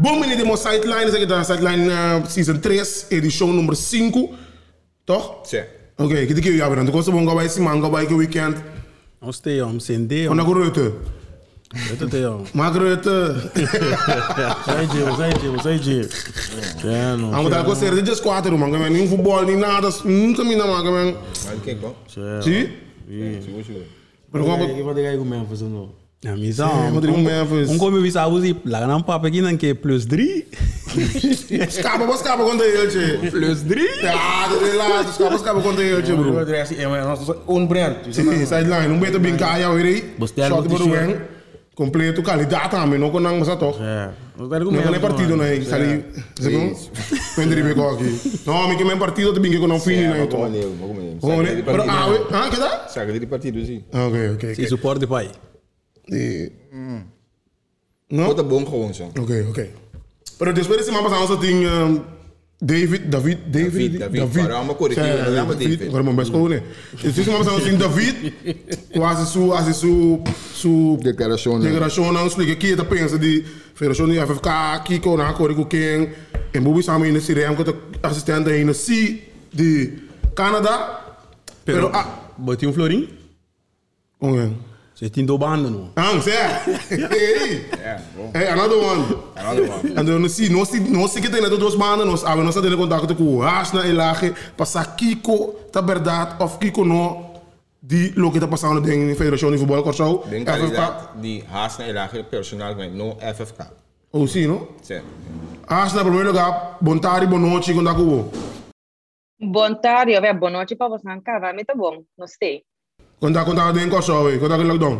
[0.00, 4.28] Bom, de sideline, zeg ik dan, sideline uh, season 3, edition nummer 5.
[5.04, 5.34] Toch?
[5.42, 5.62] Sim.
[5.96, 8.56] Ok, que te que eu abro, então você vai vai esse manga vai que weekend.
[9.20, 10.32] Não sei, om sende, om.
[10.32, 10.70] Onde agora
[11.68, 12.44] Weet het, om.
[12.52, 13.04] Margaret.
[14.64, 16.08] Sai de, sai de, sai de.
[16.82, 17.30] Ja, não.
[17.30, 20.90] Vamos dar com certeza de quatro, manga, nem futebol nem nada, nunca me na manga,
[20.90, 21.14] man.
[21.44, 21.94] Mas quem bom?
[22.06, 22.68] Sim?
[23.42, 23.84] Seguro, seguro.
[24.32, 26.07] Pero como que vai ter que comer fazer no.
[26.20, 26.90] Ja, Sim, misa.
[26.92, 27.68] moet ik om Memphis.
[27.68, 30.44] Um come visa usi, lá não papa aqui não que plus 3.
[31.70, 33.28] Scapa, wat scapa contra ele, che?
[33.30, 34.00] Plus 3.
[34.00, 36.44] Ja, dat is laat, scapa, scapa contra ele, che, bro.
[37.46, 37.96] Un brand.
[38.10, 39.68] Sim, sideline, não beta bem caia,
[40.48, 41.06] Shot no por t-shirt.
[41.08, 41.20] weng.
[41.76, 43.78] Completo, qualidade também, não conang mas toch?
[43.78, 44.12] Ja.
[44.36, 45.60] Não Não é partido, né?
[45.60, 46.04] Sali,
[46.40, 46.76] segundo,
[47.36, 48.40] pendri me aqui.
[48.44, 50.76] Não, me que men partido te bingo com não fini, comer.
[51.20, 51.62] Vamos, né?
[51.64, 52.88] Pero, ah, ah, que dá?
[52.88, 53.84] Saca de partido, sim.
[53.92, 55.30] Ok, ok, Se suporte pai.
[56.08, 56.52] Die...
[56.72, 56.88] Mm.
[56.88, 57.02] mm.
[58.08, 58.34] No?
[58.34, 59.04] Boom gewoon zo.
[59.04, 59.48] Oké, okay, oké.
[59.48, 59.70] Okay.
[60.38, 62.00] Pero después man mapa sa ting um, ehm,
[62.58, 63.98] David, David, David, David.
[63.98, 64.48] David.
[64.48, 64.76] David.
[64.76, 65.82] corrigi, o nome David.
[65.82, 66.62] Agora eh, meu best cone.
[67.04, 68.32] Esse mapa sa ting David,
[68.94, 70.22] quase su, quase su,
[70.54, 71.60] su declaração.
[71.60, 73.44] Declaração não explica que ele pensa die.
[73.78, 76.10] Federação die FFK, Kiko na cor com quem,
[76.52, 79.22] em Bubi me nesse rem que assistente aí no C
[79.54, 80.02] de
[80.34, 80.62] Pero,
[81.64, 83.08] pero ah, botiu um florim?
[84.18, 84.34] Oh,
[84.98, 85.90] So Tindo Band no.
[85.94, 86.58] Thanks, yeah.
[86.90, 88.32] yeah bro.
[88.34, 89.06] Hey, another one.
[89.36, 89.96] Another one.
[89.96, 92.74] and then see, no see, no see che tenete dos band nos avevano stato in
[92.74, 97.42] contatto con Ashna e Lache, passa Kiko Taberdat of Kiko no
[97.78, 100.22] die lokita passano in federazione di voetbal Corso.
[100.22, 103.70] FFK di Ashna e Lache personal no FFK.
[104.10, 104.74] Oh sì, no?
[104.80, 105.00] Sì.
[105.66, 108.30] Ashna per me lo gap Bontari Bonoci con Dakubo.
[109.36, 112.60] Bontari, vabbè, Bonoci proprio sancava, metà buon, non stai.
[113.18, 114.96] Konta konta dengan kau sawe, konta ke lockdown.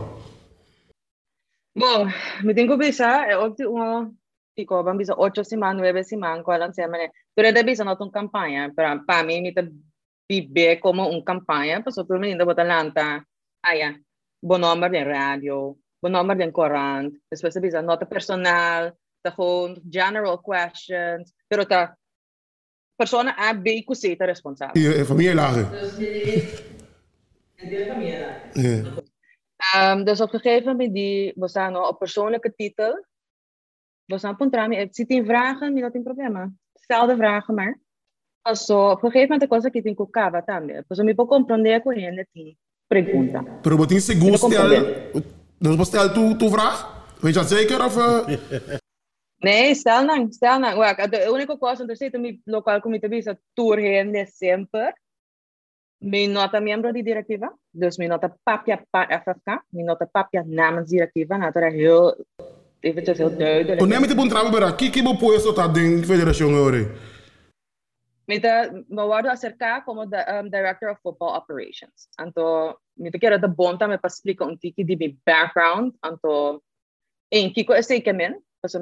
[1.79, 2.11] Boh,
[2.43, 4.19] mi tengo pesa e eh, oggi uno
[4.51, 7.13] dico bambi so 8 settimane, 9 settimane, qua insieme.
[7.33, 9.55] Però da sono andato in campagna, però pa mi mi
[10.27, 13.25] bibbe come un campagna, eh, passo per me dopo Atlanta.
[13.61, 13.95] Aia,
[14.37, 20.41] buon numero di radio, buon numero di corrent, spesso bisogna nota personale, da gewoon general
[20.41, 21.97] questions, però ta
[22.97, 25.05] persona A, B, così responsabile.
[25.05, 26.67] Famiglia larga.
[27.59, 28.37] Laje
[29.77, 33.05] Um, dus op een gegeven moment, die, we staan nou op persoonlijke titel.
[34.05, 34.73] We staan op een tram.
[34.73, 36.61] Het zit in vragen, niet dat in problemen.
[36.75, 37.79] Stel de vragen maar.
[38.43, 40.85] Also, op een gegeven moment, cosa que tem que cava também.
[40.87, 43.45] Pues me puedo comprender com ele que pergunta.
[43.63, 44.77] pero botin seguro Eu compreendo.
[44.77, 45.23] stel
[45.59, 48.27] dus bestel tu tu vraag weet je dat zeker of uh,
[49.41, 50.79] Nee, stel não, stel não.
[50.79, 54.93] Ué, a única coisa que eu sei também local como te visa tour em dezembro.
[55.99, 57.59] Minota membro di directiva.
[57.71, 59.65] Dus Minota Papia eh, FFK.
[59.69, 61.37] Minota Papia namens directiva.
[61.37, 62.25] Nou, dat is heel,
[62.81, 63.79] eventjes heel duidelijk.
[63.79, 66.87] Hoe neem je het bontram bij Kiki Bopoe zo dat ding, federation hoor.
[68.25, 72.09] Met de Mawado Acerca como de, um, director of football operations.
[72.15, 75.97] Anto, mi te quiero de bonta me pa explica un tiki di mi background.
[76.01, 76.63] Anto,
[77.29, 78.45] en Kiko is zeker min.
[78.61, 78.75] Dus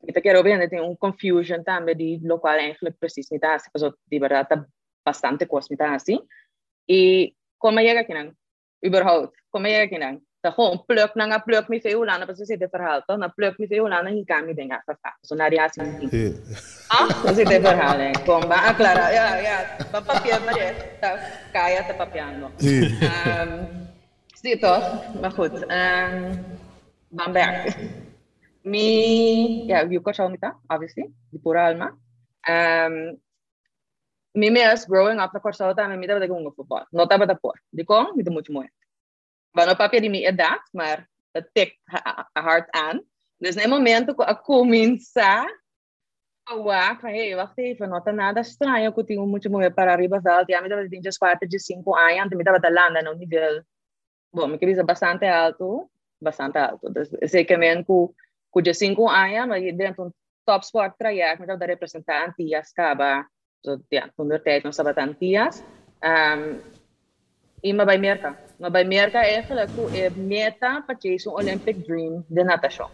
[0.00, 3.54] mi te quiero bien, er is een confusion daarmee die lokaal eigenlijk precies niet daar
[3.54, 3.68] is.
[3.72, 4.66] Dus die verdad
[5.02, 5.98] bastante cosmita
[6.86, 8.36] En kom maar jag kring
[8.86, 12.70] überhaupt, Kom maar jag kring Så gewoon pluk nanga pluk mi veel lana, precies dit
[12.70, 15.18] verhaal Dan Na pluk mi veel lana, hier kan mi dingen afvragen.
[15.20, 15.82] Zo naar die asie.
[16.88, 18.12] Ah, dat is dit verhaal.
[18.24, 19.76] Kom, maar, ah, Clara, ja, ja.
[19.92, 20.74] Ba, papier, maar dit.
[21.52, 22.50] Kaya te papiano.
[24.40, 25.04] Zie toch?
[25.20, 25.70] Maar goed.
[25.70, 26.44] Um,
[27.08, 27.76] Bamberg.
[28.62, 31.10] Mi, ja, wie kort zou mi ta, obviously.
[31.30, 31.96] Die pura alma.
[32.48, 33.20] Um,
[34.40, 36.86] mi mes growing up na Corsao ta, mi de gunga football.
[36.92, 37.60] No tava da por.
[37.72, 38.72] Di ko, mi muito muito.
[39.54, 41.76] Ba no di mi edad, maar het tik
[42.32, 43.04] hard aan.
[43.38, 45.44] Dus in momento ko ako minsa
[46.50, 50.18] Awak, hey, wacht even, não tá nada estranho que eu tinha muito mulher para arriba
[50.18, 50.50] veld.
[50.50, 53.62] Ja, me tava de 4 de 5 anos, me tava landa no nível,
[54.32, 55.88] bom, me queria bastante alto,
[56.20, 56.90] bastante alto.
[56.90, 58.12] Dus, zekermente com
[58.50, 60.10] com de 5 anos, mas dentro um
[60.44, 63.24] top sport traject, me tava representar Antillas, Caba,
[63.88, 64.10] ya,
[64.42, 65.62] tijd nog sabatantías.
[66.00, 66.60] Um,
[67.60, 72.88] bij me maar bij merken eigenlijk hoe ik meta para Olympic Dream de natação.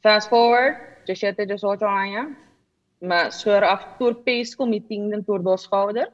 [0.00, 2.26] Fast forward, 17, 18 anos,
[2.98, 6.10] me scheuren af door pace committing en door dos schouder.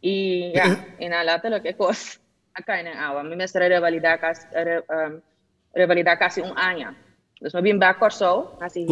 [0.00, 2.20] Y ya, en la lo que cos
[2.52, 3.22] acá en agua.
[3.22, 4.46] Me de revalidar casi,
[4.88, 5.20] um,
[5.74, 6.94] revalidar casi un año.
[7.34, 8.56] Entonces me back or so.
[8.60, 8.86] Así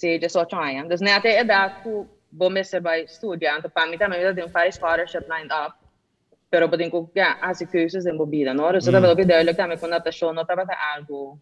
[0.00, 0.88] 28 I am.
[0.88, 5.28] Does nate edad ku bome se bai studia, anto pamita me vida din fare scholarship
[5.28, 5.78] lined up.
[6.50, 8.70] Pero po din ko kya asi cursus din bobida, no?
[8.70, 9.02] Resulta mm.
[9.02, 11.38] vedo che dai lo kame con nata shono tava ta algo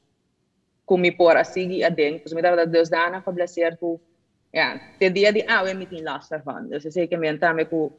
[0.86, 4.00] kumi por asigi adin, kus mi tava dos dana fa blasier ku
[4.54, 6.68] ja, te dia di awe mi tin last van.
[6.68, 7.92] Dus se ke men tame ku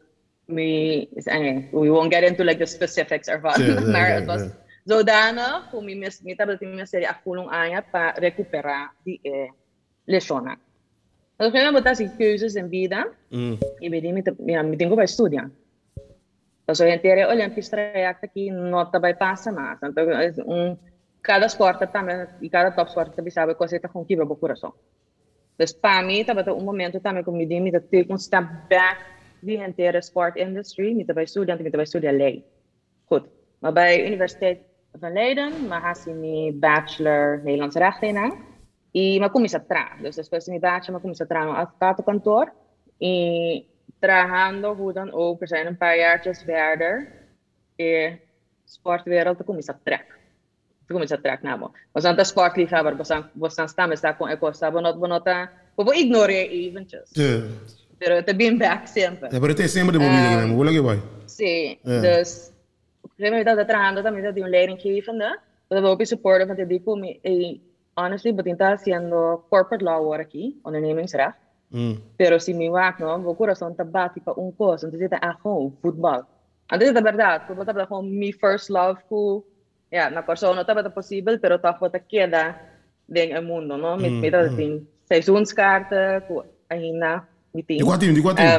[0.48, 3.60] mi anyway, we won't get into like the specifics of what.
[3.60, 4.56] Yeah, maar yeah, it was yeah.
[4.90, 9.52] zodana kumi mis mi tava seri akulung aya pa recupera di eh
[10.08, 10.58] lesiona.
[11.38, 13.58] Dus kaya mo si keuzes in vida, Mm.
[13.80, 15.52] e vedi mi, mi, mi tengo para estudiar.
[16.64, 19.80] Então, a gente era Olympics trajecto aqui, nota vai passar mais.
[19.84, 20.78] Então, é um,
[21.22, 24.36] cada esporte também, e cada top esporte também sabe que você está com quebra o
[24.36, 24.74] coração.
[25.58, 29.02] Dus para mim, estava um momento também que me dei, me dei um step back
[29.42, 32.44] de inteira sport industry, me estava estudando, me estava estudando lei.
[33.06, 33.26] Goed,
[33.60, 34.60] maar bij Universiteit
[35.00, 38.34] van Leiden, maar had ik mijn bachelor Nederlands recht in aan.
[38.92, 41.56] E uma comissa tra, dus de proximidade, uma comissa tra, un
[45.68, 47.08] een paar jaartjes verder,
[47.76, 48.20] in
[48.66, 50.06] sportwereld, de comissa trek.
[50.86, 51.88] De comissa trek namelijk.
[51.92, 52.98] We zijn de sportliefhebber,
[53.34, 55.84] we zijn stammen, daar kon con ook staan, we nota, we
[56.50, 57.10] eventjes.
[57.12, 57.42] Ja.
[57.98, 59.28] Pero te bin back siempre.
[59.32, 61.00] Ja, pero te de?
[61.26, 62.52] Sí, dus
[63.02, 63.38] op een gegeven
[63.68, 64.50] trabajando, dat de un is dat die een
[65.68, 66.48] dat we ook supporten
[67.98, 71.36] honestly, Batinta está haciendo corporate law work aquí, ondernemingsrecht.
[71.70, 71.94] Mm.
[72.16, 76.26] Pero si mi waak, no, mi corazón está básico un curso, entonces está gewoon voetbal.
[76.72, 79.44] Entonces, de verdad, fútbol está mi first love, cool.
[79.90, 82.74] Ya, yeah, na persona está posible, pero está te queda
[83.08, 83.96] en el mundo, no?
[83.98, 84.20] Met, mm.
[84.20, 85.28] met, met, met, met, met,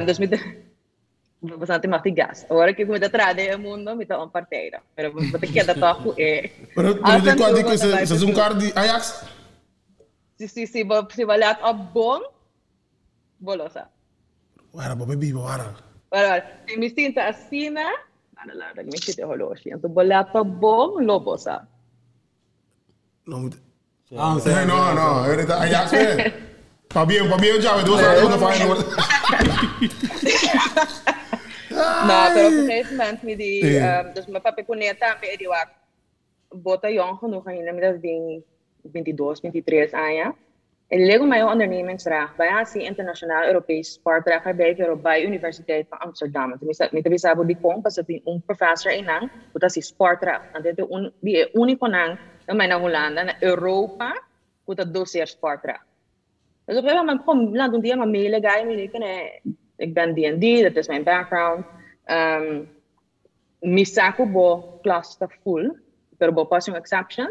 [0.07, 0.68] met, met, met,
[1.41, 2.47] bastante mais de gás.
[2.51, 4.83] Agora que comida atrás o mundo, me dá uma parteira.
[4.97, 6.51] Mas vou ter que andar para é.
[6.75, 9.25] Mas eu digo que vocês um carro de Ajax?
[10.37, 10.85] Sim, sim, sim.
[10.85, 12.21] Vou a bom,
[13.39, 13.89] bolosa.
[14.73, 15.75] Ora, vou beber, ora.
[16.11, 16.61] Ora, ora.
[16.69, 17.91] Se me sinta assim, né?
[18.37, 18.85] Não, não, não.
[18.85, 19.77] Me sinta roloxinha.
[19.77, 21.67] Então, vou lá para bom, lobosa.
[23.27, 23.51] Não,
[24.11, 25.25] não, não.
[25.25, 26.49] Ajax, né?
[26.89, 27.77] Para bem, para bem, já.
[27.83, 28.85] Duas horas, duas horas.
[31.79, 35.17] Maar pero op een gegeven moment met die, um, dus mijn papa kon net aan
[35.21, 35.69] bij die wak.
[36.49, 38.43] Bota jong genoeg aan je, dat ding
[38.93, 40.35] 22, 23 aan ja.
[40.89, 45.99] En lego mij een ondernemingsrecht bij AC Internationaal Europees Sportrecht bij de bij Universiteit van
[45.99, 46.57] Amsterdam.
[46.57, 50.41] Tenminste, met de die komt, pas een professor in ang, dat is sportrecht.
[50.53, 54.23] En dit is die unico nang, na mijn Hollanda, na Europa,
[54.65, 55.85] dat dossier sportrecht.
[56.65, 59.03] Dus op een gegeven moment kom laat een dia maar mailen ga je me kan
[59.79, 61.65] ik ben D&D, dat is mijn background.
[62.07, 62.69] Um,
[63.61, 65.71] misaku bo cluster full,
[66.17, 67.31] pero bo passing exception.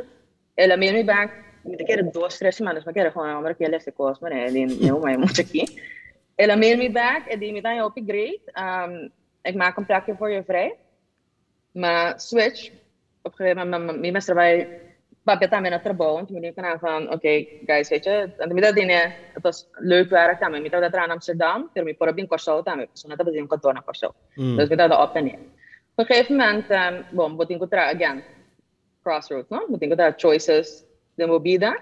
[0.56, 1.32] El amigo mi back,
[1.64, 5.00] me quiere dos, tres semanas, me quiere con hombre que le hace cosas, me no
[5.00, 5.66] me mucho aquí.
[6.38, 8.42] El amigo mi back, en die me dan upgrade.
[8.56, 9.08] Um, ehm,
[9.42, 10.76] ik maak een plekje voor je vrij.
[11.72, 12.70] Maar switch,
[13.22, 14.82] op een gegeven moment, mijn meester bij
[15.28, 18.74] Papi também na trabalho, então eu kan van, oké, guys, weet je, aan de middag
[18.74, 22.64] dingen, het was leuk werk também, middag dat in Amsterdam, pero mi por bin Kosovo
[22.64, 24.16] também, so nata bazin kantor na Kosovo.
[24.36, 25.40] Dus middag dat op en neer.
[25.96, 28.24] Op een gegeven moment, um, bom, vou encontrar, again,
[29.04, 29.66] crossroads, no?
[29.68, 30.86] Vou encontrar choices
[31.16, 31.76] de movida,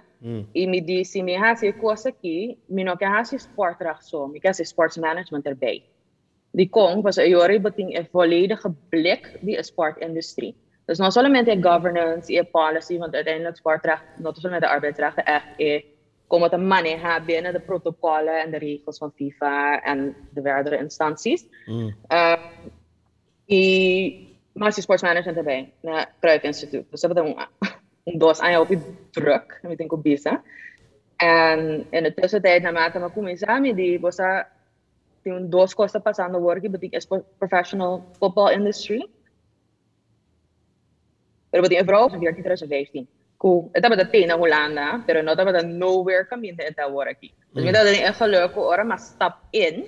[0.51, 4.55] e me disse, me hasi coisa aqui, me não quer hasi sport só, me quer
[4.55, 5.83] sports management erbij.
[6.51, 10.55] Die kom, was een jaren beting een volledige blik die sportindustrie.
[10.85, 15.25] Dus not solamente a governance e a policy, want uiteindelijk sportrecht, not solamente de arbeidsrechten,
[15.25, 15.83] echt eh,
[16.27, 21.45] komen te maneja binnen de protocollen en de regels van FIFA en de verdere instanties.
[22.07, 22.35] Uh,
[23.45, 26.85] e Master Sports Management erbij, na Cruyff Institute.
[26.89, 27.37] Dus dat was een,
[28.03, 28.77] een dos aan op
[29.11, 30.41] druk, met een kubisa.
[31.15, 34.19] En in de tussentijd, naarmate me começar die was
[35.25, 36.99] tem duas coisas passando work, but é
[37.39, 39.09] professional football industry.
[41.55, 43.07] Pero beting een vrouw van 14 2015.
[43.37, 43.69] Cool.
[43.71, 47.31] Het hebben de na Hollanda, pero no hebben de nowhere kami de eta work aqui.
[47.53, 49.85] Dus met dat een gelukkig ora maar stap in,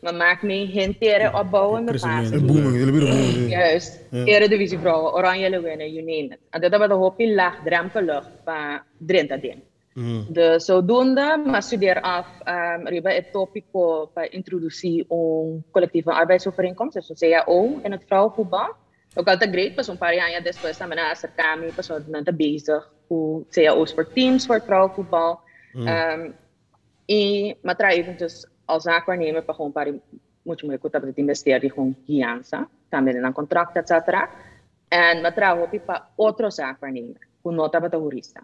[0.00, 2.34] maar maak me hintere opbouwen met fase.
[2.34, 3.50] Een booming, jullie weer booming.
[3.50, 4.00] Juist.
[4.10, 6.38] Eredivisie vrouwen, oranje winnen, you name it.
[6.50, 9.62] En dat hebben we hoop in laagdrempelig van Drenthe din.
[10.28, 17.18] De zodoende, maar studeer af, um, riba het topico para introduzir um coletivo arbeidsovereenkomst, dus
[17.18, 18.74] CAO in het vrouwenvoetbal.
[19.14, 22.90] Ook altijd great, pas een paar jaar después naman na acercami, pas wat na bezig
[23.08, 25.40] com CAO's voor teams voor het vrouwenvoetbal.
[25.74, 26.34] Um,
[27.06, 29.90] e matra eventus als zaakwaarnemer pa gewoon para
[30.42, 33.90] muito muito kuta para investir com guiança, também na contrato, etc.
[34.88, 38.42] En matra hopi pa outro zaakwaarnemer, com nota para jurista.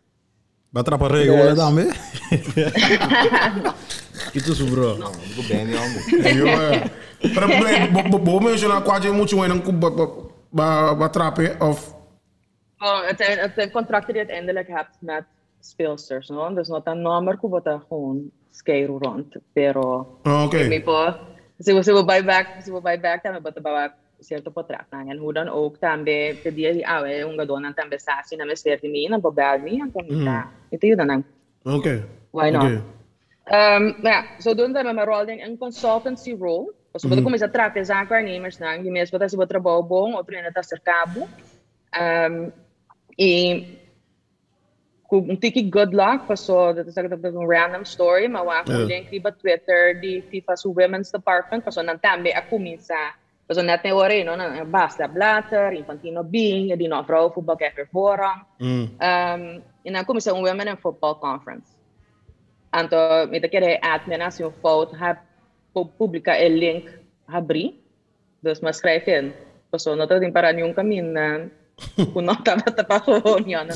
[0.73, 1.75] Wat trappen regelen Yes.
[1.75, 1.95] weer?
[4.35, 4.97] Itu su bro.
[4.97, 6.03] Go bem, meu amor.
[6.37, 6.91] Yo, eh.
[7.35, 7.47] Pero
[8.11, 10.26] bo bo mencionar quase muito em um ba ba
[10.99, 11.95] wat trappen of?
[12.79, 15.25] Oh, het, zijn, het die je uiteindelijk hebt met
[15.61, 16.29] speelsters.
[16.29, 16.55] No?
[16.55, 19.37] Dus not een nummer, maar gewoon skeiro rond.
[19.53, 20.57] Pero, ah, oké.
[20.57, 21.15] Okay.
[21.59, 25.49] Ze, ze wil buyback, ze wil buyback, dan hebben we cierto contract en hoe dan
[25.49, 29.19] ook, tambe te dire di ah, è un gadona tambe sassi na mester di mina,
[29.19, 30.45] bobarmi, antonita.
[30.45, 30.75] Mm.
[30.75, 31.25] Ito yun lang.
[31.63, 32.03] Okay.
[32.31, 32.63] Why not?
[32.63, 32.75] Okay.
[32.75, 32.83] Um,
[33.45, 36.73] ehm, nou ja, zodoende met mijn rol in consultancy role.
[38.59, 41.29] Na, die mensen wat ze wat trabalho bom, outro ainda está cercado.
[42.01, 42.53] Um,
[43.17, 43.65] e
[45.07, 49.25] com um tiki good luck, passou, dat is dat een random story, ik denk die
[49.25, 53.15] op Twitter, die FIFA su Women's Department, passou nan tambe a começar,
[53.47, 57.89] passou net ne ore, no, na basta blatter, infantino bing, die nog vrouw voetbal kijken
[57.93, 58.45] voorrang.
[58.59, 58.91] Mm.
[58.99, 61.71] Um, kom je een Women in Football Conference.
[62.71, 65.26] En toen, met de admin een fout hebt, pu-
[65.85, 66.89] publica el link
[67.27, 67.75] abrir.
[68.41, 69.33] Dus maar schrijf in.
[69.71, 71.13] Persoon dat in Paranjong kamin.
[72.13, 73.69] Kung nota aan tapahon yun.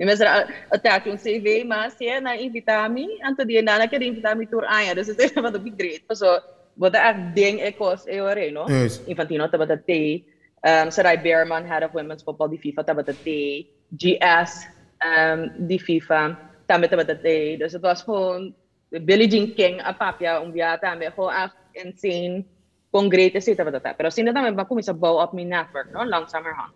[0.00, 3.20] Ni mesra attack yung CV mas yan na invitami.
[3.20, 4.96] Anto di na nakita invitami tour aya.
[4.96, 6.08] Dus het is een van de great.
[6.08, 6.40] zo
[6.78, 8.64] wat de ding ik was, eh, ik ore no.
[9.04, 10.22] Infantino tabata te.
[10.62, 13.66] Um, Sarai Behrman, head of women's football die FIFA tabata te.
[13.96, 14.66] GS
[14.98, 16.38] um, ehm, di FIFA.
[16.66, 17.56] Tama tabata te.
[17.58, 18.54] Dus het was gewoon
[18.88, 22.44] Billie Jean King, a papia, um viata, me ho af insane
[22.90, 24.04] concrete zitten wat dat hebben.
[24.04, 26.04] Als zien dat dan kom je zo bouw op mijn netwerk, no?
[26.04, 26.72] langzamerhand.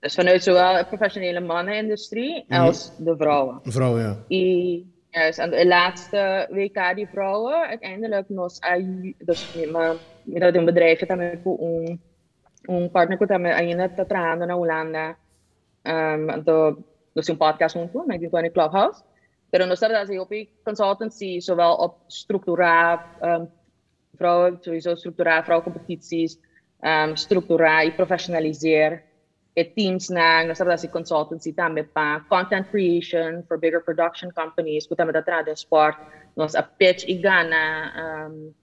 [0.00, 2.60] Dus vanuit zowel de professionele mannen industrie mhm.
[2.60, 3.60] als de vrouwen.
[3.62, 4.16] Vrouwen, ja.
[4.28, 9.54] I, yes, en de laatste WK die vrouwen, uiteindelijk nos ai, dus
[10.24, 12.00] met dat bedrijf, dat ik een,
[12.62, 13.28] een partner dat
[13.78, 14.14] heb ik te
[14.46, 15.16] naar Hollanda.
[15.82, 16.76] Ehm, um, dat
[17.12, 19.00] dus een podcast ontmoet, met die Clubhouse
[19.62, 23.44] ondersteunen dat COP Consultancy zowel op structuraal um, ehm,
[24.16, 26.38] vrouwen, sowieso structura, vrouwencompetities,
[26.80, 29.02] um, structura e professionaliseer.
[29.54, 35.06] het teams na, nasa si consultancy também para content creation for bigger production companies, kunnen
[35.06, 35.96] we dat trade sport,
[36.34, 38.54] nós a pitch e gana um,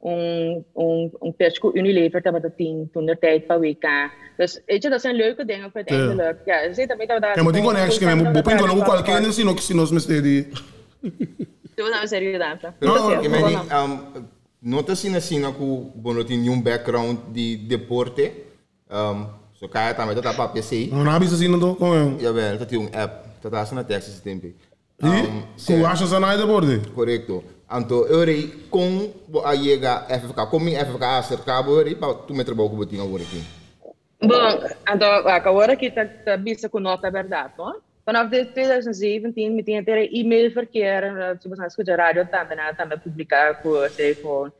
[0.00, 3.88] om, om, om PESCO Unilever te hebben team toen de tijd van WK.
[4.36, 6.38] Dus weet je, dat zijn leuke dingen voor het eindelijk.
[6.44, 7.36] Ja, ja zit ermee dat we daar...
[7.36, 8.22] Ja, maar die kon eigenlijk...
[8.22, 10.48] Maar Bopin kon ook wel kinderen zien, ook zien als mensen die...
[11.74, 12.76] Toen we serieus aanvragen.
[12.80, 13.56] Nou, ik ben niet...
[13.56, 13.90] Oh, ehm,
[14.58, 15.56] Nota zien is zien ook
[15.94, 18.30] bonot in nieuw background die deporte.
[18.88, 19.16] Ehm,
[19.52, 20.90] zo kan je het aan met dat papje zien.
[20.90, 21.80] Oh, nou, heb je ze zien dat ook?
[21.80, 23.24] Oh, Jawel, dat is een app.
[23.40, 24.40] Dat is een tekstsysteem.
[24.40, 24.54] Die?
[25.66, 26.92] Hoe was je ze aan het worden?
[26.94, 27.42] Correcto.
[27.72, 29.12] Então, eu rei com
[29.44, 33.04] a chega FFK, com minha FFK acerca, eu rei para tu me com o botinho
[33.04, 33.42] agora aqui.
[34.22, 37.80] Bom, então, agora que está tá bisa com nota verdade, não?
[38.10, 42.98] Vanaf de 2017 met die ter e-mailverkeer en uh, zoals de radio também na também
[42.98, 44.50] publicar com sei com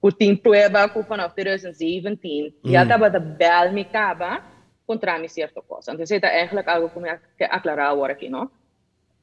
[0.00, 4.42] com team prueba com vanaf 2017 já estava de bel me caba
[4.86, 5.92] contra me certo coisa.
[5.92, 8.50] Então, isso é eigenlijk algo que me que aclarar agora aqui, não?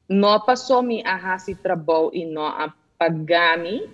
[0.08, 3.90] Não passou me a hasi trabalho e não a pagami,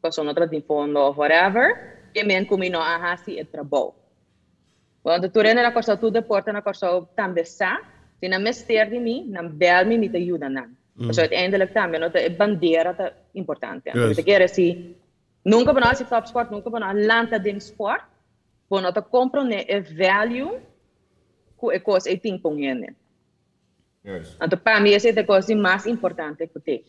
[0.00, 3.94] passou no outro fundo ou whatever, e men não a hasi e trabalho.
[5.02, 7.80] Want tu rende na corsa tu deporta na corsa também sa,
[8.18, 10.68] se na mester de mim, na bel me me te ajuda na.
[10.96, 11.12] Mm.
[11.14, 12.00] So uiteindelijk também,
[12.36, 13.88] bandeira tá importante.
[13.88, 13.96] Yes.
[13.96, 14.16] Yes.
[14.16, 14.94] Te quer assim,
[15.44, 18.04] nunca para nós top sport, nunca para nós lanta de sport,
[18.68, 20.60] para nós te compreender e value
[21.58, 22.94] que é coisa é tem pongendo.
[24.04, 24.36] Yes.
[24.40, 26.84] Então para mim essa é a coisa mais importante que tem.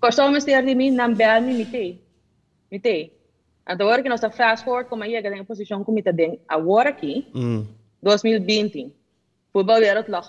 [0.00, 2.00] Corsa o mester de mim, na bel me me te,
[2.70, 3.12] me te.
[3.68, 6.90] Então agora que nós tá fast forward como aí a posição como está dentro agora
[6.90, 7.26] aqui.
[7.34, 7.66] Mm.
[8.02, 8.92] 2020.
[9.52, 10.26] Voetbalwereld lag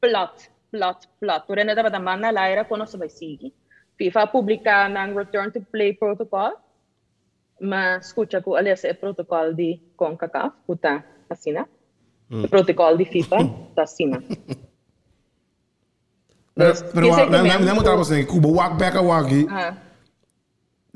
[0.00, 1.46] plat, plat, plat.
[1.46, 3.52] Toen dat we de man naar Leira konden ze bij Sigi.
[3.96, 6.52] FIFA publica ng return to play protocol.
[7.58, 11.66] Ma escucha ko alias e protocol di CONCACAF, puta asina.
[12.28, 13.38] El protocol di FIFA,
[13.82, 14.20] asina.
[14.20, 14.66] Pero,
[16.56, 19.72] Kisa na, na, ito, na, mo tapos na, kuba wak back a Ah,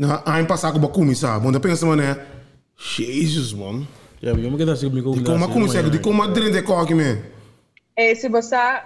[0.01, 2.17] na, ayin pa sa ako ba kumisa, mo na pensa mo na,
[2.81, 3.85] Jesus, man.
[4.21, 6.63] Ja, maar je moet dat ze publiek ook Di ko makumisa, di ko madrin de
[6.63, 7.17] kaki, man.
[7.95, 8.81] eh, se você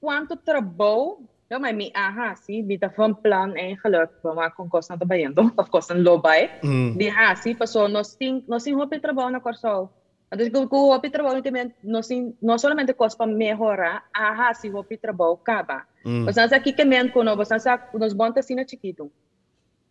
[0.00, 5.06] quanto trabalho eu mas me aha sim bita van plan eigenlijk maar com kosten te
[5.06, 6.96] bayendo of kosten lobay Mm.
[6.98, 9.88] di ha sim passou nós tem nós tem hopi trabalho na corso
[10.36, 14.96] que o hopi trabalho também nós tem não somente costa para melhorar aha sim hopi
[14.96, 19.10] trabalho acaba mas nós aqui que men quando nós sa nós bonta assim na chiquito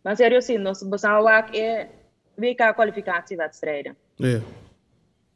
[0.04, 1.88] mas sério sim nós você wak é
[2.36, 4.42] VK kwalificatiewedstrijden Yeah.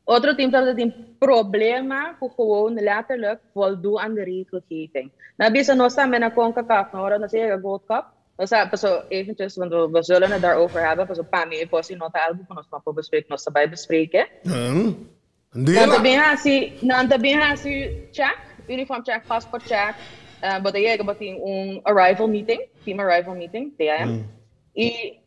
[0.09, 5.11] Outro team dat het een problema ku gewoon letterlijk voldoen aan de regelgeving.
[5.37, 8.05] Na bisa no sa met een CONCACAF, no ora na siya Gold Cup.
[8.40, 11.07] O sea, pues eventjes, want we, we, zullen het daarover hebben.
[11.07, 14.26] Dus een paar meer portie nota elke van ons papa bespreken, ons daarbij bespreken.
[14.42, 15.09] Mm.
[15.50, 19.95] Dan te bien así, dan te bien así check, uniform check, passport check.
[20.40, 23.88] wat but yeah, but in un arrival meeting, team arrival meeting, TIM.
[23.88, 24.30] En
[24.75, 25.21] Y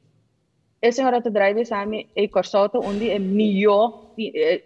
[0.80, 4.14] el señor te drive sami e corsoto undi e mio,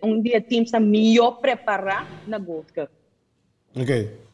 [0.02, 2.88] undi eh, e team sta mio prepara na gotke.
[3.76, 4.25] Okay.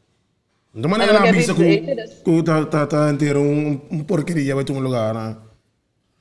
[0.73, 4.71] De maneira na quero que dizer- que tá tá inteiro um um porqueria vai ter
[4.73, 5.35] um lugar, né?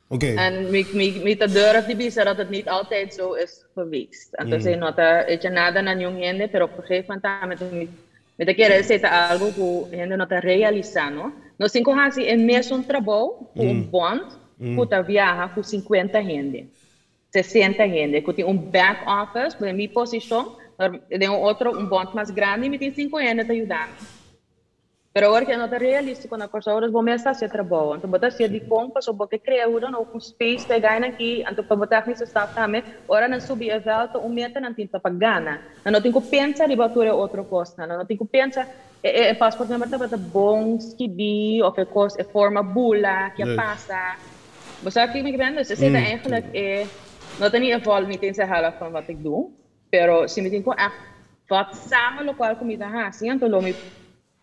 [0.08, 0.34] Ok.
[0.36, 4.34] En met, de durf die bisa dat het niet altijd zo is geweest.
[4.34, 4.78] En mm.
[4.78, 7.88] nota, het je nada na yung gente, pero por gegeven moment met
[8.36, 11.32] met de algo que gente nota realizar, no?
[11.58, 14.24] No cinco hasi é mesmo um trabalho com um bond,
[14.58, 16.68] que tá viaja com 50 gente.
[17.32, 20.56] 60 gente, que tem um back office, por minha posição,
[21.08, 24.19] tem outro, um bond mais grande, e me tem 5 gente te ajudando.
[25.12, 27.96] Pero agora que não é realístico na coisa, agora vou começar a ser trabalho.
[27.96, 31.64] Então, botar se de compra, só porque cria ura, não com space, pegar aqui, então,
[31.64, 35.10] para botar nesse staff também, ora não subir a volta, um meta não tem para
[35.10, 35.60] gana.
[35.84, 38.68] Não tem que pensar de bater outra coisa, não tem que pensar,
[39.02, 43.44] é, é, passport number tá para bom, skibi, of é coisa, é forma bula, que
[43.44, 43.56] Nee.
[43.56, 44.16] passa.
[44.82, 45.96] Você aqui me vendo, você mm.
[45.96, 46.86] eigenlijk é,
[47.38, 49.48] não tem evolve, niet eens helft van wat ik doe,
[49.90, 50.92] pero se me tem que, ah,
[51.48, 53.99] wat samen lokaal comida hasi, então, lo me por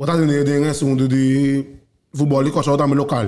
[0.00, 1.76] botar de de assunto de
[2.14, 3.26] futebol e corso também local.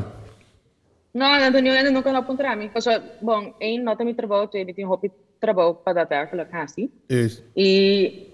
[1.12, 2.71] Não, não tenho ainda nunca na pontra mim.
[2.71, 6.91] Porque, bom, em nota mi trabalho, tu tem hobby trabalho para dar para lá assim.
[7.11, 7.43] Is.
[7.55, 8.33] E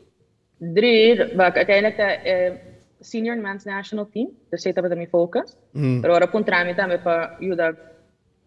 [1.36, 2.52] waar ik uiteindelijk de eh,
[3.00, 5.56] senior men's national team, dus zit dat mijn focus.
[5.72, 6.04] Mm.
[6.04, 7.74] Ahora puntrami também para ajudar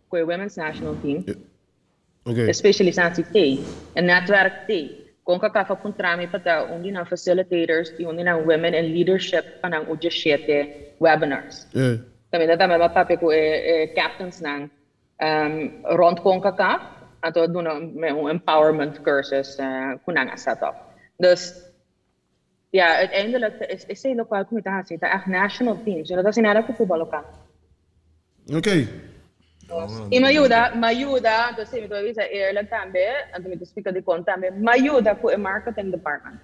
[0.07, 1.23] com o women's national team,
[2.23, 2.47] Ok.
[2.47, 3.36] especialisatie T,
[3.93, 5.00] een netwerk T.
[5.32, 6.67] CONCACAF ang puntrami pata
[7.08, 11.72] facilitators, only ondina women in leadership kanang uja siete webinars.
[11.72, 12.04] Eh.
[12.32, 14.67] Tami dat na tama eh, eh, captains nang
[15.24, 20.74] um, rond CONCACAF Ato doon na empowerment cursus uh, eh, kunang asato.
[21.22, 21.54] Dus
[22.74, 26.10] ja, uiteindelijk is, is de lokale communicatie, dat echt national teams.
[26.10, 27.26] En dat is in elke voetballokaal.
[28.56, 29.11] Okay.
[29.71, 30.07] Ok.
[30.10, 34.03] Y me ayuda, me ayuda, entonces me todavía dice Ireland también, entonces me explica de
[34.03, 36.39] con también, me ayuda con el marketing department.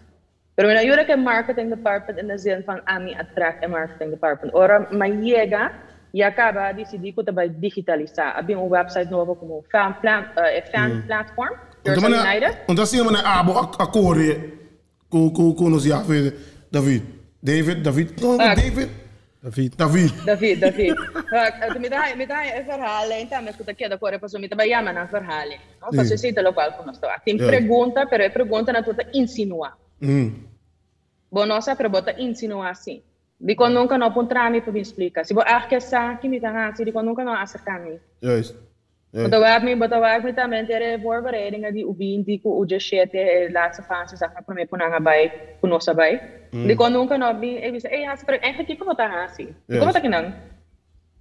[0.55, 4.09] Pero me ayuda el marketing department en el zin van a mí attract el marketing
[4.11, 4.55] department.
[4.55, 5.71] Ahora me llega
[6.11, 8.33] y acaba de decidir que te va a digitalizar.
[8.35, 11.53] Había un website nuevo como fan, plan, uh, fan platform,
[11.85, 12.57] Girls Então, United.
[12.67, 14.53] então assim, mano, abo a corre
[15.09, 16.33] com com com nos já fez
[16.71, 17.03] David.
[17.41, 18.15] David, David.
[18.37, 18.89] David.
[19.41, 19.75] David.
[19.75, 20.11] David.
[20.25, 20.95] David, David.
[20.97, 24.47] Uh, mi dai, mi dai il verhalen, então me escuta aqui da cor, passo mi
[24.47, 25.59] trabalhar na verhalen.
[25.81, 25.91] No?
[25.91, 25.97] Sì.
[25.97, 27.09] Passo sito local como estou.
[27.23, 27.51] Tem Yeah.
[27.51, 29.77] pergunta, pero é pergunta na tuta insinuar.
[30.01, 30.43] Hum.
[31.31, 33.01] Bom, nossa pergunta insinuar assim.
[33.39, 35.23] Di ko nunca no puntrami pa explica.
[35.23, 37.99] Si bo ah que sa kimi ta si di ko nunca no acercami.
[38.19, 38.57] Juist.
[39.13, 39.29] Juist.
[39.29, 44.17] Botawag mi botawag mi também ter voorbereiding di ubi di ko uja shete laatste fase
[44.17, 45.29] sa ka prome puna nga bay
[45.61, 45.93] kuno sa
[46.53, 46.67] bay.
[46.67, 49.51] Di ko nunca no bi e bisa eh has pero eigenlijk kiko ta hasi.
[49.67, 49.93] Di ko Yes.
[49.93, 50.33] ta kinang.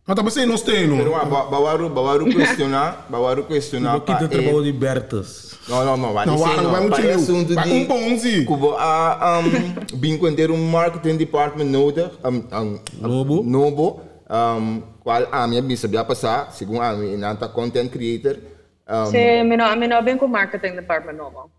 [0.07, 1.17] Mas também sei não tem, Pero não.
[1.19, 5.59] ah, ba- bawaru bawaru questionar, bawaru tem pa eh, de Bertas.
[5.69, 6.71] Não, não, não, vai Não, dizer vai- não.
[6.71, 8.45] vai muito Pa assunto com pão, sim.
[8.45, 13.43] Kubo a um bem ter um marketing department nodig, um, um, Nobo.
[13.43, 18.39] nobo, um, qual a minha bisa bia passar, segundo a minha nanta content creator.
[18.87, 21.51] Um, Se mi no mi no ben ko marketing department no.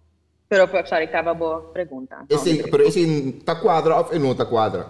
[0.49, 2.25] Pero sorry, acaba bo pergunta.
[2.29, 4.87] No, esse, pero esse tá quadra of não tá quadra?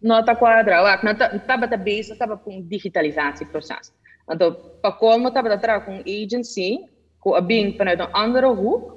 [0.00, 3.92] Nota quadra, wak, nota, taba ta base, taba kung digitalisatieproces.
[4.28, 6.88] Então, pa como taba ta tra kung agency,
[7.20, 8.92] ko abing vanuit een andere hoek,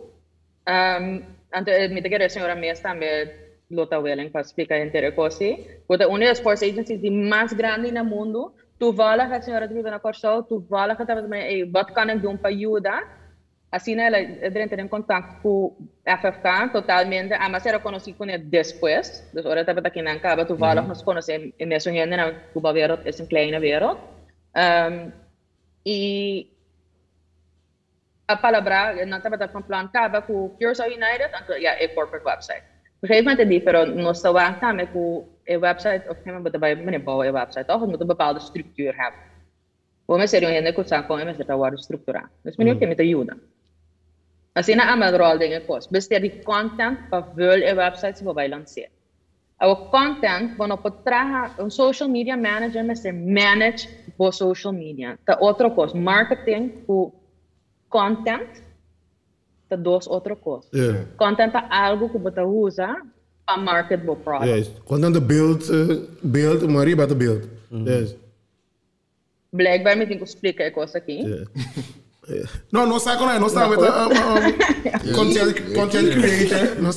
[0.67, 3.31] um, anto, met de kere senhora mesta me
[3.69, 5.57] Lota Welling para explicar inteira coisa.
[5.88, 10.43] Porque uma das sports agencies mais grande no mundo, toevallig a senhora vive na Corsol,
[10.43, 13.18] toevallig dat também, hey, wat kan ik doen para ajudar?
[13.71, 19.27] Assim, ela entrou em contato com a FFK totalmente, mas eu conheci com ele depois.
[19.29, 23.03] Então, agora estava aqui na Ancaba, tu vai, nós conhecemos nessa gente, na Cuba Verot,
[23.05, 23.99] é um kleine Verot.
[24.55, 25.12] Um,
[25.86, 26.49] e
[28.27, 32.63] a palavra, não estava com plantava com o Cures United, yeah, é corporate website.
[33.01, 34.58] Op een gegeven moment in die periode zo aan
[35.60, 37.79] website, of een gegeven moment bij meneer bouwen website, toch?
[37.82, 39.19] Het moet een bepaalde structuur hebben.
[40.05, 42.29] Hoe mensen erin kunnen komen en mensen daar waar de structuur aan.
[42.41, 43.36] Dus meneer kan met de Juda.
[44.60, 48.26] Als je na amal rol dingen kost, besteed die content pa vul een website sa
[48.28, 48.89] babai lanceer.
[49.63, 50.93] Our content, bueno, por
[51.58, 55.17] un social media manager, me se manage por social media.
[55.24, 57.12] Tá outra coisa, marketing por
[57.88, 58.50] content,
[59.69, 60.67] tá duas outra coisa.
[60.74, 61.06] Yeah.
[61.15, 63.02] Content é algo que você usa
[63.45, 64.45] para market o product.
[64.45, 65.13] Yes.
[65.13, 67.48] De beeld, uh, beeld, maar hier bij de beeld.
[67.69, 68.15] Yes.
[69.50, 71.24] Blijkbaar me tenho que explicar a coisa aqui.
[71.24, 71.48] Yeah.
[72.29, 72.49] Yeah.
[72.71, 76.89] No, no con él, no está met um, um, content, content creator, no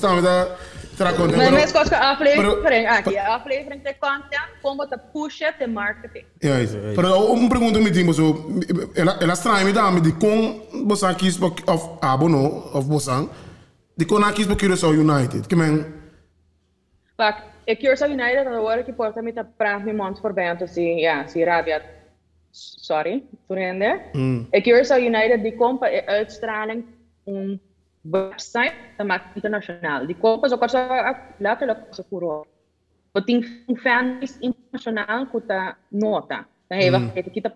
[1.27, 1.37] met.
[1.37, 5.53] Mas pero- mesmo coisa que a aflevering, aqui, a aflevering de content, como te puxa
[5.59, 6.25] de marketing.
[6.41, 6.77] Yes.
[6.95, 8.47] Pero um pergunta me tempo so,
[8.95, 13.29] ela ela estranha me dá me de com bosan kies of abono of bosan.
[13.97, 15.47] De con kies por Curaçao United.
[15.47, 15.87] Que men
[17.17, 20.51] Pak, ik zo United dat hoor ik je porta met de praat met mond voorbij
[20.51, 21.81] om te zien, ja, zie Rabia.
[22.53, 24.01] Sorry, vrienden.
[24.51, 26.85] Ik keer zo United die komt bij uitstraling
[27.25, 27.61] een
[28.01, 30.07] website, dat maakt internationaal.
[30.07, 30.73] Die komt zo kort
[31.39, 32.47] letterlijk zo voor.
[33.13, 36.47] Wat die fan is internationaal kuta nota.
[36.67, 37.51] Dan heeft we kita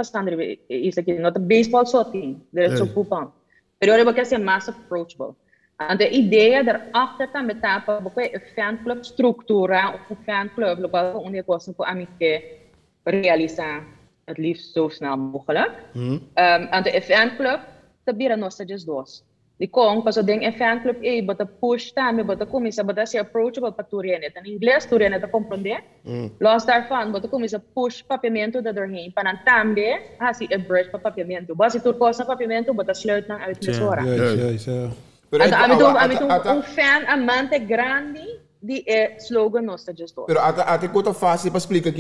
[0.67, 3.33] is aqui nota baseball só tem, is zo voetbal.
[3.79, 5.35] Pero eu quero ser mais approachable.
[5.77, 11.43] En de ideeën daarachter dan met tapa, porque een fanclub structura, een fanclub, lokaal onde
[11.43, 12.43] kosten voor amique
[13.03, 13.83] realizar
[14.27, 15.73] het liefst zo snel mogelijk.
[15.95, 16.67] Ehm, mm.
[16.71, 17.61] and the FN club,
[18.05, 19.23] nog nossa, desdoce.
[19.57, 22.99] De kong, pas ding in fanclub, ei, but a push time, but a comissa, but
[23.19, 24.37] approachable para tu renet.
[24.37, 25.81] Em inglês tu renet a compreender.
[26.05, 26.31] Mm.
[26.39, 31.01] Los darfan, but a push papiamento da dorhim, para também, ah, se een bridge para
[31.01, 31.55] papiamento.
[31.57, 34.51] Mas se tu posta papiamento, but a sluit na Ja, ja, ja.
[34.51, 34.67] yes.
[34.69, 40.35] Há um fan amante grande de eh, slogan nossa gestora.
[40.35, 41.93] Mas há fase explicar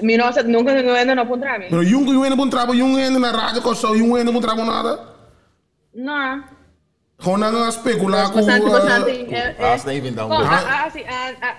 [0.00, 1.68] Mi nossa nunca não ainda não encontrar mim.
[1.68, 5.04] Pero yung yung ene trabo, yung ene na radio ko so, yung ene trabo nada.
[5.92, 6.40] Na
[7.20, 8.40] nga specular ko.
[8.40, 9.12] Bastante, bastante.
[9.60, 10.32] Haas na even down.
[10.32, 11.58] Bom, a- assim, a- a-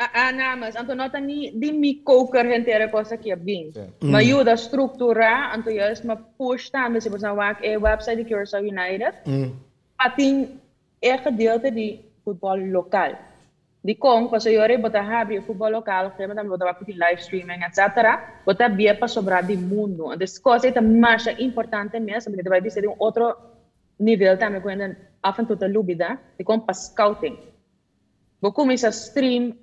[0.00, 3.68] a- a namas, anto nota ni di mi koker hentere cosa que bem.
[4.00, 8.24] Ma ajuda a estruturar, anto juist ma push também se você wak e website de
[8.24, 9.12] Curaçao United.
[10.00, 10.56] Ating
[11.02, 13.12] é gedeelte de voetbal lokaal.
[13.84, 17.80] Die kong, pas yore bota habri voetbal lokaal, kaya madam bota wak live streaming, etc.
[18.46, 20.14] Bota bia pa sobra di mundo.
[20.16, 23.36] Dus cosa é mais importante mesmo, porque vai dizer um outro
[23.98, 27.36] nível também quando af en toe te lubida, die komt pas scouting.
[28.40, 29.54] We começam a stream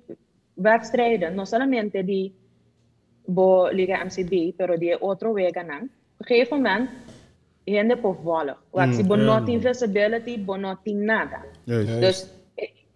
[0.56, 2.34] wedstrijden, não somente die
[3.26, 5.88] bo Liga MCB, pero die outro wega nang.
[6.18, 6.90] Op een gegeven moment,
[7.64, 8.56] gente por volle.
[8.70, 11.44] Wat si bo not in visibility, bo not in nada.
[11.64, 12.00] Yes.
[12.00, 12.39] Dus,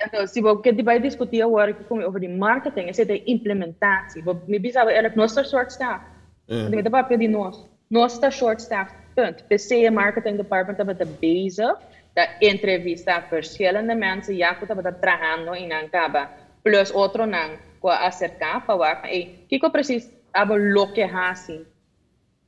[0.06, 4.22] então, se você que vai discutir agora que como over die marketing, é a implementatie.
[4.22, 6.02] We we eigenlijk short staff.
[6.46, 6.68] Yeah.
[6.68, 7.56] Met de papel die nós.
[7.88, 8.92] Nossa short staff.
[9.14, 9.44] Punt.
[9.48, 11.78] PC en marketing department hebben de bezig.
[12.14, 14.36] Dat entrevista verschillende mensen.
[14.36, 16.30] Ja, goed hebben dat trabajando in Ancaba.
[16.62, 18.98] Plus otro nang ko acercar para waar.
[19.02, 21.66] Hey, kiko precies abo lo que hasi.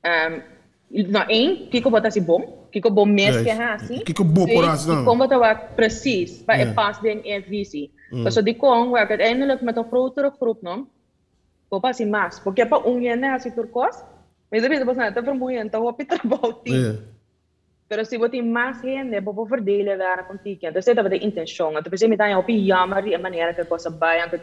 [0.03, 0.43] Um,
[0.89, 2.66] no, één, kiko bota si bom.
[2.81, 3.51] Kijk op een meisje
[4.03, 5.05] Kijk op boekoras dan.
[5.05, 7.91] Kom wat wat precies, waar ik pas een visie.
[8.11, 8.25] Mm.
[8.25, 8.91] Dus die kon
[9.61, 10.89] met een grotere groep nam.
[11.69, 13.97] Papa si mas, porque pa ungene así turcos.
[14.51, 16.99] Me dice, pues nada, te vermoeiend, dan op je trabouti.
[17.87, 18.53] Pero si wat in
[19.11, 20.73] dan verdelen daar een.
[20.73, 21.73] Dus dat de intentie.
[21.73, 23.67] Dat betekent dat op een jammer die manier dat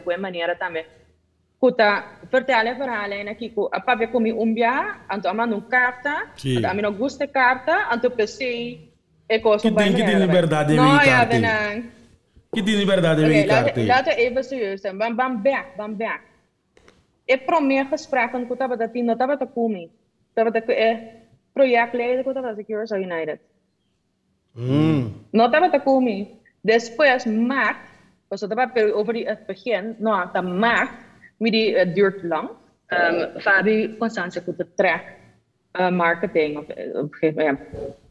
[0.03, 0.85] kun manier.
[1.63, 7.25] Escuta, Forteale Verhalen, Kiko, a Pabia Kumi Umbia, Anto Amando um carta, Anto Amino Gusta
[7.27, 8.79] carta, Anto PC,
[9.29, 11.83] Eco Que tem que ter liberdade em carta.
[12.53, 13.81] Que tem liberdade em carta.
[13.81, 14.97] Laten we even serieus zijn.
[14.97, 16.19] Bam, bam, bam, bam, bam.
[17.25, 19.89] Ik probeer gesprekken met dat team, dat hebben we te komen.
[20.33, 20.97] Dat hebben we
[21.53, 23.39] projectleider, dat hebben we Secure so United.
[25.31, 26.41] No estaba Takumi.
[26.61, 27.75] Después, Mac,
[28.27, 30.89] pues estaba pero over het begin, no, hasta Mac,
[31.37, 32.49] met die het duurt lang.
[32.87, 35.01] Um, Fabi Constance goed te track
[35.79, 37.59] uh, marketing of eh, op een gegeven moment.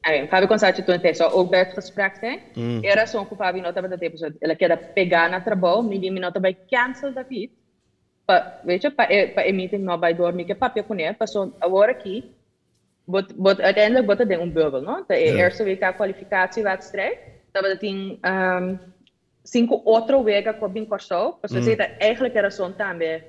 [0.01, 0.27] Ja.
[0.27, 2.39] Fabi Constance toen het zou ook bij het gesprek zijn.
[2.81, 6.19] Era só com o Fabi nota dat tipo, ela quer pegar na trabalho, me me
[6.19, 7.51] nota vai cancel da fit.
[8.25, 11.15] Pa, weet je, pa, eh, pa meeting nou bij door, me que papel com ele,
[11.15, 12.25] passou agora aqui.
[13.05, 15.05] Bot, bot, uiteindelijk wordt het ding een bubbel, no?
[15.07, 17.19] De eerste week kwalificatiewedstrijd,
[17.53, 18.81] dat we dat in um,
[19.45, 20.25] cinco outro
[20.59, 21.77] com bem corso, pues mm.
[21.77, 23.23] dat eigenlijk era son também,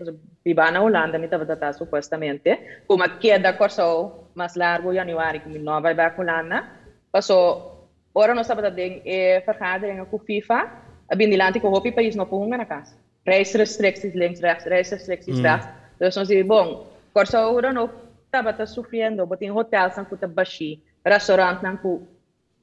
[0.44, 5.82] viva na Holanda, me tava tata supostamente, como queda corso mais largo januari, como não
[5.82, 6.64] vai para Holanda,
[7.12, 10.70] passou, ora nós estava ding e vergaderingen com FIFA,
[11.10, 12.96] abin nilante com hopi país no punga na casa.
[13.26, 15.44] Reisrestricties links, rechts, reisrestricties mm.
[15.44, 15.70] rechts.
[16.00, 17.90] Dus nós dizemos, bom, corso ora no
[18.26, 22.08] estava sofrendo, botin hotel sang kuta bashi, restaurant nang ku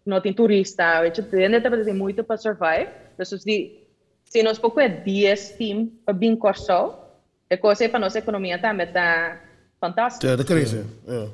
[0.05, 2.91] não tem turista, je, ainda estava muito para survive.
[3.29, 3.87] Dus die
[4.25, 6.95] se nós pouco é 10 team para bem corso,
[7.49, 9.41] é coisa para nossa economia também tá
[9.81, 10.27] fantástico.
[10.27, 10.85] Ja, dat crazy.
[11.07, 11.29] Ja.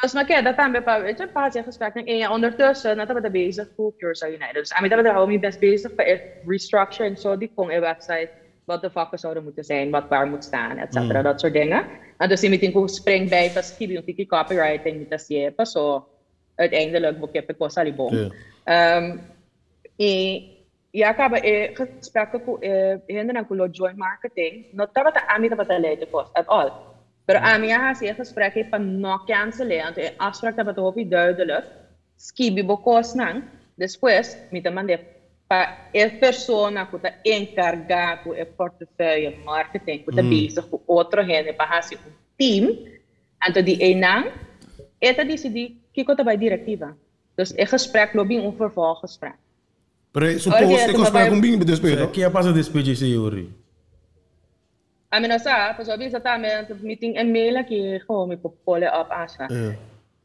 [0.00, 1.94] Dus maar kijk, dat hebben we weet je, paar jaar gesprek.
[1.94, 4.54] En ja, ondertussen, dat hebben we bezig voor Curacao United.
[4.54, 8.30] Dus aan dat we best bezig voor het restructure en zo, die kon een website,
[8.64, 11.84] wat de vakken zouden moeten zijn, wat waar moet staan, et cetera, dat soort dingen.
[12.18, 15.52] En dus je meteen hoe spring bij, pas kibi yung tiki copywriting, niet als je,
[15.52, 16.08] pas zo,
[16.54, 18.32] uiteindelijk, boek je pe cosa libong.
[18.64, 19.20] Um,
[19.96, 20.53] e
[21.02, 21.54] యాకాబ ఏ
[22.06, 22.52] స్పెక్కకు
[23.16, 25.54] ఏందన కులో joint marketing నొత్తవత ఆమిత
[25.84, 26.70] leidt post at all.
[27.26, 27.50] Pero mm.
[27.52, 31.64] Ami haar se gesprek van no cancelen want je afspraak dat op duidelijk.
[32.26, 33.42] Skibibo kost nang.
[33.82, 34.98] Después mi te mandé
[35.50, 40.32] para el eh, persona que está encargado el portfolio marketing que mm.
[40.48, 42.64] está otro gente para En un team.
[43.44, 44.24] Entonces die enang
[45.08, 46.88] eta decidi que conta bij directiva.
[47.34, 49.38] Dus een gesprek lobby een vervolggesprek.
[50.14, 52.06] Pero Olha, suppose tu que cos vai- para com bing de O despeito.
[52.14, 53.50] que é passa despedir esse Yuri?
[55.10, 56.50] A mim não sabe, mas avisa também,
[56.82, 59.46] meeting e-mail aqui, como me follow up asa.
[59.50, 59.74] Ja.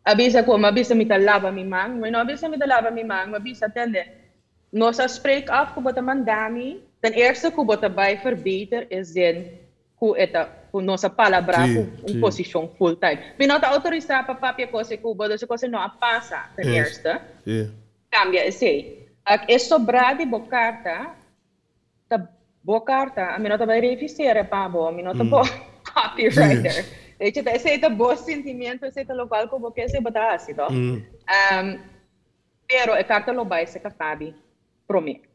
[0.05, 3.67] Avisa ko, mabisa mi talaba mi mang, mas não avisa mi talaba mi mang, mabisa
[3.69, 4.05] tende.
[4.71, 6.81] Nossa spreek af ko bota mandami.
[7.01, 9.57] Ten eerste ko bota bij verbeter is in
[9.99, 12.19] ko eta ko nossa palavra Sim, ko um sim.
[12.21, 13.19] posição full time.
[13.39, 16.49] Minota autorizar pa papia se bodo se ko se não passa.
[16.55, 16.73] Ten.
[17.45, 17.65] Ja.
[18.11, 18.98] cambia esse.
[19.29, 21.13] Ek is so braadi bokarta
[22.09, 22.17] ta
[22.65, 25.29] bokarta amino ta bai fissiere pabo amino ta mm.
[25.29, 25.45] bo
[25.89, 26.81] copywriter.
[27.19, 30.65] Deci ta ese ta bo sentimento ese ta local ko bo kese bata asi to.
[30.65, 30.97] Um mm.
[31.29, 31.67] ehm,
[32.65, 34.33] pero e carta lo bai se ka fabi.
[34.89, 35.28] Promi.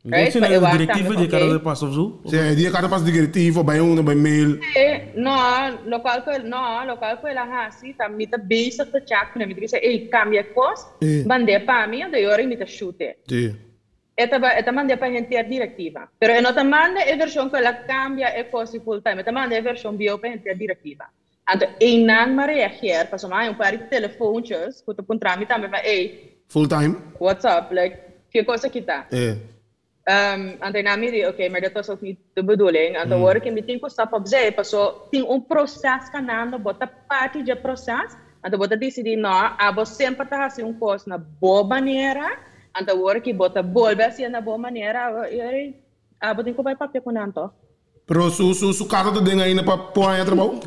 [0.00, 0.32] Right?
[0.32, 1.20] Sino yung direktivo, okay.
[1.20, 2.24] di ka rin pas of zo?
[2.24, 4.56] Sì, di ka rin pas direktivo, bij uno, bij mail.
[4.72, 5.36] Eh, no,
[5.84, 9.60] lokal ko, no, lokal ko lang hasi, tam mi ta basic ta chat, mi ta
[9.68, 10.88] say, eh, cambia kos,
[11.28, 13.20] bande pa mi, de ore mi ta shute.
[13.28, 13.52] Sì.
[14.16, 16.08] Eta, eta mande pa gente a direttiva.
[16.16, 19.32] Pero e no ta mande e version ko la cambia e kosi full time, eta
[19.32, 21.12] mande e version bio pa gente a direttiva.
[21.44, 25.44] Anto, e nan ma reageer, pas om hai un pari telefoontjes, cioè, kutu kun trami
[25.44, 26.96] tamme, hey, full time.
[27.18, 27.68] What's up?
[27.70, 29.04] Like, che cosa kita?
[29.12, 29.59] Eh.
[30.04, 32.98] Um, anto, nami di, oké, maar dat was ook niet de bedoeling.
[32.98, 33.22] Anto, mm.
[33.22, 36.90] hoor ik in meeting ko stap op zij, pas zo, ting un proces kanando, bota
[37.06, 41.64] parte de proces, anto, bota decidi, no, abo sempre ta hasi un coisa na boa
[41.64, 42.38] maneira,
[42.72, 45.74] anto, hoor ik bota volve assim na boa maneira, e
[46.18, 47.52] abo tem que vai papel com nanto.
[48.06, 50.60] Pero su su su carta de ding aí trabalho.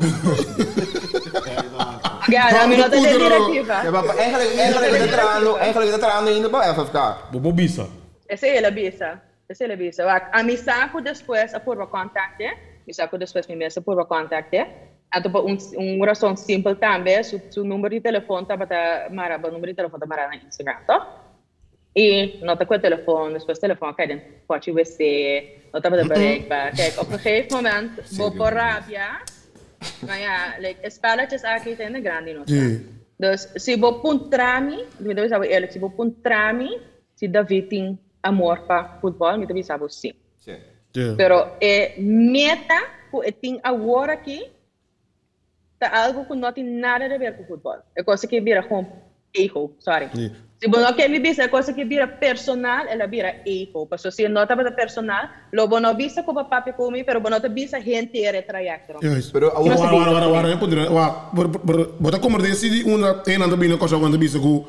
[2.28, 3.82] Ja, a minha nota é Vamos, diretiva.
[3.84, 7.16] Ja, maar eigenlijk, is het eraan, eigenlijk is het eraan in de bij FFK.
[7.30, 7.86] Bobo Bisa.
[8.28, 9.20] Essa é la visa.
[9.48, 10.30] Essa é a Bisa.
[10.32, 12.48] A missa que depois a por contacte,
[12.86, 14.66] missa que depois me messa por contacte.
[15.10, 19.36] Ato pa un, un rason simple também, su, su número de telefone tá para mara,
[19.36, 21.22] o número de telefone tá mara na Instagram, tá?
[21.94, 23.46] E nota quel telefoon, dus mm-hmm.
[23.46, 26.74] per telefoon kijk dan wat je wil zien, wat dat betekent bereikbaar.
[26.74, 29.20] Kijk, op een gegeven moment, boven rabbia,
[30.06, 32.52] maar ja, like, spelletjes eigenlijk in de grandi nota.
[32.52, 32.80] Yeah.
[33.16, 36.78] Dus se bo puntrami, devo essere ehrlich, se bo puntrami,
[37.14, 40.12] se da viting amor para futebol, me deve saber sim.
[40.40, 40.56] Sim.
[40.96, 41.14] Ja.
[41.16, 42.78] Pero é meta
[43.10, 44.50] que tem agora aqui,
[45.78, 47.78] tá algo que não tem nada a ver com futebol.
[47.96, 48.86] É coisa que vira com
[49.34, 50.08] erro, sorry.
[50.14, 50.30] Ja.
[50.60, 53.86] Se você não quer me dizer, é coisa que vira personal, ela vira erro.
[53.86, 57.78] Porque se não está personal, lo não visa como papi comigo, pero não te visa
[57.80, 58.94] gente era trajecto.
[59.02, 59.30] Juist.
[59.32, 60.90] Pero Wara awak- wara wara wara eu poderia.
[60.90, 61.30] Wa,
[62.00, 64.64] bota como de se uma tem nada bem coisa quando bisa ku.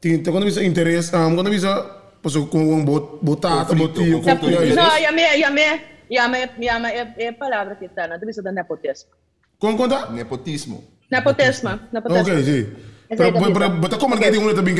[0.00, 4.40] Tem tem quando bisa interesse, quando bisa passo com um bot botar, Conflito, botinho, conflito.
[4.40, 4.76] com Yes.
[4.76, 5.80] Não, ya me, ya me,
[6.10, 9.10] ya me, ya me, é, é palavra que está, não te visa da nepotismo.
[9.58, 10.10] Com conta?
[10.10, 10.84] Nepotismo.
[11.10, 12.22] Nepotismo, nepotismo.
[12.22, 12.72] Ok, sim.
[13.10, 13.68] Essa Pero é pero bisa.
[13.80, 14.30] bota como que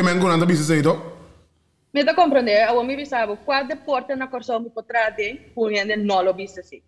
[0.02, 0.94] me engana, bisa sei to.
[1.92, 6.22] Me dá compreender, eu me visava, qual deporte na corção me potrá de, punhando não
[6.22, 6.80] lo vista assim.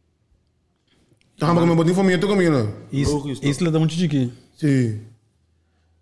[1.36, 2.72] Tá mas como botinho fomento comigo.
[2.92, 4.32] Isso, isso dá muito chique.
[4.56, 5.12] Sim.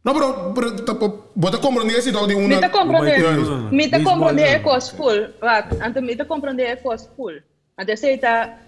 [0.02, 0.94] Não, pero pero tá,
[1.36, 2.34] bota como nesse tal de.
[2.34, 4.52] Me compreender, Baseball, me dá baseball, compreender né?
[4.52, 5.88] é coisa full, right?
[5.88, 7.42] Então me dá compreender é coisa full.
[7.78, 8.58] Então se está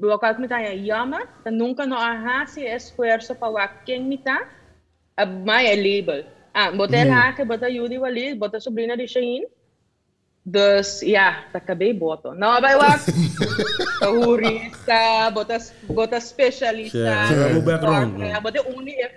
[0.00, 4.48] local que me tá yama, tá nunca não arrasa esforço para quem me tá,
[5.16, 6.24] a mais é label.
[6.52, 9.46] Ah, bota ele aqui, bota Yudi ali, bota a sobrinha de Shane.
[10.46, 12.32] Dus ja, dat kan bij boto.
[12.32, 13.04] Nou, bij wat?
[14.00, 16.98] Jurista, bota, bota specialista.
[16.98, 19.10] Ja, bota uni, único na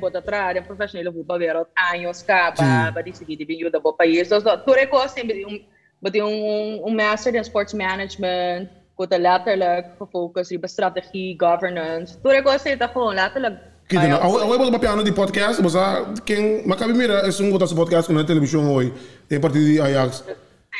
[0.00, 4.28] bota tra área profissional, vou para ver anos capa, para decidir de vir do país.
[4.28, 5.14] Tudo é coisa,
[5.46, 5.60] um,
[6.02, 12.16] bota um, um master in sports management, kuta letterlijk gefocust op strategie, governance.
[12.16, 13.56] Tudo é coisa, tá gewoon letterlijk.
[13.88, 17.74] Kita na, awai awai bola piano di podcast, basta quem, makabi mira é um botar
[17.74, 18.92] podcast com na televisão hoje.
[19.28, 20.24] Tem partido de Ajax.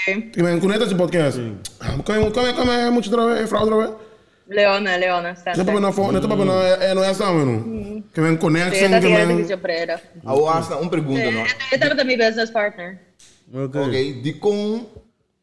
[0.04, 0.30] Sí.
[0.30, 1.40] Que me conecta esse podcast.
[2.04, 4.07] Como como como é muito outra vez, fraude vez.
[4.48, 5.80] Leona, Leona, é Santa.
[5.80, 8.02] na fone, não é para na é não é essa, mano.
[8.14, 10.00] Que me conecta, Sí, esta que tiene me que preda.
[10.24, 11.42] Eu acho uma pergunta, não?
[11.42, 12.98] Esta es mi business partner.
[13.52, 13.80] Ok.
[13.80, 14.86] Ok, de com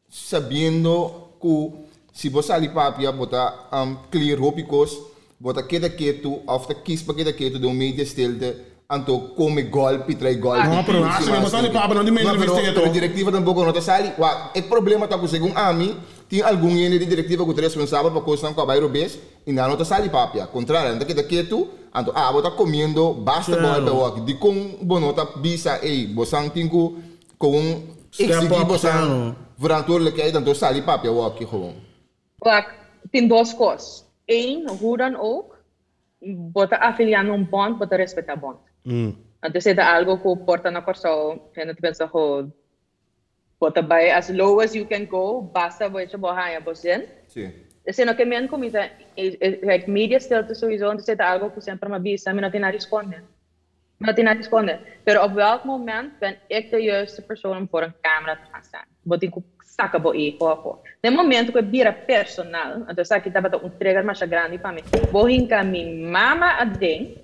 [0.08, 4.98] sabendo que se você ali papia bota um, clear hopicos,
[5.38, 8.56] bota cada quieto, of the kiss para cada quieto de um media stilte,
[8.88, 10.66] anto come golpe, trai golpe.
[10.66, 12.72] Não, acho que você ali papi não de media Não, pero, stilte.
[12.72, 14.12] pero diretiva tampouco não está sali.
[14.18, 15.96] Wa, o problema está com segundo a mim,
[16.28, 19.52] tem algum ene de diretiva que é responsável para coisa com a bairro bes, e
[19.52, 20.46] não está sali papia.
[20.46, 23.84] Contrário, anda cada quieto, anto ah, bota comendo basta Claro.
[23.84, 25.80] golpe, de com bonota bisa,
[27.38, 29.34] com um Step exigir up, bosang claro.
[29.58, 31.74] verantwoordelijkheid, dan door sali papia walk gewoon.
[32.38, 32.74] Wak,
[33.10, 34.04] tem duas coisas.
[34.26, 35.56] Um, hoe dan ook,
[36.52, 38.56] bota afiliar num bond, bota respeitar bond.
[38.86, 39.14] Hum.
[39.42, 42.46] Antes de algo que porta na corso, gente pensa que
[43.60, 47.08] bota by as low as you can go, basta você borrar a você.
[47.26, 47.52] Sim.
[47.90, 48.90] Sino que minha comida,
[49.62, 52.72] like media stilte sowieso, antes de algo que sempre me avisa, me não tem nada
[52.72, 53.22] a responder.
[54.00, 54.80] Me não tem nada a responder.
[55.04, 58.62] Pero op welk moment ben ik de juiste persoon om voor een camera te gaan
[58.62, 58.86] staan?
[59.02, 60.82] Wat ik saca bo e poco.
[61.02, 64.82] No momento que vira personal, então aqui estava um trigger mais grande para mim.
[65.12, 67.22] Vou hincar minha mama a dentro,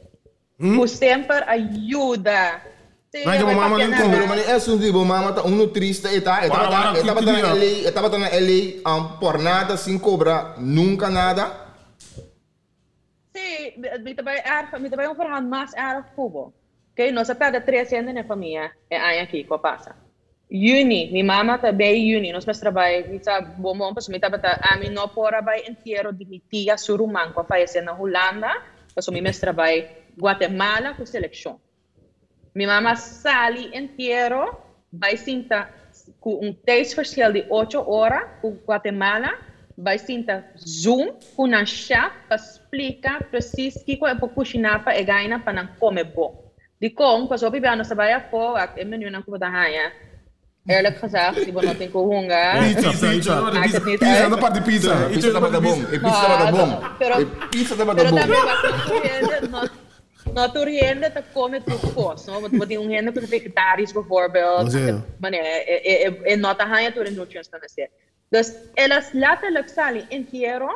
[0.63, 2.63] Pustemper ayuda.
[3.13, 6.49] Nah, cuma mama ni kong belum ni es untuk ibu mama tak unu triste eta
[6.49, 10.57] eta eta eta pata na LA eta pata na LA um, por nada sin cobra
[10.57, 11.77] nunca nada.
[13.37, 16.57] Sí, mi também é mi também eh, é um forrado mais era eh, cubo.
[16.97, 19.93] Ok, nós até de três anos na família é aí aqui co passa.
[20.49, 24.29] Juni, minha mama também juni, nós faz trabalho, mi tá bom bom, pois mi tá
[24.29, 27.93] eh, pata a mi não pora vai inteiro de minha tia surumã co faz na
[27.93, 28.57] Holanda,
[28.95, 29.85] pois mi mestre trabalho
[30.19, 31.61] Guatemala com seleção.
[32.55, 34.57] Mi mama sali inteiro,
[34.93, 35.71] vai sinta
[36.21, 39.39] com um tijdsverschil de 8 horas com Guatemala,
[39.77, 45.01] vai sinta Zoom com um chef para explicar precis o que é para cozinhar para
[45.03, 46.53] ganhar para não comer bom.
[46.81, 49.93] De com, pas op ibang sa bayan ko, at e menu ng kumatahayan.
[50.67, 52.59] Eerlijk gezegd, die não tem com hunger.
[52.75, 53.35] Pizza, pizza.
[53.35, 54.51] Ah, que pizza, Pizza, eh?
[54.53, 54.95] de pizza.
[55.11, 58.19] E pizza estava bom, pizza estava bom, pero- e pizza estava Pero bom.
[58.19, 58.63] também vai
[59.43, 59.92] não não tu
[60.33, 62.31] Naturgenda tá come tudo força.
[62.33, 65.05] Vou ter um renda para vegetários, por exemplo.
[65.19, 67.95] Mas é nota rainha tudo não tinha estado certo.
[68.31, 70.69] Dus elas lá te luxali em quiero,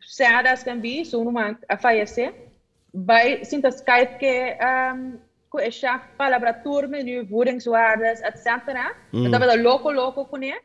[0.00, 2.34] se adas can bi, so numa a fallece,
[2.92, 8.46] vai sinta Skype que um, ehm, ku e sha palavra turme nu voedingswaardes etc.
[9.12, 9.30] Mm.
[9.30, 10.60] Dat we dat loco loco kunnen.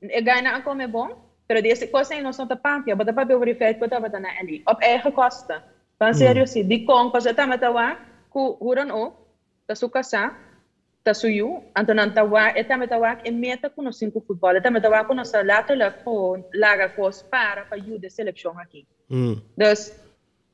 [0.00, 1.14] Ik ga naar een komen bon.
[1.46, 3.78] maar deze kosten in ons op de pampje, maar dat hebben we over die feit,
[3.78, 4.60] wat we dat naar Ellie?
[4.64, 5.62] Op eigen kosten.
[6.02, 7.14] Van sério sim, di kong
[7.46, 7.94] matawa
[8.26, 9.14] ku huran o
[9.68, 10.34] ta sukasa
[11.04, 15.06] ta suyu anto nan tawa eta matawa e meta ku no cinco futebol eta matawa
[15.06, 18.82] ku no sa letterlijk gewoon laga kos para pa ju de seleção aqui.
[19.10, 19.42] Hum.
[19.54, 19.94] Dus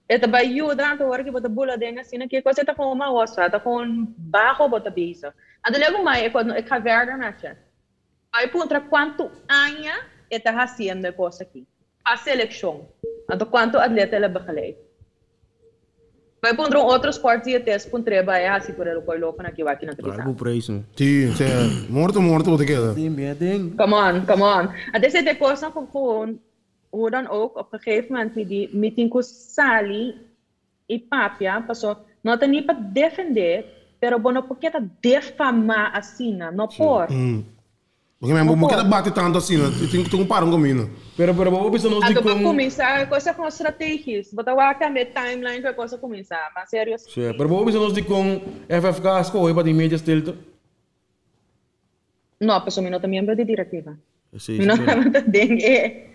[0.07, 2.93] het bij jou dan te horen que bota bula dingen zien que coisa tá com
[2.93, 5.33] uma ossa, tá com baixo bota bisa.
[5.65, 7.57] Ando lego mais é quando é caverna mexe.
[8.33, 9.97] Aí contra quanto anha
[10.31, 11.67] está haciendo coisa aqui.
[12.05, 12.89] A seleção.
[13.31, 14.88] Ando quanto atleta ela begeleid.
[16.41, 19.51] Vai contra outro esporte e teste com treba é assim por ele coi louco na
[19.51, 20.35] que vai aqui na Claro, televisão.
[20.35, 20.85] por preço.
[20.97, 21.87] Sim, sim.
[21.91, 22.95] Morto, morto, wat ik heb.
[22.95, 23.75] Tem, bem.
[23.77, 24.69] Come on, come on.
[25.01, 26.39] Dit is de kosten van gewoon,
[26.91, 30.15] hoe dan ook, op een gegeven moment met die meeting com Sally
[30.87, 33.65] e Papia, passou, não tem nem para defender,
[33.99, 37.07] pero bueno, porque tá defamar assim, não por.
[37.07, 37.45] Porque mesmo,
[38.21, 39.59] porque dat bate tanto assim?
[39.91, 40.91] Tem que ter um parão comigo.
[41.17, 42.43] Pero, pero, vamos pensar nos A de tu vai com...
[42.43, 47.49] começar, coisa com estratégias, botar o acamé timeline para coisa começar, mas sério, Sim, pero
[47.49, 50.35] vamos pensar nos de com FFK escolhe para de média stilte.
[52.41, 53.97] não, pessoal, não tem membro de diretiva.
[54.37, 55.11] Sim, Não sim.
[55.33, 56.07] tem, é,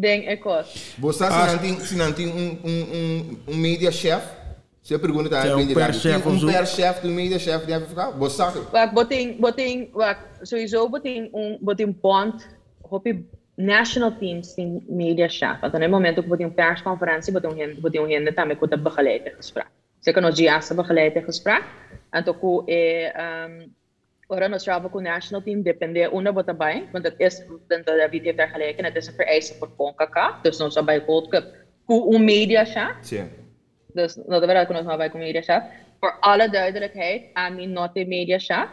[0.00, 0.68] tem, é coisa.
[0.98, 4.26] Você se não tem, se não tem um, um, um, um media chef,
[4.92, 6.46] você pergunta tá, Tem um tem per chef of um zo.
[6.46, 8.58] per chef, um media chef, deve ficar, você sabe.
[8.72, 12.44] Wag boting boting wag sowieso boting um boting bond
[12.82, 13.24] hopi
[13.56, 15.62] national teams in media chef.
[15.62, 19.68] At no momento que boting persconferentie boting hen boting hen também com a begeleide gesprek.
[20.00, 21.64] Zeker nog GIA's begeleide gesprek.
[22.12, 22.24] En
[22.66, 23.72] e um
[24.32, 27.96] Ora nos travel com o national team depende una bota bem, want het is dentro
[27.96, 31.44] da vida ter geleken, het is een vereiste voor CONCACAF, dus ons bij Gold Cup,
[31.84, 32.96] hoe een media chef.
[33.00, 33.28] Sim.
[33.92, 35.70] Dus dat we kunnen bij Media.
[36.00, 38.68] Voor alle duidelijkheid, Ami not a Media Chef.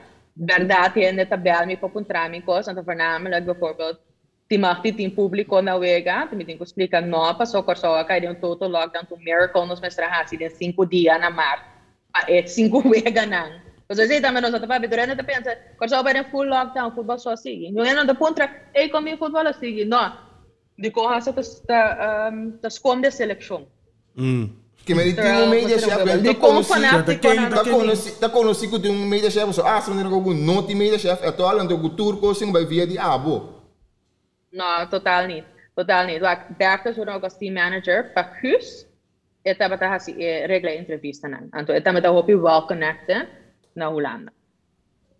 [0.45, 3.99] Verdad in de tabel mi papuntramicos, en voornamelijk bijvoorbeeld
[4.47, 8.27] dit in público na wega, die tem que explicar no, passou por só cai de
[8.27, 11.63] um total lockdown to miracle nos mestra hasi de cinco dias na mar.
[12.13, 13.61] Ah, é cinco wega nang.
[13.85, 17.19] Pues así también nosotros, papi, durante te piensas, cuando se va a full lockdown, fútbol
[17.19, 17.71] só sigue.
[17.71, 19.85] Não é nada contra, ei, comigo futebol a sigue.
[19.85, 20.13] Não.
[20.77, 23.67] De coisa se está está esconde a seleção.
[24.15, 24.45] Mm.
[24.85, 26.33] Que me deu um media chef, ele
[28.19, 30.75] tá com o ciclo de um media chef, só ah, se não algum não tem
[30.75, 33.59] media chef, é toal ando o turco, sim, vai via de ah, bo.
[34.51, 35.45] Não, totaal niet.
[35.75, 36.21] Total niet.
[36.21, 38.85] Like, daarachter zo'n ook als team manager, Pacus,
[39.41, 40.13] het hebben daar hasi
[40.45, 41.47] regla entrevista nan.
[41.49, 43.27] Anto, het hebben daar hopi wel connecten
[43.73, 44.31] na Holanda.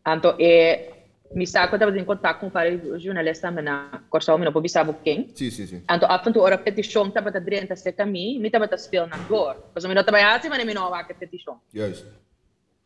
[0.02, 0.98] Anto, eh
[1.34, 4.94] mi sa ko tava in contato com vários jornalistas na corsa o meu pobi sabe
[5.04, 5.30] quem.
[5.36, 5.84] Sim, sim, sim.
[5.88, 9.08] Anto af en toe ora petition tava ta drenta se kami, mi tava ta speel
[9.08, 9.56] na door.
[9.76, 11.60] Dus mi tava hasi maar mi no wa petition.
[11.72, 12.06] Juist.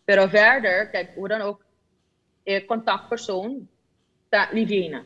[0.06, 1.64] Pero verder, kijk, hoe dan ook,
[2.44, 3.68] eh, contactpersoon,
[4.30, 5.04] dat Liviana.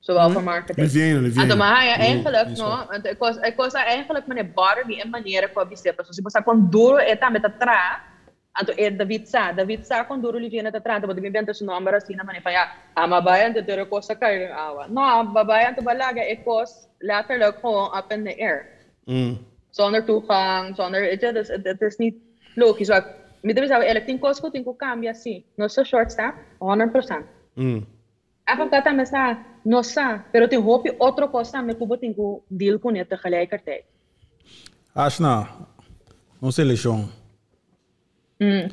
[0.00, 0.86] Zowel voor marketing.
[0.86, 1.48] Liviana, En Liviana.
[1.48, 2.66] toen maar Mm, eigenlijk, isso.
[2.66, 6.00] no, ik was, ik was eigenlijk meneer Barbie en manier kwa bisep.
[6.04, 8.13] So, si basta kon duro eta met atra, anto e David
[8.56, 12.26] આ તો એ દવિત્સા દવિત્સા કોણ દૂર લિખી નથી ત્રાંત બધું બેંત નો અમારો સીના
[12.28, 16.44] મને પયા આમા બાયન તો તેરો કો સકાય આવા નો આ બાયન તો બલાગે એક
[16.44, 16.70] કોસ
[17.10, 18.58] લાતર લખો up in the air
[19.06, 19.32] mm
[19.78, 22.16] zonder toegang zonder weet je dus het, het is niet
[22.56, 23.04] logisch wat
[23.42, 26.26] met de zou elk tinko sko tinko cambia sí no so short sta
[26.60, 27.22] 100%
[27.56, 27.80] mm
[28.52, 29.20] Ako kata mesa
[29.64, 32.24] no sa pero tin hopi otro cosa me kubo tinko
[32.60, 33.84] deal kun ete gelijkertijd
[34.94, 35.32] Ashna
[36.42, 37.00] ons lechon
[38.40, 38.68] Mm.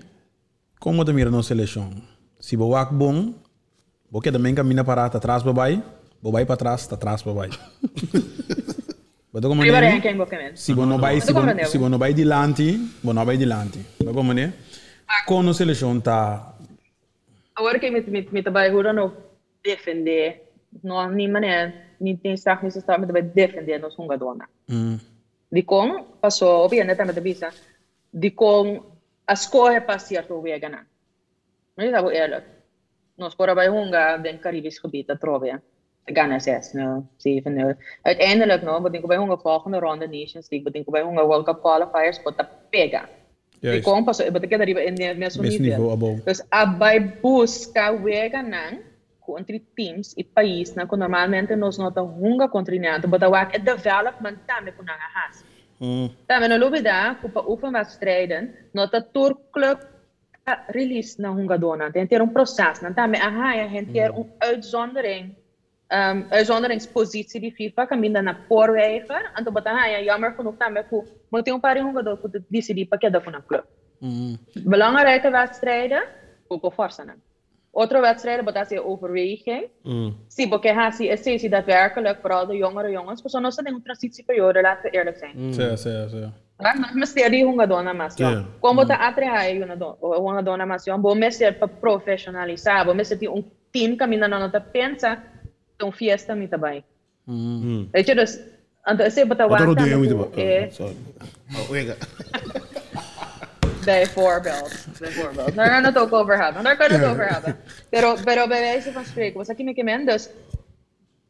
[0.80, 1.90] Como te mira no seleção?
[2.40, 3.34] Se o wak bom,
[4.12, 5.84] porque também caminha para atrás, babai,
[6.22, 7.50] babai para trás, tá atrás, babai.
[9.34, 10.02] Mas como né?
[10.56, 11.90] Se você não vai, se como você não?
[11.90, 13.80] não vai dilante, você não vai dilante.
[14.04, 14.54] Mas como né?
[15.26, 16.56] Com no seleção tá
[17.56, 19.14] Agora que me me me trabalho agora no
[19.64, 20.52] defender,
[20.84, 24.50] no nem mané, nem tem straf nem straf, me trabalho defender nos hungadona.
[24.70, 24.98] hum,
[25.52, 27.50] De com passou, obviamente também te bisa,
[28.14, 28.91] de com
[29.32, 30.86] a escorrer passear por Veganá.
[31.76, 32.46] Mas eu estava eerlijk.
[33.18, 35.60] Nós por Abaiunga, den Caribisch gebied, dat trof je.
[36.06, 37.78] Ghana 6-0, 7-0.
[38.02, 42.24] Uiteindelijk, no, bedenken bij honger volgende ronde Nations League, bedenken bij honger World Cup qualifiers,
[42.24, 43.10] wat dat pega.
[43.60, 46.22] Die kompas, betekent dat je in het meeste niveau.
[46.24, 48.78] Dus abai busca Veganá
[49.38, 54.74] entre teams e país, né, que normalmente nós notamos um continente, mas o development também
[54.74, 54.84] com.
[56.26, 59.08] Tamenolobe da, kupa oefenwedstrijden, not dat
[59.52, 59.88] club
[60.68, 61.90] release na Hungadona.
[61.90, 62.80] Dan ter een proces.
[62.80, 65.34] Dan daarmee aha, je hebt hier een uitzondering.
[65.88, 69.30] Um, uitzonderingspositie die FIFA kan minder naar voorwijgen.
[69.34, 72.32] En dan betaal je jammer genoeg dan met hoe moet je een paar Hungadona voor
[72.32, 73.66] de DCD pakket van een club.
[73.98, 74.38] Mm.
[74.54, 76.04] Belangrijke wedstrijden,
[76.48, 76.72] ook al
[77.74, 79.64] Otro wedstrijd wat je overwegen.
[79.84, 80.16] Mm.
[80.28, 83.84] Zie, bekijk, zie, is, zie dat werkelijk, vooral de jongere jongens, persoonlijk zijn in een
[83.84, 85.32] transitieperiode, laten we eerlijk zijn.
[85.36, 85.54] Mm.
[85.54, 86.34] Sim, sim, sim.
[86.62, 88.30] Mas mas ter de uma donação.
[88.30, 88.46] Yeah.
[88.60, 89.64] Como tá atrair
[90.00, 94.60] uma donação, bom me ser para profissionalizar, bom me ser um team caminhando não tá
[94.60, 95.18] pensa,
[95.76, 96.84] então fiesta me também.
[97.26, 97.90] Mhm.
[97.94, 98.26] Então,
[98.88, 100.08] então se botar o Outro dia eu me
[101.70, 101.98] Oiga.
[105.00, 105.56] Bijvoorbeeld.
[105.56, 106.64] Daar gaan we het ook over hebben.
[106.64, 107.58] Daar kunnen we het over hebben.
[107.90, 110.30] Pero, pero bij wijze van spreken, was aqui me men dus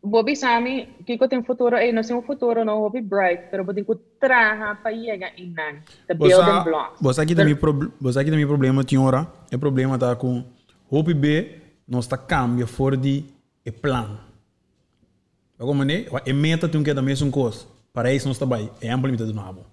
[0.01, 3.93] Bobby Sami, kiko tem futuro, eh, no tem futuro, no hobby bright, pero botin ko
[4.17, 6.97] traha pa yega inan, the building blocks.
[7.01, 7.53] Você aqui também
[8.01, 10.43] você aqui também problema tinha é problema tá com
[10.89, 13.25] hope B nós tá cambia for de
[13.63, 14.17] e plan.
[15.59, 16.05] Como né?
[16.25, 17.67] E meta tem que também são coisas.
[17.93, 19.70] Para isso nós tá bem, é implementado no rabo.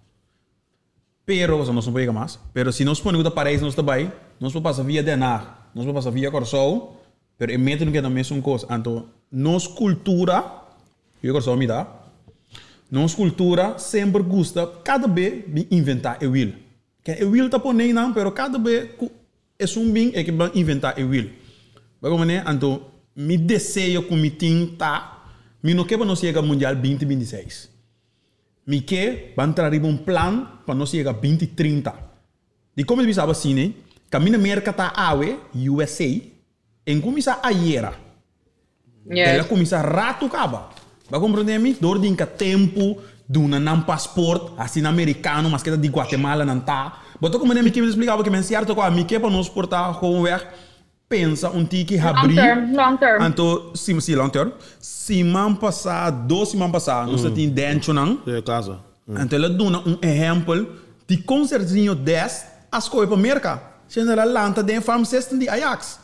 [1.29, 2.39] Pero nós não pega mais.
[2.55, 4.11] Pero se nós ponemos para isso nós bem,
[4.41, 6.99] nós vamos passar via denar, nós vamos passar via corsol,
[7.37, 8.67] pero e meta tem que também são coisas.
[8.71, 10.43] Então, nós cultura,
[11.23, 11.87] eu corsol me dá.
[12.91, 16.55] Nossa cultura sempre gosta, cada vez, de inventar o will.
[17.05, 18.89] Que o will tá nem não, pero cada vez
[19.59, 21.31] é um bem é que vai inventar o will.
[22.01, 22.43] Vai né?
[22.49, 25.19] Então, me desejo que me tinta,
[25.63, 27.69] me não quer para nós chegar ao Mundial 2026.
[28.69, 31.95] Me quer para entrar em um plano para nós chegar a 2030.
[32.77, 33.73] E como eu pensava assim, né?
[34.11, 36.05] Caminho América tá awe, USA,
[36.87, 37.95] em começar a era.
[39.09, 40.69] Ela começa rato acaba.
[41.09, 41.73] Vai compreender me?
[41.73, 46.61] Dor de tempo, de um não passaporte, assim americano, mas que é de Guatemala não
[46.61, 47.05] tá.
[47.19, 49.95] Botou como nem me explicava que me certo com a mim que para nós portar
[49.95, 50.47] com o ver
[51.09, 52.35] pensa um tique Long abrir.
[52.35, 53.23] term, long term.
[53.25, 54.51] Então, sim, sim, long term.
[54.79, 58.21] Semana passada, duas semanas passadas, nós tínhamos dentro não.
[58.27, 58.81] É casa.
[59.09, 63.63] Então, ela dá um exemplo de concertinho 10 as coisas para o mercado.
[63.89, 65.99] General Lanta de farm system de Ajax.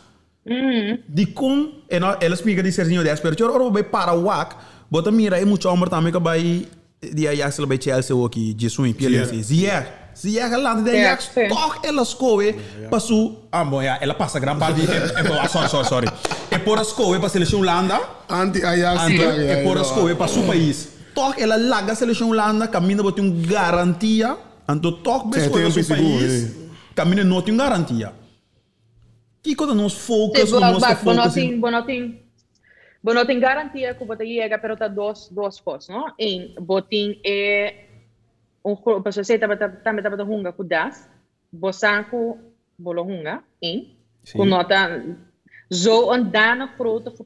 [1.09, 4.57] De com, ela, ela explica de serzinho 10, pero eu oro vai para o WAC,
[4.91, 6.67] bota mira aí muito amor também que vai
[7.03, 9.43] de Ajax ela vai Chelsea ou aqui, Jesus em.
[9.43, 10.04] Zier.
[10.15, 11.49] Se llega lá, de Ja, ja, sim.
[11.49, 12.55] toch ela escoe,
[12.91, 16.09] passou, ah, bom, ja, ela passa gran parte, é, é, ah, sorry, sorry, sorry.
[16.51, 19.03] É por escoe para seleção Holanda, Anti-Ajax.
[19.03, 19.83] Anto, ja, ja, é por ja.
[19.83, 20.89] escoe para seu país.
[21.15, 24.37] Toch ela larga a seleção Holanda, caminha para ter um garantia,
[24.69, 26.57] anto toch Sim, escoe tem um para seu país,
[26.95, 28.12] caminha não tem garantia.
[29.43, 32.25] Que coisa nós focus, Sim, nós focus
[33.05, 36.07] bonoting garantia que você chega, pero tá duas, duas coisas, não?
[36.19, 37.85] Um, boting é
[38.65, 41.11] um grupo, pessoa sei também também também hunga com das,
[41.53, 42.39] bosanco
[42.79, 43.95] bolo hunga, um,
[44.33, 45.03] com nota
[45.69, 47.25] zo een dana grote que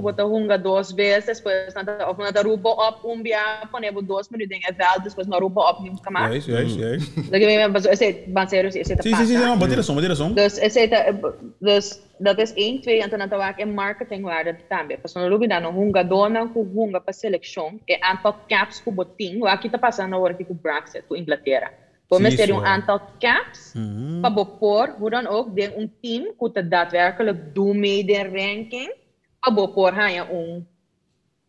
[0.00, 4.58] você hunga duas vezes, depois nada, of nada rubo op um dia, ponebo duas minutos,
[4.66, 6.44] é vel, depois não rubo op nunca mais.
[6.44, 7.30] Juist, juist, juist.
[7.30, 10.34] Daqui vem, mas esse, ban sério, esse tá Sim, sim, sim, bater som, bater som.
[10.34, 11.14] Dus, eh,
[11.60, 14.98] dus dat is één, twee, en dan tawag in marketingwaarde também.
[14.98, 19.38] Pas no lubi dano hunga dona ku hunga pa seleção e aantal caps ku boting,
[19.40, 21.70] wa kita passa na hora que ku Brexit, ku Inglaterra.
[22.16, 24.46] We besteden een aantal caps, Mm -hmm.
[24.58, 28.94] Voor hoe dan ook, de een team het daadwerkelijk doen met de ranking.
[29.40, 30.66] Voor ga je een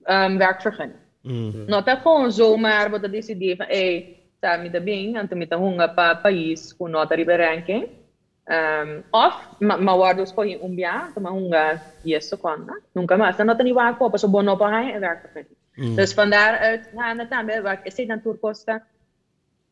[0.03, 0.99] um, werkvergunning.
[1.21, 1.65] Mm -hmm.
[1.65, 5.27] Not dat gewoon zomaar, want dat is het idee van, hey, samen de bing, en
[5.27, 7.87] toen met de honger pa país, hoe not de ranking.
[8.45, 11.49] Um, of, ma, ma guardo scoglio un bia, ma un
[12.03, 15.47] yes quando, nunca ma stanno tani wa ko pa so op pa hai een werk
[15.75, 15.95] mhm.
[15.95, 17.85] Dus van daaruit gaan het aan bij werk.
[17.85, 18.83] Is dit dan toerkosten?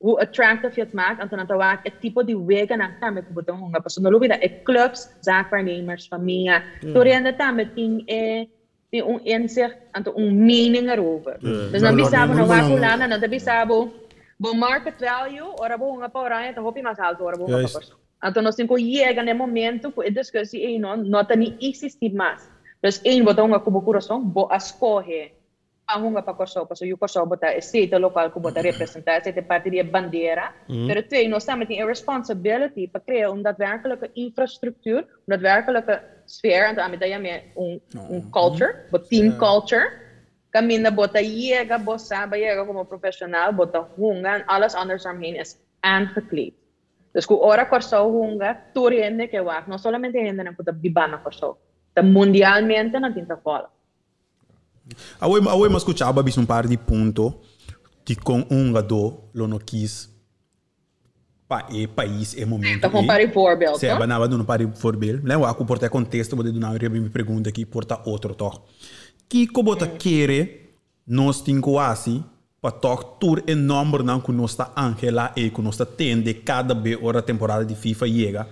[0.04, 3.56] o attractive je het maakt, Antonata Waak, het tipo de wegen na tá met botão
[3.56, 3.80] honga.
[3.80, 6.62] Pas no lobby da é clubs, zaakwaarnemers, familie.
[6.82, 6.96] Mm.
[6.96, 8.50] en tá met in die
[8.90, 11.38] tem inzicht en um mening erover.
[11.40, 13.92] Dus dan bisabo na en dan bisabo
[14.38, 17.64] Bo market value, ora bo honga pa oranje, dan hopi mas alto, ora bo honga
[17.64, 17.98] pa persoon.
[18.26, 22.14] Então, nós temos que chegar no momento que a discussão não, não tem existir
[22.82, 23.48] Dus één, em botão
[25.86, 29.84] ahunga para Kosovo, so yuko sobo ta state local kubo ta representante de parte die
[29.84, 30.74] bandiera Mm.
[30.74, 30.88] Mm-hmm.
[30.88, 36.76] Pero twee, no samen die responsibility para creëren om daadwerkelijke infrastructuur, om daadwerkelijke sfeer en
[36.76, 39.92] daarmee dat je een culture, een team culture.
[40.50, 46.54] Camina bota llega, bossa, llega como profesional, bota hunga en alles anders omheen is aangekleed.
[47.12, 51.22] Dus ku ora corso hunga, tu rende que wak, no solamente rende en kuta bibana
[51.24, 51.58] corso.
[51.94, 53.70] Ta mundialmente na tinta cola
[55.20, 57.36] Awe, mas escuchava bis um par de ponto
[58.06, 60.10] que com um gado lo no quis
[61.48, 62.82] pa e país e momento.
[62.82, 63.94] Ta kung pari voorbeeld, Se no?
[63.96, 65.22] abanava dando para voorbeeld.
[65.24, 68.62] Lembra aku porta contexto, bode dona ria me pergunta aqui porta outro toch.
[69.30, 70.74] Que ko bota quere
[71.08, 72.24] nós tinko asi
[72.62, 76.96] pa toch tour e number ku nós ta Angela e nós ta tende cada be
[76.96, 78.48] ora temporada de FIFA chega,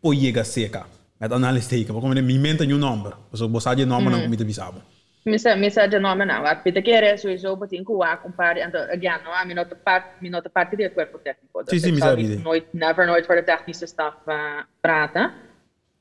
[0.00, 0.86] po chega seca.
[1.20, 3.12] Met análise teken, como me menta um number.
[3.34, 4.80] So bosa de number nan ku mita bisabo.
[5.24, 6.46] Misa, misa de nome não.
[6.46, 9.76] A pita que era sowieso botin ku wak, kung pari, então, again, no, a minota
[9.76, 11.62] part, minota parte do corpo técnico.
[11.68, 15.32] Sim, sim, misa niet nooit, never nooit voor de technische staf uh, praten.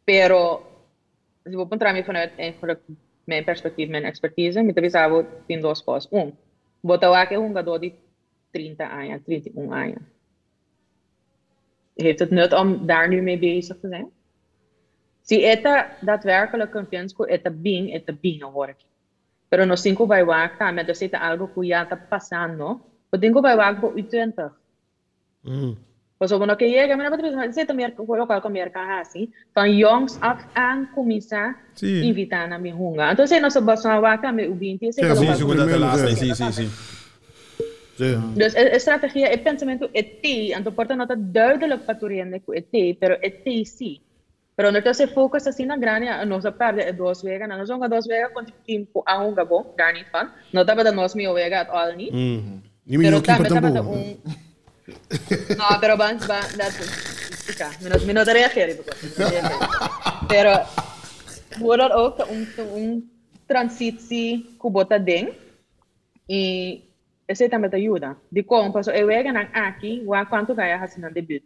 [0.04, 0.64] Pero,
[1.44, 2.80] se vou encontrar me vanuit eigenlijk
[3.24, 6.12] mijn perspectief, mijn expertise, met de bisabo in dos cosas.
[6.12, 6.38] Um,
[6.80, 7.94] bota wak é um jogador de
[8.52, 10.04] 30 anos, 31 anos.
[11.96, 14.12] Heeft het nut om daar nu mee bezig te zijn?
[15.22, 18.78] Si esta daadwerkelijk een fiasco, esta bing, esta bing hoor ik.
[19.50, 23.58] pero no 5 vai vaca, me decirte algo que ya está pasando, pues 5 vai
[23.58, 24.44] vaca por 20.
[25.44, 25.72] Mm.
[26.18, 29.72] Pues cuando que llega, mira, Patricia, se te merca, juego cual con merca así, tan
[29.72, 32.02] youngs af an comienza sí.
[32.02, 33.12] invitar a mi junga.
[33.12, 36.70] Entonces no se basa en vaca, me ubinti, se sí, sí, sí, sí, sí, sí.
[38.00, 38.24] Yeah.
[38.34, 42.34] Dus de strategie, het pensament hoe het is, en de porten dat het duidelijk patroon
[42.34, 43.44] is hoe het is, maar het
[44.60, 48.06] Pero ondertussen focus assim na grande, a nossa parte é duas vegas, na nossa duas
[48.06, 50.34] vegas com team com a hunga bom, daar niet van.
[50.52, 52.12] Não dá para nós meio vega at all niet.
[52.12, 53.90] Niet meer Pero também tá tampoco.
[53.90, 54.18] um
[55.56, 56.74] No, pero van, van, dat
[57.46, 58.78] Fica, me não, me não reageren,
[60.28, 60.66] Pero,
[61.62, 62.46] hoe dan ook, um,
[62.76, 63.10] um
[63.48, 65.30] transitie kubota ding.
[66.28, 66.84] E
[67.26, 68.18] esse também te ajuda.
[68.30, 71.44] De como, passo, eu vega na aqui, wa quanto ganha assim na debut.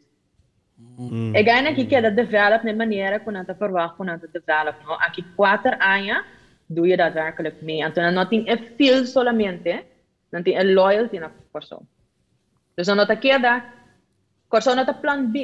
[1.33, 4.75] again, aqui que é dat develop de maneira que je verwacht van de develop.
[4.85, 4.93] No?
[4.93, 6.23] Aqui quatro anos,
[6.65, 7.83] doe je daadwerkelijk mee.
[7.83, 9.83] En dan had ik een veel solamente,
[10.29, 11.87] dan had een loyalty naar persoon.
[12.75, 13.61] Dus dan had ik dat,
[14.47, 15.37] persoon dat een plan B,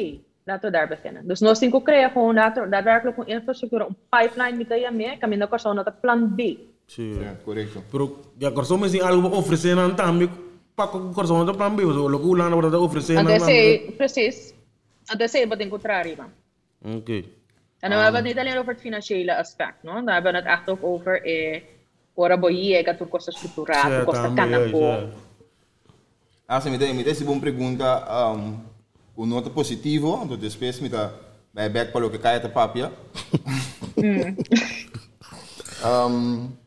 [0.44, 1.28] laten we daar beginnen.
[1.28, 5.48] Dus nog cinco kreeg gewoon daadwerkelijk een infrastructuur, een pipeline met je mee, kan minder
[5.48, 6.40] persoon dat een plan B.
[6.86, 7.90] Ja, correct.
[7.92, 10.30] Pero, ja, persoon is niet algo ofrecen aan también,
[10.76, 13.26] pak een persoon dat een plan B, zo, lo que ulan wordt dat ofrecen aan
[13.26, 13.96] también.
[13.98, 14.54] Precies,
[15.10, 16.32] en dat is wat in contrarie van.
[16.98, 17.26] Okay.
[17.80, 19.94] En dan hebben we het niet alleen over het financiële aspect, no?
[19.94, 21.62] dan hebben we het echt ook over eh,
[22.14, 25.10] ora boiega, tu costa strutturale, tu Certo, costa também, canapo.
[26.46, 28.08] Ah, se me me tem essa boa pergunta.
[28.10, 28.60] Um,
[29.16, 31.12] o nota positivo, então depois me dá
[31.54, 32.92] bij back para o que cai a papia.
[35.86, 36.58] um,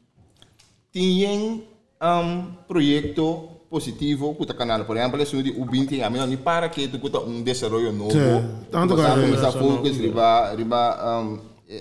[0.92, 1.62] tinha
[2.00, 6.68] um projeto positivo que o canal, por exemplo, se o Ubinti, a mim não para
[6.68, 8.10] que tu cuta um desenvolvimento novo.
[8.12, 11.38] Sim, tanto que- começar focus, riba, riba, um,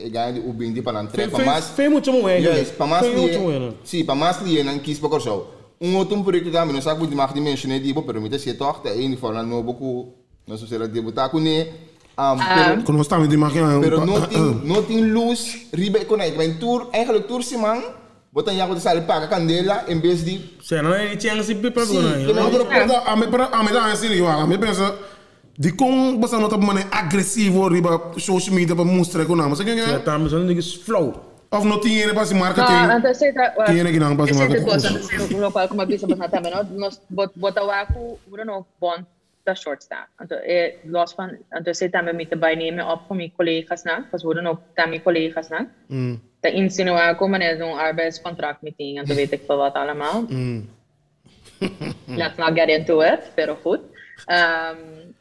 [0.10, 4.06] ganhar o Ubinti para entrar, para mais Fez muito muito Yes, para mais lhe, sim,
[4.06, 5.48] para mais lhe não quis para corso.
[5.82, 8.88] Um outro projeto também, não sabe de mais dimensão de tipo, pero me desse toque,
[8.88, 11.72] é uniforme novo que não sei se era debutar com ele.
[12.18, 13.80] Um, pero, Quando nós estamos de máquina.
[13.82, 17.82] pero não tem, não tem luz, riba ele, vai tour, eigenlijk tour simang,
[18.34, 20.39] Botan ya kudu sali paka candela em vez de.
[20.61, 22.34] Você não é tinha esse pipa por aí.
[22.34, 24.95] Não, pero pero a me para a me dá esse livro, a me pensa
[25.59, 26.88] de como você não tá mané
[27.69, 29.99] riba social media para mostrar que não, mas que é.
[29.99, 31.27] Tá, mas não flow.
[31.51, 32.71] Of não tinha ele para marketing.
[32.71, 33.51] Ah, então sei tá.
[33.65, 34.65] Tinha ele não para se e marketing.
[34.65, 37.01] Esse coisa, não para como a bisa para também, não, nós
[37.36, 39.03] botar o acu, bon bom.
[39.43, 40.07] short soort staan.
[40.45, 44.23] e los van, en toen me daarmee te bijnemen op voor mi collega's na, pas
[44.23, 44.59] worden ook
[44.89, 45.67] mi collega's na.
[45.88, 46.21] Mm.
[46.42, 47.16] Tehát insinuál
[47.80, 50.26] arbeidscontract manezon en mit weet ik wel wat allemaal.
[50.28, 50.70] Mm.
[52.22, 53.80] Let's not get into it, pero fut.
[54.28, 55.14] Um,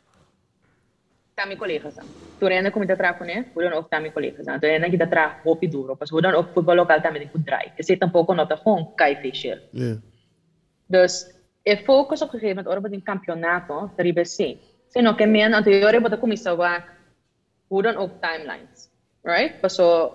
[1.34, 2.06] tami collega's aan.
[2.38, 4.60] Toen ik kom ik dat traag van hè, hoe dan ook tami collega's aan.
[4.60, 6.08] Toen ik dat traag hoop door op.
[6.08, 7.72] Hoe dan ook voetbal lokaal tami goed draai.
[7.76, 8.10] Je zit een
[8.62, 9.18] gewoon kai.
[9.70, 9.96] Yeah.
[10.86, 12.92] Dus ik focus op een gegeven moment op het
[13.96, 14.56] de RBC.
[14.88, 16.46] Zijn ook een meer aan de jaren wat is
[17.66, 18.88] hoe dan ook timelines.
[19.22, 19.62] Right?
[19.62, 20.12] Dus so,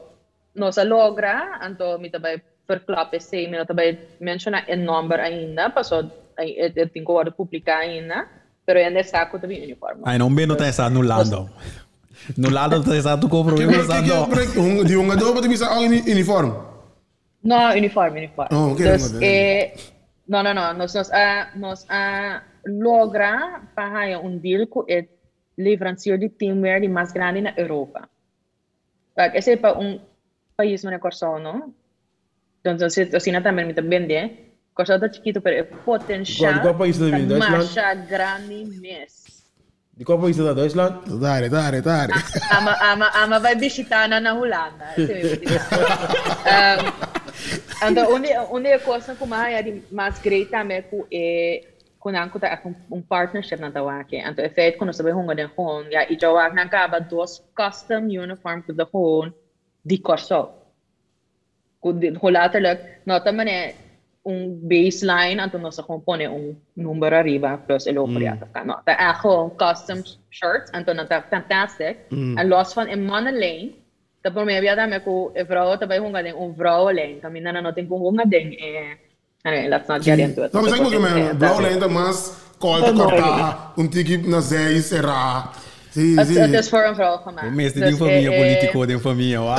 [0.55, 6.03] no se logra, anto mi também förklarar sig, men também menciona en number ainda, passou
[6.37, 8.27] eu tenho que publicar ainda,
[8.65, 10.01] pero ainda está com o uniforme.
[10.05, 11.49] Ai, não bem não está anulando.
[12.37, 13.71] Anulando está tu com problema.
[14.83, 15.07] De um
[16.11, 16.53] uniforme.
[17.43, 18.49] Não, uniforme, uniforme.
[18.55, 18.75] Oh,
[23.75, 25.07] para eh, eh, um deal com o e
[25.57, 28.09] livranciero de teamwear de mais grande na Europa.
[29.15, 29.77] Like, para
[30.55, 31.73] país no Corso, no?
[32.61, 36.53] Então, se assim também me vende, Corso é chiquito, pero é potencial.
[36.53, 39.35] De qual país grande mesmo.
[39.95, 41.19] De qual país é Duitsland?
[41.19, 42.11] Dare, dare, dare.
[42.51, 44.93] ama, ama, ama vai visitar na Holanda.
[44.97, 45.59] Esse é o meu pedido.
[47.81, 51.63] um, então, uma, uma coisa que mais é mais great também é
[51.99, 54.21] quando eu tenho um partnership na Tawake.
[54.53, 55.85] Feito quando você vai hungar den hon.
[55.89, 59.31] Ja, e eu acho que acaba dois custom uniform para de hon
[59.85, 60.49] de corso.
[61.79, 63.75] Hoe letterlijk, nota man é
[64.25, 68.65] um baseline, então nós compõe um número arriba plus ele opera mm.
[68.65, 71.97] Não, tá é gewoon custom shirt, então não tá fantastic.
[72.09, 72.37] Mm.
[72.37, 73.75] En los van in mannenlijn,
[74.21, 77.19] dat por mij había dame ko e vrouw tabay hunga den un vrouw lijn.
[77.21, 80.53] Kami na no tin ko hunga den eh let's not get into it.
[80.53, 84.41] Não, mas é que man, blauw lente, mas corta, Não, não, cortar, um tique na
[84.41, 85.53] zé e será.
[85.95, 86.41] Sim, as, sim.
[86.41, 87.45] as teus foram pra falar.
[87.45, 88.37] O mestre de infamia, é...
[88.37, 89.55] politico de infamia, ó.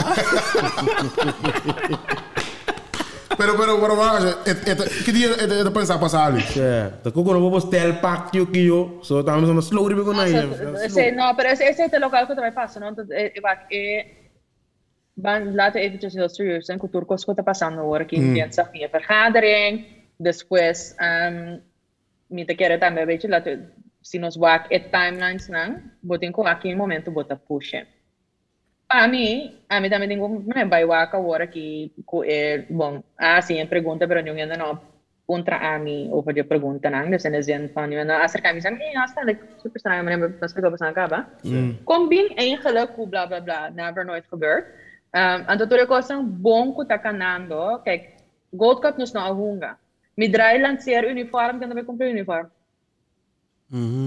[3.39, 3.95] Pero, pero, pero,
[5.05, 6.43] que dia é de pensar passar ali?
[6.59, 10.19] É, tá com o vou ter pacto aqui, eu, só tá me slow ribe com
[10.19, 10.33] aí.
[10.89, 14.07] Sim, não, pero esse esse é o local que eu também passo, não, é
[15.17, 19.87] van laten eventjes heel serieus zijn cultuurkost goed te passen horen, kinderen, zag je vergadering,
[20.17, 20.47] dus
[20.99, 21.61] um,
[22.27, 23.73] niet te keren dan een beetje laten
[24.07, 27.75] si nos wak et timelines nang, botin ko aqui em momento bota push.
[28.87, 31.91] Para mim, a mim também tenho né, vai waka agora que
[32.25, 34.79] é bom, ah, sim, é pergunta, não ainda não
[35.27, 38.53] contra a mim over de pergunta nang, dus in de zin van, je nou, acerca
[38.53, 41.29] me zijn, ja, stel ik super maar neem dat spreek op zijn kaba.
[41.85, 44.65] Combin eigenlijk, hoe bla bla bla, never nooit gebeurd.
[45.11, 48.21] Um, ang totoo ko sang bom ko takanando, kijk,
[48.53, 49.79] Gold Cup nos na ahunga.
[50.15, 52.51] Mi dry lancer uniform, kan na comprar uniform.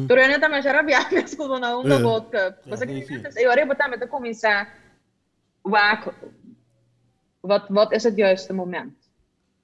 [0.07, 2.69] Pero na também já rabia, mas ko na ahunga Gold Cup.
[2.69, 3.05] Basta que
[3.35, 4.71] eu ore botar met começar
[5.63, 6.15] waak
[7.41, 8.93] wat wat is het juiste moment?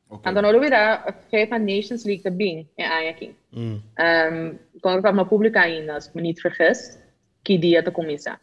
[0.08, 0.24] Okay.
[0.24, 3.20] En dan hadden we daar vijf van Nations League te bing in Ajax.
[3.52, 6.98] Um, kon ik van mijn publiek in, als ik me niet vergis,
[7.42, 8.40] dia te começar.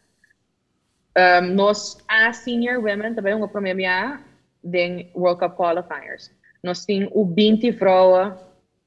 [1.12, 4.20] Um, nós, a senior women, também um problema
[4.60, 6.30] de World Cup qualifiers.
[6.62, 8.36] Nós temos o 20 vrouwen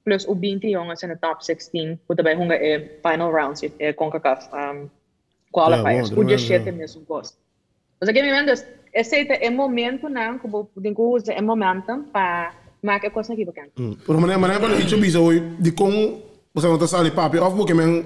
[0.06, 3.92] plus o 20 jongens in de top 16, que também hunga é final rounds, é
[3.92, 4.90] CONCACAF um,
[5.52, 6.12] qualifiers.
[6.12, 6.72] Bom, o dia ja, 7 ja.
[6.72, 7.38] mesmo gosto.
[8.00, 12.54] Mas aqui, dus, esse é o momento, não, que eu digo, usa é momento para
[12.84, 13.72] maken coisa aqui bekend.
[14.06, 16.22] Pero maneira, maneira para isso bisa hoje de como
[16.54, 18.06] você não está sali papi, of porque men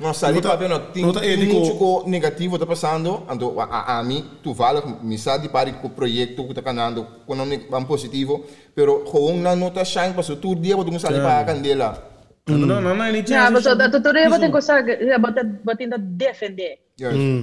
[0.00, 4.02] Não, sali Nota- papi, não tem nota ético negativo tá passando, ando a, a, a
[4.02, 8.44] mim, tu vale, me sabe para o projeto que tá canando, quando não é positivo,
[8.74, 12.10] pero gewoon na nota shine, passo tu dia, vou sali para a candela.
[12.48, 15.44] Não, não, não, não, Ja, maar zo, dat tudo eu tenho que saber, ja, bota
[15.44, 16.78] bota ainda defender.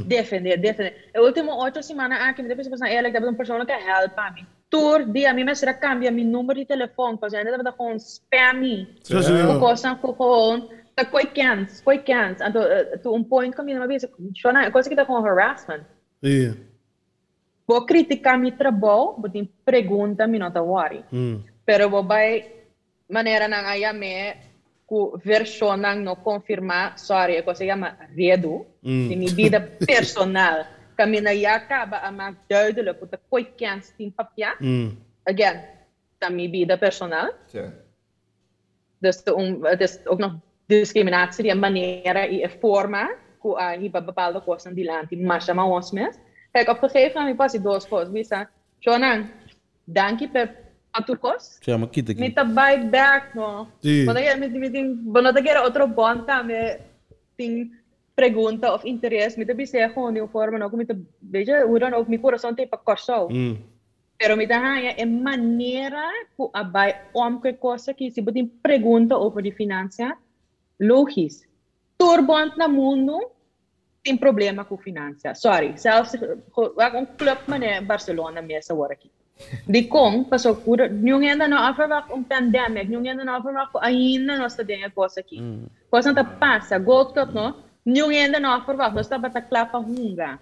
[0.05, 0.93] Defender, defender.
[1.15, 4.31] O último oito semanas aqui, me depois pensar, ela deve uma pessoa que help para
[4.31, 4.45] mim.
[4.69, 8.87] Tour dia, mim mas será cambia meu número de telefone, para ainda deve com spammy.
[9.03, 9.59] Sim, sim.
[9.59, 12.41] Coisa com tá coi cans, coi cans.
[12.41, 12.63] Então,
[13.03, 15.85] tu um point comigo, mas isso, chona, coisa que tá com harassment.
[16.23, 16.57] Yeah.
[17.67, 21.05] Vou criticar meu trabalho, vou ter pergunta, me não tá worry.
[21.11, 21.43] Mm.
[21.65, 22.51] Pero vou vai
[23.07, 24.35] maneira na aya me
[24.87, 30.65] ku versão não confirmar, sorry, é coisa chama redo, de minha vida personal.
[30.95, 34.55] Kamina ya acaba a mag duidelijk, porque koi kans tim papia.
[34.59, 34.97] Mm.
[35.27, 35.61] Again,
[36.19, 37.29] ta minha vida personal.
[37.45, 37.71] Sim.
[38.99, 40.33] Dus um, het is ook nog
[40.67, 43.07] discriminatie, die maniera e a forma
[43.41, 46.19] que a hiba bepaalde kosten die land die masha ma ons mes.
[46.51, 48.49] Kijk, op gegeven moment pas ik doos kost, bisa,
[48.79, 49.29] Shonan,
[49.83, 50.49] dankie per
[50.91, 51.57] atukos.
[51.61, 52.33] Chama kita Me aqui.
[52.33, 53.67] ta buy back, no.
[53.81, 54.05] Sí.
[54.05, 56.79] Quando eu me me tem, quando eu quero outro bom também
[57.37, 57.71] tem
[58.15, 61.79] pergunta of interesse, me te bise gewoon die forma, no, me te, weet je, hoe
[61.79, 63.27] dan ook, mijn coração tem para corso.
[63.29, 63.57] Mm.
[64.17, 69.15] Pero me dá é maneira que a vai om que coisa que se botem pergunta
[69.15, 70.17] over die finança,
[70.79, 71.47] logisch.
[71.97, 73.31] Turbulent na mundo
[74.03, 75.33] tem problema com finança.
[75.35, 79.11] Sorry, zelfs um club mané Barcelona mesmo agora aqui.
[79.67, 84.37] De com, passou por, não ainda não afirma um pandemia, não ainda não afirma ainda
[84.37, 85.39] nós está dentro coisa aqui.
[85.91, 87.55] Coisa não passa, Gold Cup não,
[87.85, 90.39] não ainda não afirma, nós está para clapa hunga.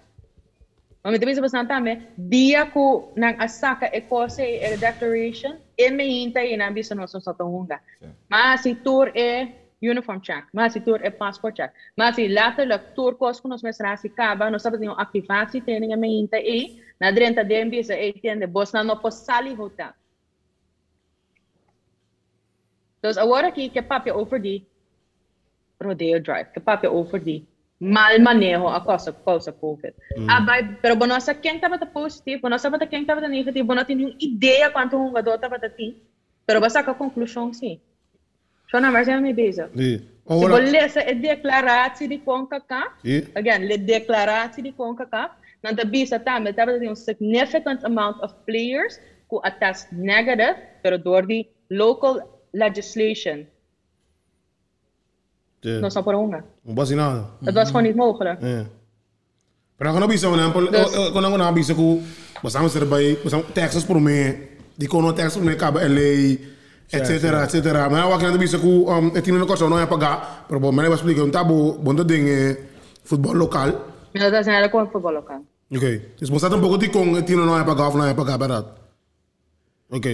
[1.04, 2.80] Mas também se você também, dia que
[3.16, 7.80] nang asaka e coisa e declaration, e me inta e na bisa nós sa hunga.
[8.28, 11.72] Mas se tour é uniform check, mas se tour é passport check.
[11.96, 15.60] Mas se later la tour coisa que nós mestra se acaba, nós sabemos um ativação
[15.60, 19.54] tem a me inta e na drenta de bisa e tiende bos na no posali
[19.54, 19.92] hotel.
[23.02, 24.66] Dus agora aqui que papi over di
[25.80, 27.46] Rodeo Drive, que papi over di
[27.78, 29.94] mal manejo a coisa causa COVID.
[30.28, 34.16] Ah, vai, pero bueno, sa quem estava positivo, bueno, sa quem estava negativo, não tinha
[34.18, 36.02] ideia quanto um jogador estava ti.
[36.46, 37.80] Pero basta a conclusão sim.
[38.66, 39.68] Zo, nou, waar zijn we mee bezig?
[39.72, 40.08] Nee.
[40.24, 42.92] Oh, ik wil lezen de declaratie die CONCACAF.
[43.02, 43.24] Yeah.
[43.34, 45.30] Again, de declaratie die CONCACAF.
[45.60, 48.98] Want dat bisa tamen, dat is een significant amount of players
[49.28, 53.46] who attest negative, pero door die local legislation.
[55.60, 56.44] Dat is por una.
[56.62, 56.88] Was.
[57.40, 58.40] Dat was gewoon niet mogelijk.
[58.40, 58.66] Yeah.
[59.76, 60.48] Pero ako nabisa ko na,
[61.12, 62.00] kung ako nabisa ko,
[62.40, 65.84] basta mo sa rabay, basta Texas por me, di ko no Texas por me, kaba
[65.84, 66.40] LA,
[66.90, 67.46] etc.
[67.46, 67.56] etc.
[67.90, 70.70] Mas ako nabisa ko, um, e tino na ko sa no ya paga, pero bo,
[70.70, 72.26] me ba explica un tabo, bondo ding
[73.02, 73.70] futebol local.
[74.12, 75.42] Maar dat is eigenlijk gewoon voetbal lokaal.
[75.70, 75.86] Ok.
[76.18, 78.14] Dus mo sa un poco di con e tino no ya paga, of no ya
[78.14, 78.66] paga, verdad?
[79.90, 80.06] Ok.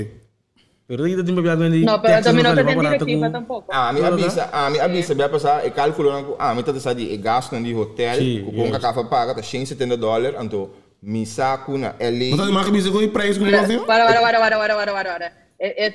[0.87, 1.85] Pero kita timba biar ni.
[1.85, 3.69] No, pero também não tem diretiva tampouco.
[3.73, 6.93] Ah, mi avisa, ah, mi avisa, bia passar, e calculo na ah, mi tata sa
[6.93, 10.71] di e gasto di hotel, ku kung kakafa paga ta 170 dollar, anto
[11.01, 12.37] mi saco na LA.
[12.37, 14.93] Mas mas kabisa ko yung price ko Para, mo para, para, para, para, para, para,
[14.93, 15.42] para, para.
[15.65, 15.91] É, é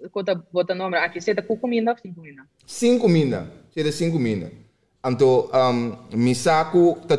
[0.00, 1.20] eu vou botar nome aqui.
[1.20, 2.42] Você está com comida sem comida?
[2.64, 4.50] 5 mina, sede 5 mina.
[5.04, 7.18] Anto um, mi saco ta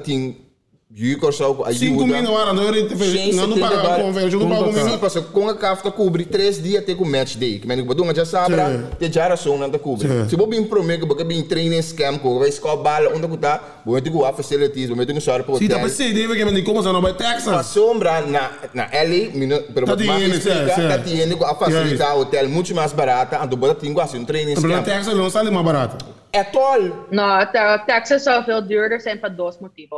[0.95, 1.73] Jukor zou ajuda.
[1.73, 2.63] 5 mil waren, não
[3.11, 4.97] Geen não não 70 paga a conversa, não paga Sim, comigo.
[4.99, 7.57] parce que com a cafta cobre 3 dias até com match day.
[7.57, 8.85] Que menos que já sabra, Sim.
[8.99, 10.07] te jara só não cobre.
[10.07, 10.29] Sim.
[10.29, 13.37] Se você bem prometo que você bem training scam, que vai escolar bala, onde que
[13.37, 15.87] tá, você tem que facilities, você tem que usar para Sim, tá hotel.
[15.89, 17.65] pensando, deve que me diga como não vai A Texas.
[17.65, 19.31] sombra na na LA,
[19.73, 20.87] pero Tá tiene, explica, sim, sim.
[20.89, 23.37] tá tiene com a facilitar hotel muito mais barata,
[23.73, 24.93] tem que fazer um training Pero na scam.
[24.93, 26.05] Texas não sai mais barato.
[26.31, 27.07] É tol.
[27.47, 29.97] Te- Texas zou veel duurder zijn voor dos motiven.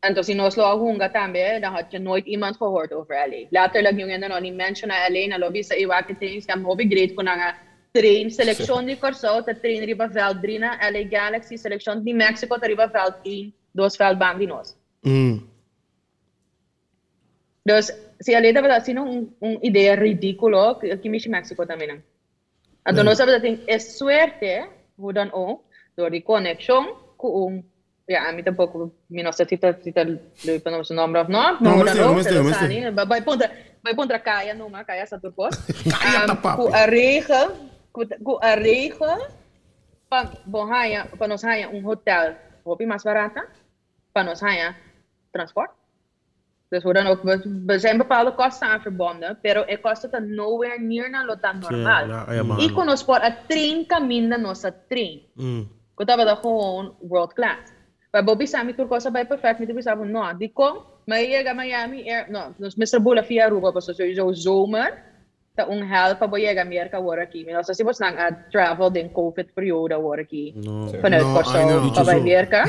[0.00, 1.74] en toen in Oslo ook hongatambe, dan eh?
[1.74, 3.46] had je nooit iemand gehoord over LA.
[3.50, 6.88] Letterlijk, jongen, dan die mensen naar LA, naar lobby, ze eh, iwake trains, dan hobby
[6.88, 7.52] great kon een eh,
[7.92, 12.58] Train, selection die Corso, de train riba veld 3 naar LA Galaxy, selection die Mexico,
[12.58, 14.74] de riba veld 1, dos veld bandinos.
[15.00, 15.48] Mm.
[17.62, 19.94] Dus, si LA dat we dat zien, een, een idee
[21.28, 22.04] Mexico también.
[22.82, 23.14] En toen mm.
[23.16, 25.62] dat es suerte, hoe dan ook,
[25.94, 26.88] door die connection,
[27.22, 27.69] un
[28.10, 30.02] ja, a mim tampouco, mi nossa tita tita
[30.44, 32.90] lupa não se nome of mas dan tem, ook, mas tem, pero mas sani,
[33.82, 35.54] vai pontra kaya numa, kaya sa turcos.
[35.86, 36.56] Kaya ta, papi.
[36.58, 37.48] Com a regen,
[38.26, 39.20] com a regen,
[40.10, 42.34] pa bom haya, pa nos haya um hotel,
[42.66, 43.46] hopi mais barata,
[44.12, 44.74] pa nos haya
[45.30, 45.70] transport.
[46.70, 50.28] Dus hoe dan ook, we, we zijn bepaalde kosten aan verbonden, pero het kost het
[50.28, 52.06] nowhere near na lo tan normal.
[52.34, 52.58] ja, man.
[52.58, 55.22] Y con nos por a train caminda nos a train.
[55.34, 55.66] Mm.
[55.94, 57.79] Ko tava da gewoon world class.
[58.12, 62.74] فبوبيسا توركوسا bij perfect بيسا no, die komt, maar je gaat Miami air, no, dus
[62.74, 63.02] Mr.
[63.02, 65.08] Bola via Aruba was sowieso zomer.
[65.54, 69.12] Taong help pa boyega meer ka hier, maar als je sibos nang at travel den
[69.12, 70.90] Covid periode wara hier No.
[71.32, 72.64] Kosovo no, ko pa.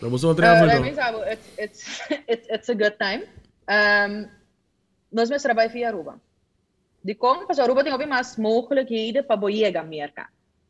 [0.00, 0.68] Dat was wel travel.
[0.68, 2.00] Uh, it's,
[2.32, 3.22] it's, it's, a good time.
[3.66, 4.30] Um,
[5.08, 6.18] nos mes trabalho via Aruba.
[7.00, 10.12] De kom pas Aruba tem algumas mogelijkheden pa boyega meer.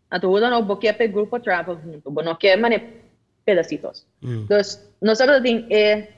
[0.09, 2.11] Toen dan ook boekje per grupo travel junto.
[2.11, 2.83] Bo no que mane
[3.45, 4.07] pedacitos.
[4.21, 6.09] Dus nós sabemos ding é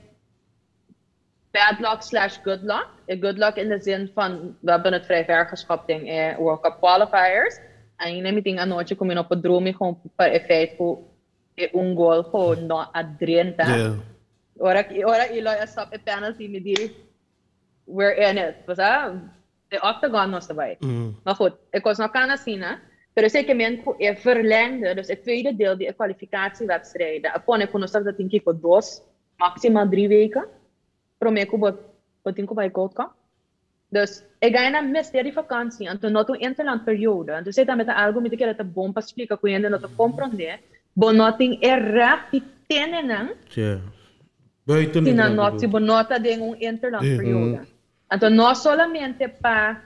[1.51, 2.87] bad luck slash good luck.
[3.07, 6.77] Eh, good luck in de zin van we hebben het vrijwilligerschap ding é World Cup
[6.79, 7.59] qualifiers.
[7.97, 10.99] En je neemt aan nootje kom je op het droom gewoon per effect voor
[11.55, 13.75] un gol gewoon no adrienta.
[13.75, 13.95] Ja.
[14.57, 16.95] Ora, ora Eloy a stop a penalty me die
[17.85, 18.65] we're in it.
[18.65, 19.13] Basta,
[19.67, 20.77] de octagon was erbij.
[21.23, 22.75] Maar goed, ik was nog aan het zien, hè.
[23.27, 27.41] 2005 je eh, verlengde, dus het tweede deel, die kwalificatiewedstrijden.
[27.45, 29.01] Kon ik kon dat ik Kiko dos,
[29.37, 30.47] maximaal drie weken.
[31.17, 31.77] Promeco
[32.21, 33.11] botinko bij Kotka.
[33.89, 37.41] Dus ik ga naar mis die vakantie, en toen nog een interlandperiode.
[37.43, 39.81] Dus ik dan met de algo met dat de bom pas ik kun je dat
[39.81, 40.59] te comprenderen.
[40.93, 43.29] Bonoting er raak die tenen.
[43.47, 43.79] Ja.
[44.63, 45.03] Buiten.
[45.03, 47.59] Tina noti bonota ding een interlandperiode.
[48.07, 49.81] En toen nog solamente pa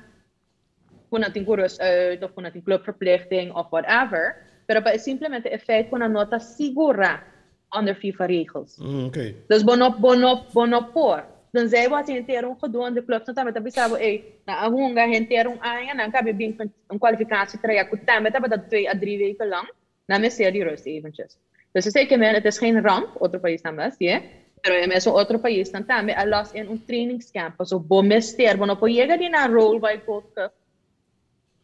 [1.14, 4.36] vanuit een eh, uit of vanuit een clubverplichting of whatever.
[4.66, 7.24] Pero para simplemente de effect van een nota segura
[7.70, 8.78] onder FIFA-regels.
[8.78, 9.36] Mm, okay.
[9.48, 11.24] Dus bonop, bonop, bonop por.
[11.52, 14.70] Dan dus zei wat in terung gedaan, de club tot met hebben gezegd, hey, na
[14.70, 16.56] honga in terung aan, en dan kan je
[16.88, 17.92] een kwalificatietraject
[18.22, 19.72] met hebben dat twee à drie weken lang.
[20.06, 21.38] Na mis je die rust eventjes.
[21.72, 24.22] Dus zeker men, het is geen ramp, otro país dan best, ja.
[24.62, 29.06] Pero en zo'n otro país dan también, alas in een trainingscamp, zo bomesteer, bonop, je
[29.06, 30.02] gaat in een rol bij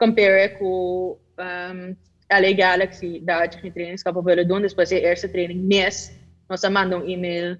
[0.00, 1.78] compare com um,
[2.30, 6.10] LA Galaxy, da de trainingskamp op willen doen, dus pas je eerste training mis,
[6.48, 7.56] nós mandam um e-mail,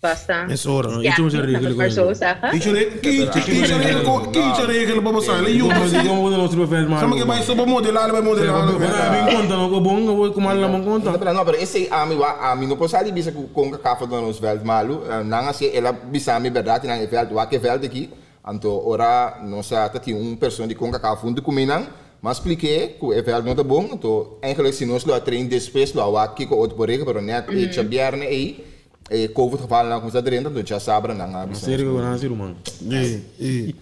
[0.00, 0.46] basta.
[0.48, 1.00] Is ora.
[1.00, 2.14] Ja, iets om te laat regelen het maar zo gewoon.
[2.14, 2.50] zeggen.
[2.50, 5.40] Kietje re- kietje- kietje regelen, kietje regelen, baba sa.
[5.40, 5.96] Le Yo, yuta mas si.
[5.96, 8.48] ikaw mo na lang sa fans Sama bay sobo model, ala bay model.
[8.48, 11.12] ala bay- Wala bing konta no ko bong, ko kumal lamang konta.
[11.12, 14.38] Tapi não, pero esse ami wa ami no posali bisa ku konga kafa do nos
[14.40, 15.04] veld malu.
[15.24, 18.08] Nanga se ela bisa mi verdade nang veld wa ke veld aqui.
[18.44, 21.86] Anto ora nossa tati um pessoa de konga kafa fundo kuminang.
[22.22, 23.88] Mas expliquei que o veld não tá bom.
[23.92, 27.50] Então, eigenlijk se nós lá trein después lá wa kiko outro por rega, pero net
[27.50, 28.64] e chabiarne aí.
[29.10, 31.64] E COVID geval na coisa dentro, então já sabra nanga bisa.
[31.66, 33.20] Serio ko na eh.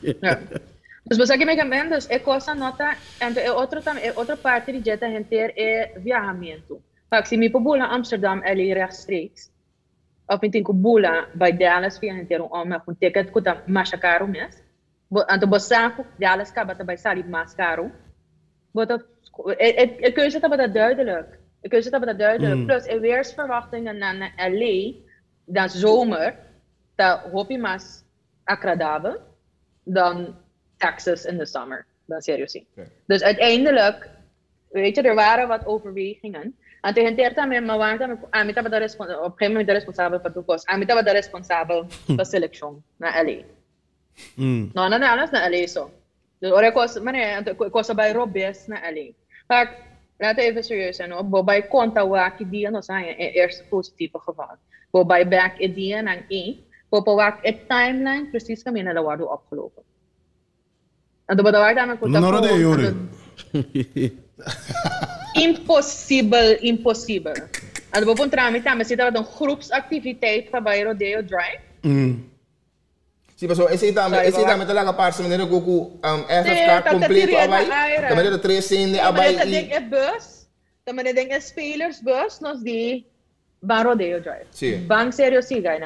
[0.23, 0.41] Ja.
[1.05, 4.73] Dus você que me dus é coisa nota, então é outro também, é outra parte
[4.73, 6.81] de jeta gente é viajamento.
[7.11, 9.51] Pak se me pobula Amsterdam ali rechtstreeks.
[10.29, 14.63] apintinku bula vai delas fi ter um homem com ticket kuta mais caro mesmo
[15.29, 17.91] anto bosaku Dallas kaba ta vai sair mais caro
[18.75, 18.99] bota
[19.59, 21.39] e keuze ta bata duidelijk?
[21.63, 22.55] E keuze ta bata duidelijk?
[22.55, 22.67] Hmm.
[22.67, 24.93] Plus eh, e weersverwachtingen naar LA
[25.45, 26.37] dan zomer
[26.95, 28.05] ta hoop mas
[28.45, 29.21] acradabel
[29.85, 30.37] dan
[30.77, 31.87] Texas in de summer.
[32.07, 32.59] Dan serieus
[33.07, 34.11] dus uiteindelijk
[34.71, 36.57] weet je er waren wat overwegingen.
[36.81, 39.39] Tegen daarmee, maar waarom Amita was responsabel, op
[39.73, 40.67] responsabel voor de kost.
[40.95, 43.37] va responsabel voor selection naar LA.
[44.35, 44.71] Mm.
[44.73, 45.91] No, no, no, naar Ali zo.
[46.39, 49.11] Dus ora kost, de kost bij Robes naar LA.
[49.47, 49.77] Maar
[50.19, 52.39] laten even serieus zijn, bo bij conta waak
[52.83, 54.57] zijn eerste positieve geval.
[54.91, 56.57] Bo bij back idee en één.
[56.89, 59.83] Bo bij waak het timeline precies kan minder worden opgelopen.
[61.25, 61.97] En de bedoelt daarmee.
[63.93, 64.11] Is
[65.33, 67.49] Impossible, impossible.
[67.91, 68.79] En we begonnen met hem.
[68.79, 71.61] We zitten een groepsactiviteit van bij Rodeo Drive.
[71.81, 72.31] Mm.
[73.35, 77.37] Sim, pessoal, esse também, esse também tá lá a parte, menino Goku, um, FFK completo,
[77.37, 77.67] abai.
[78.09, 79.35] Também tá três sende, abai.
[79.35, 80.49] Também é bus,
[80.85, 83.07] também spelers bus, nós de
[84.21, 84.47] Drive.
[84.51, 84.87] Sim.
[84.89, 85.79] Bang serio sim, gai.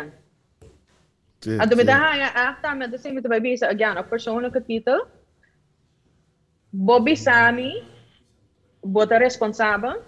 [1.43, 1.61] Sim.
[1.61, 5.09] Ado meta daha ya me, desse me tu vai bisa again, a.
[6.73, 7.85] Bobby Sammy
[8.85, 10.03] bota responsável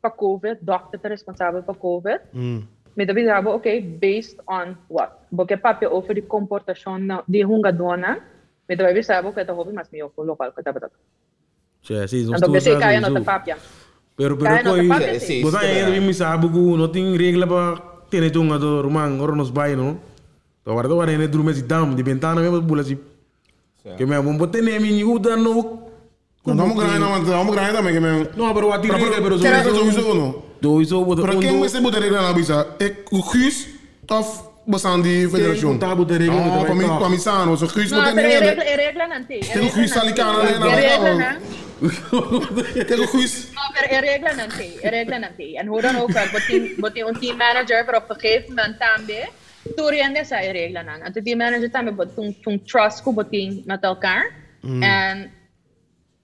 [0.00, 2.20] para COVID, doctor tá responsável para COVID.
[2.32, 2.62] Mm.
[2.96, 5.12] Me avisava, ok, based on what?
[5.34, 8.20] Porque papel ofere comportação nou, de hunga dona,
[8.68, 10.90] me avisava que estava mais meu local que estava.
[11.82, 13.56] Sim, sim, Então, você cai na papia.
[14.16, 17.76] Pero, pero, koi, você ainda me sabe que não tem regra para
[18.08, 19.98] ter tunga do romang, ora nos vai, não?
[20.62, 22.98] Tô agora, agora, ainda dorme de dam, de ventana mesmo, bula assim.
[23.96, 25.83] Que mesmo, botei nem me ajuda, não
[26.44, 28.28] No estamos grabando, estamos grabando también que me...
[28.36, 30.42] No, pero a ti pero, pero, pero sowieso no.
[30.60, 32.66] Sowieso wordt Pero quem is moet regelen na?
[32.78, 33.66] Ik Guus
[34.06, 34.50] of
[35.02, 35.78] die federation?
[35.78, 36.50] Quem nou, moet regelen?
[36.50, 37.90] Oh, para mim, para sano, so Guus.
[37.90, 38.00] No,
[38.76, 39.38] regelen ante.
[39.38, 41.38] Tengo Guus salicana na
[42.86, 43.48] Tegen Guus.
[43.74, 45.56] ¿Qué er regelen ante, er nou, regelen ante.
[45.56, 46.10] En hoe dan ook,
[46.76, 49.28] wordt je team manager voor por een gegeven moment tambe.
[49.76, 51.12] Toen rende zij regelen aan.
[51.12, 52.08] Team manager tambe,
[52.42, 54.30] toen trust koepen met elkaar.
[54.80, 55.30] En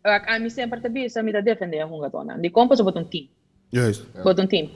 [0.02, 2.36] mij sempre te bisa, me te defender hun gatona.
[2.36, 3.28] Die komt pas op een team.
[3.68, 4.22] Juist.
[4.22, 4.70] Bot um team.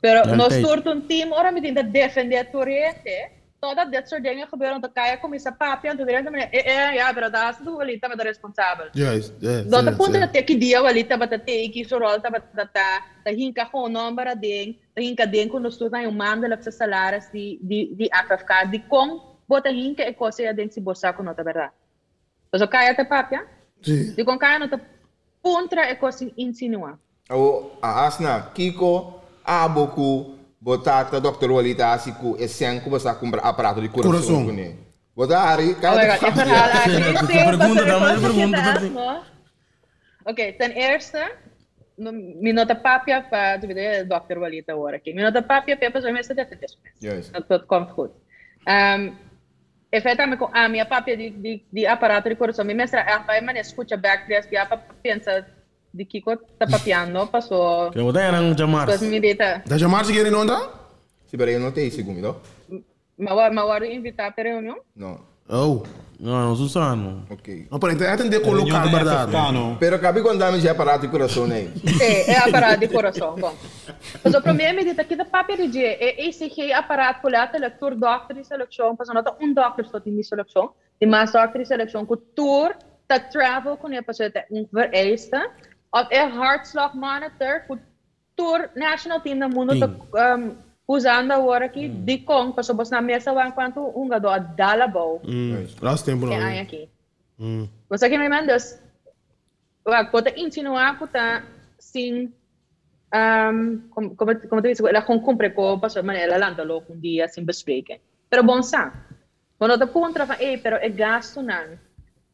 [0.00, 0.66] Pero nós tijd.
[0.66, 3.36] soort een team, ora me tinta defender a torrente.
[3.58, 6.40] Toda dit soort dingen gebeuren, dan kan je komen sa papi, en toen direct maar,
[6.40, 8.88] eh, eh, ja, pero daar is de walita met de responsabel.
[8.92, 9.32] Juist.
[9.38, 9.70] Juist.
[9.70, 13.02] Dat de punto dat ik die walita bat te teki, so rol ta bat ta
[13.24, 17.30] ta hinka ko number ding, ta hinka ding kun sto na yung mandel sa salaris
[17.30, 21.42] di di di FFK, di kong bota hinka e ya ding si bossa ko nota
[21.42, 21.70] verdad.
[22.56, 23.36] So kaya ta papi,
[23.80, 24.14] Sí.
[24.14, 24.80] Di con cada nota
[25.40, 26.98] contra e cosa insinua.
[27.30, 31.50] O a asna Kiko aboku botata Dr.
[31.50, 34.44] Walita asiku e sen como sa comprar aparato de coração.
[34.44, 34.88] Coração.
[35.14, 36.16] Botari, cara.
[37.26, 39.22] Pergunta, dá pergunta.
[40.24, 41.18] Ok, ten eerste,
[41.96, 45.14] minota papia para doe dokter Walita hoor ik.
[45.14, 46.78] Minota papia, pepas, we mensen dat het is.
[46.98, 47.48] Juist.
[47.48, 48.10] Dat komt goed.
[48.64, 49.18] Um,
[49.90, 53.40] efetivamente com a minha papia de, de, de aparato de coração, mi mestra a pa
[53.40, 54.66] man escucha bacterias que a
[55.02, 55.46] pensa
[55.92, 57.90] de Kiko tá papiando, passou.
[57.90, 58.86] Que botar yang jamar.
[58.86, 60.70] Pues mi dita, Da chamar se querem não dá?
[61.26, 62.36] Se peraí, eu não tenho segundo, não?
[63.18, 64.78] ma ma waro invitar para reunião?
[64.94, 65.20] Não.
[65.48, 65.82] Oh.
[66.20, 67.24] Não, não, Susano.
[67.30, 67.68] Ok.
[67.70, 69.32] Não, para entender, entender colocar a verdade.
[69.78, 71.68] Pero acabei com dame de aparato de coração, né?
[72.02, 73.36] É, é aparato de coração.
[73.36, 73.54] Bom.
[74.24, 77.30] Mas o problema é que da papel de dia é esse que é aparato por
[77.30, 81.60] lá, leitor doctor de seleção, mas não um doctor só tem seleção, tem mais doctor
[81.62, 82.74] de seleção que tour,
[83.06, 85.48] tá travel com ele para ter um vereista,
[85.94, 87.78] of é hartslag monitor, que
[88.34, 90.56] tour national team do mundo tá um,
[90.88, 95.20] usando agora aqui de com, para sobos na mesa enquanto um gado a dalabou.
[95.82, 96.46] Last tempo que não.
[96.46, 96.88] hay aqui.
[97.38, 97.68] Hum.
[97.90, 98.82] Você que me mandas,
[100.10, 101.44] pode insinuar ko ta
[101.78, 102.32] sin
[103.12, 107.00] um, como, como, como te disse, ela com cumpre ko pa sa manera landalo kung
[107.00, 108.00] dia sin bespreken.
[108.28, 108.92] Pero bom sa.
[109.58, 111.78] Quando te contra van, eh, pero é gasto nan.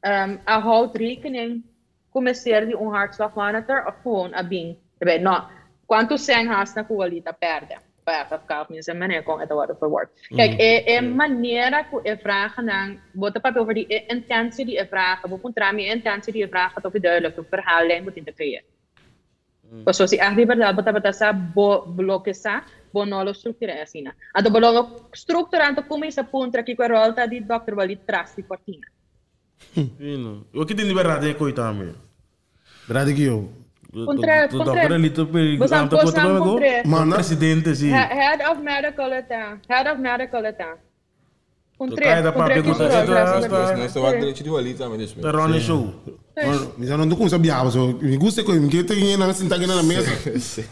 [0.05, 1.64] Um, a houdt rekening
[2.11, 4.76] começar de um hartslag monitor of gewoon a bing.
[4.98, 5.48] Sabi, no,
[5.86, 7.78] quanto sen has na kuwalita perde.
[8.05, 10.12] para ficar minha maneira com a hora for work.
[10.30, 14.76] Mm, Kijk, é, manier maneira que é vragen dan, bota papel over die intentie die
[14.76, 18.16] je vragen, we moeten daarmee intentie die é moet tot je duidelijk een verhaallijn moet
[18.16, 18.64] integreren.
[19.70, 19.82] Mm.
[19.82, 24.07] Pues si has verdad, bota bota sa bo bloque de bonolo structura assim.
[24.32, 28.86] Ato bonolo structura anto come sa puntra que quero die di doctor die trasti cortina.
[29.98, 30.46] Fino.
[30.55, 31.94] O que de liberdade é coitado, meu.
[32.86, 33.28] Verdade que
[34.05, 35.24] Contra- Tu contra- tá ali, tá
[36.28, 36.86] não não cumprir.
[36.86, 37.14] Manda.
[37.16, 37.88] Presidente, sim.
[37.90, 39.59] He- Head of medical eta.
[39.68, 40.76] Head of medical eta.
[41.76, 41.97] Contra,
[42.32, 45.32] contra que contra- isso, contra- tras- contra- Nós estamos direito de Walita, mas deixa Tá
[45.61, 45.95] Show.
[46.78, 49.59] Mas eu não começo a biar, so, me gusta que me quer ter na sentar
[49.59, 50.11] aqui na mesa.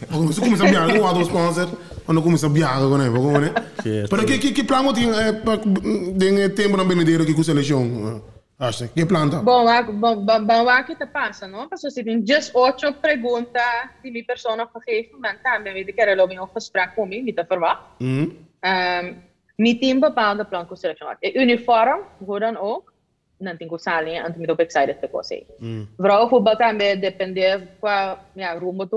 [0.09, 1.69] Quando você começa a biar, eu ado sponsor,
[2.05, 3.51] quando começa a biar com ele, com ele.
[3.83, 4.09] Certo.
[4.09, 8.21] Pero que que que plano tem é para tem tempo na benedeira que com seleção.
[8.63, 8.93] Hartstikke.
[8.93, 9.41] Que planta?
[9.41, 9.65] Bom,
[9.99, 11.05] bon, bom, bom aqui te
[11.47, 11.47] no?
[11.47, 11.67] não?
[11.67, 15.73] Porque você just ocho de op een gegeven moment.
[15.73, 17.79] Weet ik er al een gesprek om me, te.
[17.97, 18.21] Mm.
[18.61, 19.23] Um,
[19.55, 21.35] mijn team bepaalde blanco selection had.
[21.35, 22.91] Uniform, hoe dan ook.
[23.37, 25.45] niet ko sali het is pa excited ko kasi.
[25.57, 25.87] Mm.
[25.97, 26.55] Vrao ko ba
[26.99, 28.87] depende kwa ya rumbo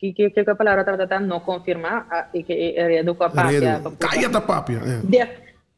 [0.00, 0.44] que, que, que
[3.04, 3.14] do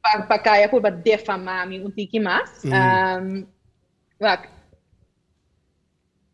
[0.05, 0.19] é.
[0.19, 2.65] De, pa, pa kaya por defamar mi un tiki mais.
[2.65, 3.47] Um,
[4.21, 4.49] wak,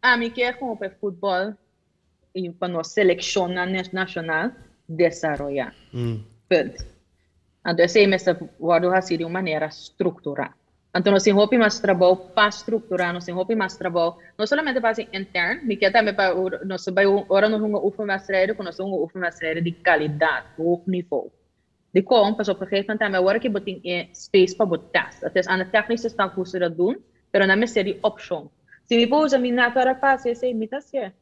[0.03, 1.55] a mim quer com o futebol
[2.35, 4.53] e para nós seleção na- nacional
[4.89, 5.75] desarrollar.
[5.93, 6.25] Hum.
[6.49, 6.77] Punt.
[7.67, 10.55] Então, essa é guardo assim de uma maneira estruturada.
[10.97, 15.61] Então, nós temos mais trabalho para estruturar, nós temos mais trabalho, não somente para interno,
[15.67, 20.47] mas também para nós agora nós vamos uma mestrado, nós vamos uma mestrado de qualidade,
[20.57, 21.31] o nível.
[21.99, 25.15] De como, pas op een gegeven moment hebben we werken boting in space para botar.
[25.21, 26.97] Het is aan de technische stand hoe ze dat doen,
[27.31, 28.51] pero na me serie option.
[28.85, 31.13] Se me pousa mi na cara fácil, sei imitação.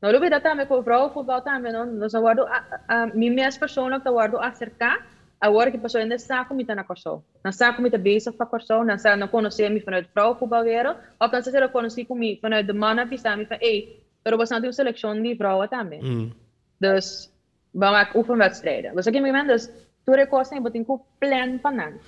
[0.00, 3.58] Não lo vida também com vrouw voetbal também, não, nós guardo a, a mi mes
[3.58, 5.06] persoonlijk te guardo acercar
[5.40, 7.22] a hora que passou ainda saco me tá na corção.
[7.42, 10.98] Na saco me tá bezig para corção, na saco não conhecer me vanuit vrouw voetbalwereld,
[11.18, 13.88] of dan se eu conheci comigo vanuit de mannen die staan me van, hey,
[14.22, 16.00] pero natuurlijk een selectie die vrouwen também.
[16.00, 16.32] Hum.
[16.78, 17.30] Dus
[17.70, 18.94] we maken oefenwedstrijden.
[18.94, 19.68] Dus op een moment, dus
[20.06, 21.98] Ture cosa ibutin ko plan panan.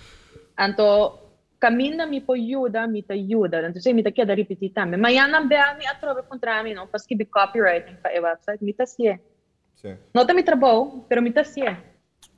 [0.55, 0.87] Anto
[1.59, 5.27] cammina mi può aiuta, mi ti aiuta, non sei mi ti chiede ripetitame, ma io
[5.27, 9.21] non beami a trovare contrami, non fa scrivere copywriting per il website, mi ti si
[9.75, 9.95] Sì.
[10.13, 11.77] Non mi trabo, però mi ti si ah,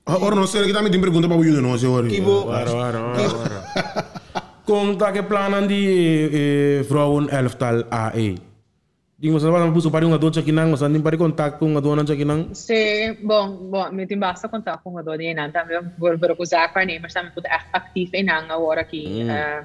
[0.04, 2.06] Ora non sei che mi ti pregunta per aiuto, non si ora.
[2.06, 2.46] Kibo.
[2.46, 3.62] Ora, ora, ora.
[4.64, 8.49] Kom tak planen die eh, vrouwen elftal AE.
[9.20, 11.76] Di mo sa parang puso pari nga doon sa kinang, masan din pari kontak kung
[11.76, 12.56] nga doon sa kinang.
[12.56, 16.40] Se, bom, bom, mi tem basta contar com a dona Enan, também vou ver com
[16.42, 19.28] os mas também pude echt actief em hang agora aqui.
[19.28, 19.60] Uh,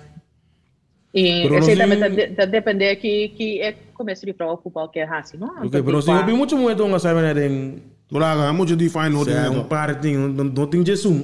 [1.16, 4.89] e Pero eu sei não também se- da depender que que é começo de futebol
[4.91, 5.47] que é assim, não?
[5.64, 7.80] Okay, pero si hobi mucho mo ito nga sabi na din,
[8.12, 11.24] Wala ka, muito define no sa ang parting, não tem jesum.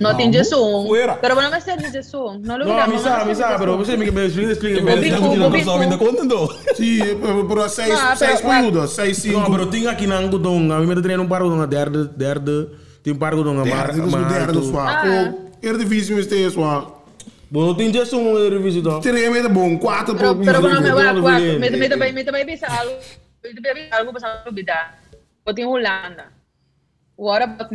[0.00, 0.86] Não tem Jesus.
[0.86, 1.14] fuera.
[1.16, 2.38] Pero não vai ser de Jesus.
[2.42, 4.80] Não lo No, misa, não misa, vai pero de você me me explica, explica.
[4.82, 6.52] Não sabe ainda quanto andou.
[6.74, 7.00] Sim,
[7.48, 9.50] pero seis, Ah, seis pero- períodos, seis, No, cinco.
[9.50, 12.68] pero tinha aqui nang gudong, kami may treino para gudong, derde, derde,
[13.02, 14.58] tim para gudong, mar, Derde, dus derde.
[14.58, 16.92] Oh, Eredivisie is steeds zwaar.
[17.50, 19.00] Bom, tem jesum mo revisi to.
[19.00, 20.62] Três meter bom, quatro Pero, por pero piso.
[20.62, 21.40] bueno, me a cuatro.
[21.40, 22.94] vi Me me também me também bisa algo.
[23.42, 24.98] Me também algo para olvidar.
[25.46, 26.32] Eu tenho Holanda.
[27.16, 27.70] O hora bot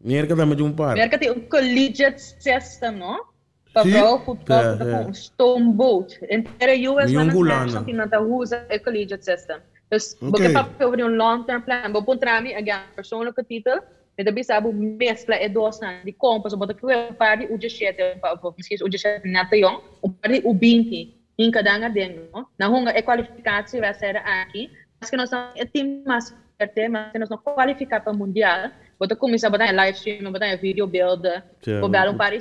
[0.00, 0.08] meta.
[0.08, 0.96] Meer ka tama yung par.
[0.96, 3.30] Merk tem um collegiate system, no?
[3.72, 5.06] Para ja.
[5.06, 6.18] een stoomboot.
[6.26, 7.84] In de US Yung van Holanda.
[7.84, 9.58] het dat usa een collegiate system.
[9.88, 10.26] Dus Oké.
[10.26, 10.52] okay.
[10.52, 13.80] bakit over een long-term plan, bo puntrami again persoonlijke titel.
[14.14, 18.16] Met de bisa bu mescla e dos na di kompas que eu pari u jeshete
[18.20, 21.14] pa po misschien u jeshete na te jong, u pari u binki.
[21.36, 22.48] In cada nga den, no?
[22.56, 24.70] Na hunga e kwalificatie vai ser aqui.
[25.00, 28.70] Mas que nós somos é time mais forte, mas nós não qualificar para o mundial.
[29.00, 32.32] Bota começar a botar em live stream, botar em videobeelden, Tja, o belo um par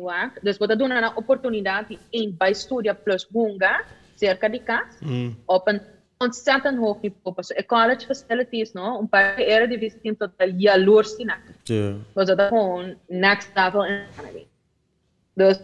[0.00, 0.32] lá.
[0.42, 3.84] Dus bota doen een opportunidade in bij Studia Plus Bunga,
[4.16, 4.98] cerca de casa,
[5.46, 5.80] op een
[6.18, 7.36] ontzettend hoog niveau.
[7.36, 8.98] Dus e college facilities, no?
[8.98, 11.36] Um paar eredivisie team tot de jaloers na.
[11.62, 11.94] Tja.
[12.14, 14.44] Dus dat gewoon next level in Canada.
[15.34, 15.60] Dus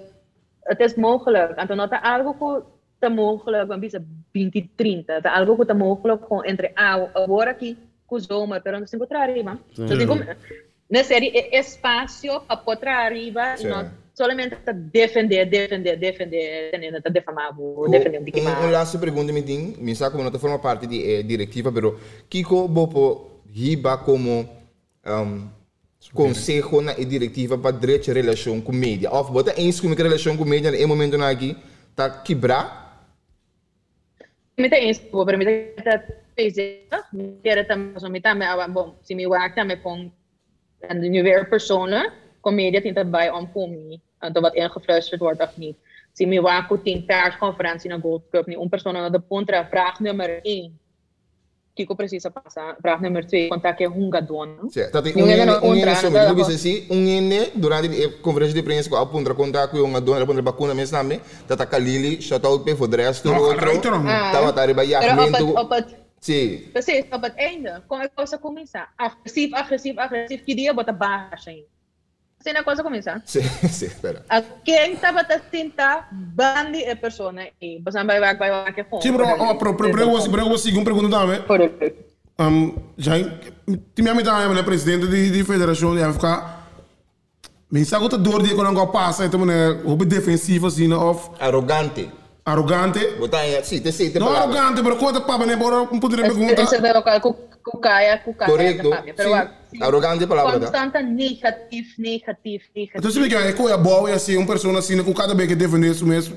[0.60, 1.56] het is mogelijk.
[1.56, 2.62] En toen had er algo
[2.98, 3.98] te mogelijk, want bisa
[4.32, 7.76] 2030, het algo te mogelijk gewoon entre agora aqui
[8.18, 9.58] zomer, pero não se encontrar arriba.
[9.72, 13.68] Então, tem como, é espaço para poder arriba e Sim.
[13.68, 17.52] não somente te defender, defender, defender, tendo te defamar,
[17.90, 18.72] defender um Un, un mais.
[18.72, 21.98] laatste pregunta mi ding, mi sa como no te forma parte di eh, directiva, pero
[22.28, 24.48] Kiko bopo hiba como
[25.04, 25.48] um,
[26.14, 29.10] consejo na e directiva para direito relação com mídia.
[29.12, 31.54] Of bota eens com relação com mídia em momento na aqui
[31.94, 32.86] tá quebrar.
[34.56, 37.12] Mita eens po, pero mita bezig.
[37.42, 40.12] Meer het dan zo met mij, want bom, zie me werk dan met kon
[40.80, 45.40] en nu weer personen, kom mee dit in dat bij omkomen, dat wat ingefluisterd wordt
[45.40, 45.76] of niet.
[46.12, 50.00] Zie me waar goed in persconferentie na Gold Cup, niet om personen de pontra vraag
[50.00, 50.78] nummer 1.
[51.74, 52.76] Kiko precisa passar.
[52.80, 54.48] Vraag nummer twee contact je Hungadon.
[54.90, 58.98] Dat ik ongene som, ik moet zeggen, ongene, durante eh, de conferentie de prensa, com
[58.98, 62.64] a pontra contact com Hungadon, a pontra vacuna mesmo também, dat a Kalili, shout out
[62.64, 63.22] pe voor de rest.
[63.22, 65.00] Dat wat daar bij ja,
[66.26, 66.70] Sim.
[66.72, 68.88] precies, op het einde, kom ik cosa comienza.
[68.96, 71.50] Agressief, agressief, agressief, kidia bota baixa.
[72.38, 73.22] Assim na coisa comienza.
[73.24, 73.42] Sim,
[73.78, 74.24] sim, espera.
[74.28, 78.84] A quem estava a tinta, bandi é persona e você vai vai vai vai que
[78.84, 79.02] fome.
[79.02, 81.42] Sim, bro, pro, pro, pro, pro, pro, segundo pergunta também.
[81.42, 82.04] Por exemplo.
[82.38, 83.14] Um, já,
[83.94, 86.24] tinha me dado né, presidente de, de federação de FK.
[87.70, 89.74] Me sabe que dor de quando eu passo, então, né,
[90.06, 92.10] defensivo assim, né, of Arrogante.
[92.46, 93.04] Arrogante.
[93.18, 94.58] Botar aí, sim, tem sim, tem Não palavra.
[94.58, 96.62] arrogante, mas quando papo, né, bora um poder perguntar.
[96.62, 97.20] Esse é o local
[97.62, 98.80] cucaia, cucaia.
[99.70, 99.82] Sim.
[99.82, 100.60] Arrogante é palavra?
[100.60, 103.10] Constante negativo, negativo, Então, negativo.
[103.12, 105.56] se me quer, é coisa boa e assim, uma pessoa assim, com cada vez que
[105.56, 106.36] defender isso mesmo.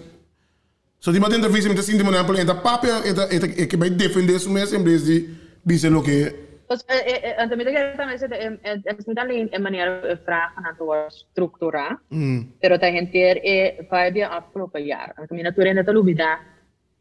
[1.02, 4.36] So, die man entrevista, me tá sentindo, por exemplo, a papo é que vai defender
[4.36, 5.30] isso mesmo, em vez de
[5.66, 9.62] dizer o que Dus uh, uh, uh, de también em, em, es niet alleen een
[9.62, 12.52] manier van eh, vragen antwoord structura, mm.
[12.60, 15.14] pero también tiene eh, vaya afgelopen jaar.
[15.16, 16.38] En también natuurlijk net al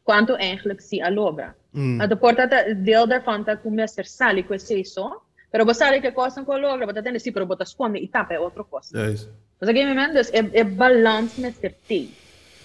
[0.02, 1.54] quanto eigenlijk si alogra.
[1.70, 2.00] Mm.
[2.00, 6.38] Het porta deel daarvan dat cum ser sali quel seso, pero vos sali che cosa
[6.38, 9.08] ancora logra, ma tatene si pero bota squame e tape otro cosa.
[9.08, 9.28] Yes.
[9.58, 12.14] Pues aquí me mandas e balance met ti.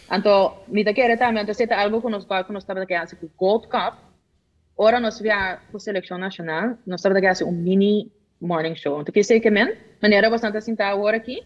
[0.08, 3.94] También, anto algo con los barcos, nos tabe que hace gold cup,
[4.76, 9.04] Ora nós via com seleção nacional, nós estamos aqui um mini morning show.
[9.04, 11.44] Que sei que men, maneira bastante tá agora aqui,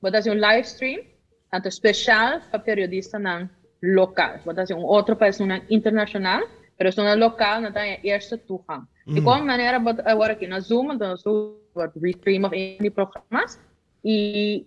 [0.00, 1.02] botar assim um live stream,
[1.50, 3.48] tanto especial para periodista não
[3.82, 4.38] local.
[4.44, 6.42] Botar assim um outro país não internacional,
[6.78, 8.86] mas não local, não tem eerste toegang.
[9.06, 11.16] De como maneira botar agora aqui na Zoom, então
[11.74, 13.58] wordt restream of any programas
[14.04, 14.66] e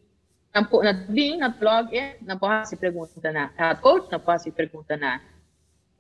[0.54, 4.98] na link, na blog, na pode se pergunta na, a coach, na pode se pergunta
[4.98, 5.22] na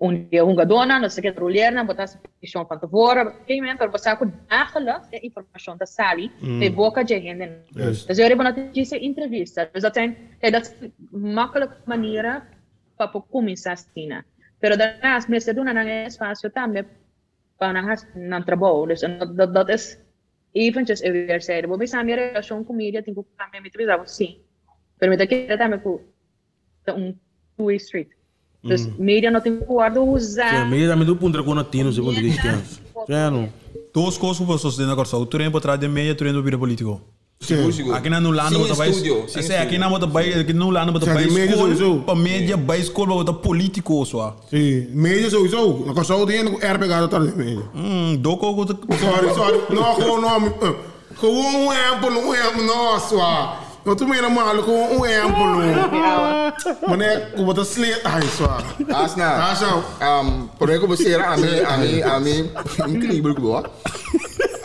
[0.02, 2.10] een dia hunga dona, no se quer roller na botar
[2.40, 3.28] position van tevoren.
[3.28, 7.22] Op een gegeven moment, er was ook dagelijks de informatie te sali, de boca de
[7.22, 7.50] gente.
[7.74, 9.70] Dus we hebben natuurlijk entrevista.
[9.74, 12.44] Zijn, ja, dat zijn makkelijke manieren
[12.96, 14.24] para começar a
[14.60, 16.88] Pero daarnaast, mensen doen een espacio también
[17.58, 18.86] para een trabajo.
[18.86, 19.98] Dus en dat, dat, dat is
[20.52, 21.78] eventjes een weerzijde.
[21.78, 24.38] We zijn meer relatie com media, tem que também me trazer sim.
[25.00, 26.00] Me que também com
[26.86, 27.20] um
[27.56, 28.21] two-way street.
[28.64, 30.70] Não guardar usar.
[30.70, 32.80] Meio também do punto com latino, segundo cristianos.
[33.10, 33.50] Já não.
[33.94, 35.08] Duas coisas que você tem agora.
[35.16, 37.02] O turno para trás de meia, turno do vida político.
[37.42, 37.96] Seguro, seguro.
[37.96, 41.08] Aqui não landa Sim, bota estúdio, sim, aqui não bota vai, aqui não landa bota
[41.08, 42.04] de média sowieso.
[42.06, 44.40] Para média, vai escola, bota político só.
[44.48, 45.84] Sim, meio sowieso.
[45.84, 47.68] Dan kan zo de ene er pegado atrás de meio.
[47.74, 49.58] Hum, doko ko Sorry, sorry.
[49.74, 50.48] Não, não.
[50.48, 50.76] eh,
[51.20, 53.58] Gewoon um amplo, um amplo, nossa.
[53.84, 54.62] Wat doe je normaal?
[54.62, 55.48] Gewoon ongeëmpel.
[56.88, 58.64] Meneer, hoe wat een sleet hij zwaar.
[58.88, 59.50] Asna.
[59.50, 59.74] Asna.
[60.20, 62.52] Um, por ik op een ami, ami, ami.
[62.86, 63.70] Increíble, hoor.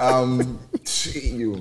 [0.00, 1.56] Um, tio.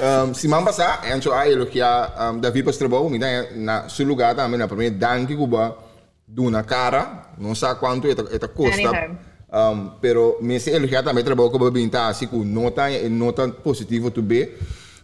[0.00, 4.06] Um, si mamba sa, ancho a elogia um, da vipas trabalho, me dá na sulugata,
[4.06, 5.76] lugar também, na premier danke Cuba,
[6.24, 9.10] do na cara, não sabe quanto é a costa.
[9.50, 14.10] Um, pero me se elogia também trabalho com a bebinta, assim, com nota, nota positivo
[14.10, 14.50] tu bem.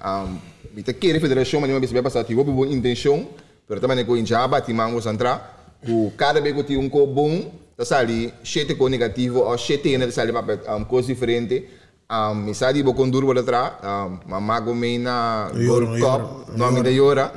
[0.04, 0.38] Um,
[0.74, 3.28] bita querer federação mas não bita passar boa intenção
[3.68, 5.40] pero também com injaba timango santra
[5.88, 10.12] o cada vez que um bom tá sali chete com negativo ou chete né tá
[10.12, 11.68] sali para um diferente
[12.10, 17.32] um misadi bo con duro tra um mamago meina gold cup nome de yora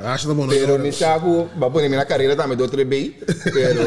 [0.48, 0.90] pero in
[1.60, 3.16] va poner minha carreira também do trebei
[3.54, 3.82] pero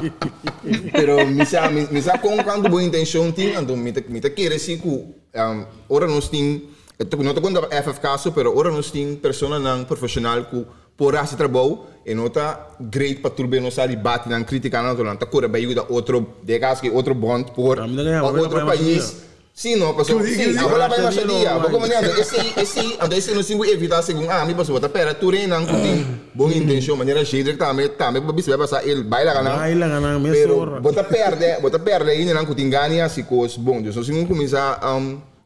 [0.92, 5.64] pero misa misa com quando boa intenção tinha então mita mita querer se cu um,
[5.88, 6.68] ora sting.
[7.10, 10.66] Eu não tô quando FFK so pero ora nós tem pessoa não profissional que
[10.96, 15.16] por esse trabalho e nota great para turbe não sabe bate na crítica não não
[15.16, 19.32] tá cura bem da outro de caso que outro bond por Ah, vou outro país
[19.54, 20.22] Sim, não, passou.
[20.24, 21.58] Sim, agora vai mais dia.
[21.58, 22.02] Vou comentar.
[22.18, 24.30] Esse, esse, então esse não singo evitar segundo.
[24.30, 24.80] Ah, me passou.
[24.80, 28.86] Tá pera, tu reina não tem boa intenção, maneira que também também para vai passar
[28.86, 29.56] ele baila ganhar.
[29.56, 30.80] Baila ganhar, me Pero sorra.
[30.80, 33.80] bota perde, bota perde ainda não tem ganha se cos bom.
[33.84, 34.80] Eu só singo começar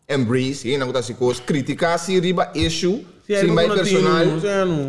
[0.09, 4.41] embrace, eh, je nak ta sikos, kritika si riba issue, si, si mai personal,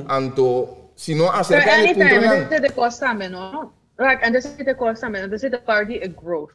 [0.07, 0.47] anto,
[0.95, 2.23] sino asa ta ni punto yan.
[2.23, 3.73] Anytime, the cost namin, no?
[3.97, 5.29] Right, and this is the cost namin,
[5.65, 6.53] party a growth.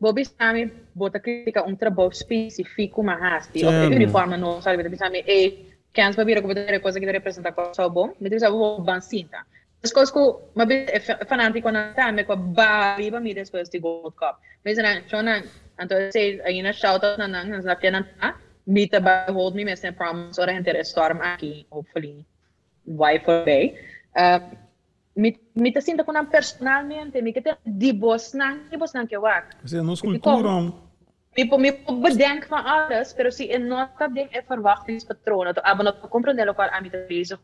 [0.00, 5.22] Bobby sami bota kritika un trabo specifico ma hasti, ok, uniforme no, sabe, bobi sami,
[5.24, 9.46] e, kans bobi rekomentere cosa che representa cosa bom, mi desa bo bansinta.
[9.80, 10.88] Skosku, ma bit
[11.28, 14.40] fanatico na tame ko ba riba mi después di Gold Cup.
[14.64, 15.44] Mezana, chonan,
[15.78, 18.36] Entonces hay una shoutout na nang sa pianan ta.
[18.66, 22.24] Meet Me boy, hold me mesne promise ora gente restoram aqui, hopefully.
[22.84, 23.76] Why for bay.
[24.16, 24.40] Uh,
[25.16, 29.56] mi, mi te sinta kunam personalmente, mi kete di Bosnan, di Bosnan ke wak.
[29.66, 30.72] Ze nos kulturam.
[31.36, 35.60] Mi po mi po bedenk van alles, pero si in nota ding en verwachtingspatronen, to
[35.60, 37.40] abon op comprendelo kwal aan mi te bezig,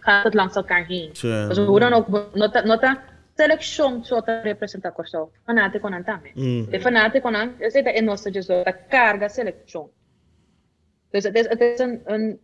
[0.00, 1.12] gaan het langs elkaar heen.
[1.12, 2.98] Dus hoe dan ook, nota, nota
[3.36, 5.32] selection zo te representar corso.
[5.44, 6.32] Fanate con antame.
[6.34, 6.70] Mm.
[6.70, 9.90] De fanate con an, es esta en nostra just de carga selection.
[11.10, 12.38] Dus het is, het is een, een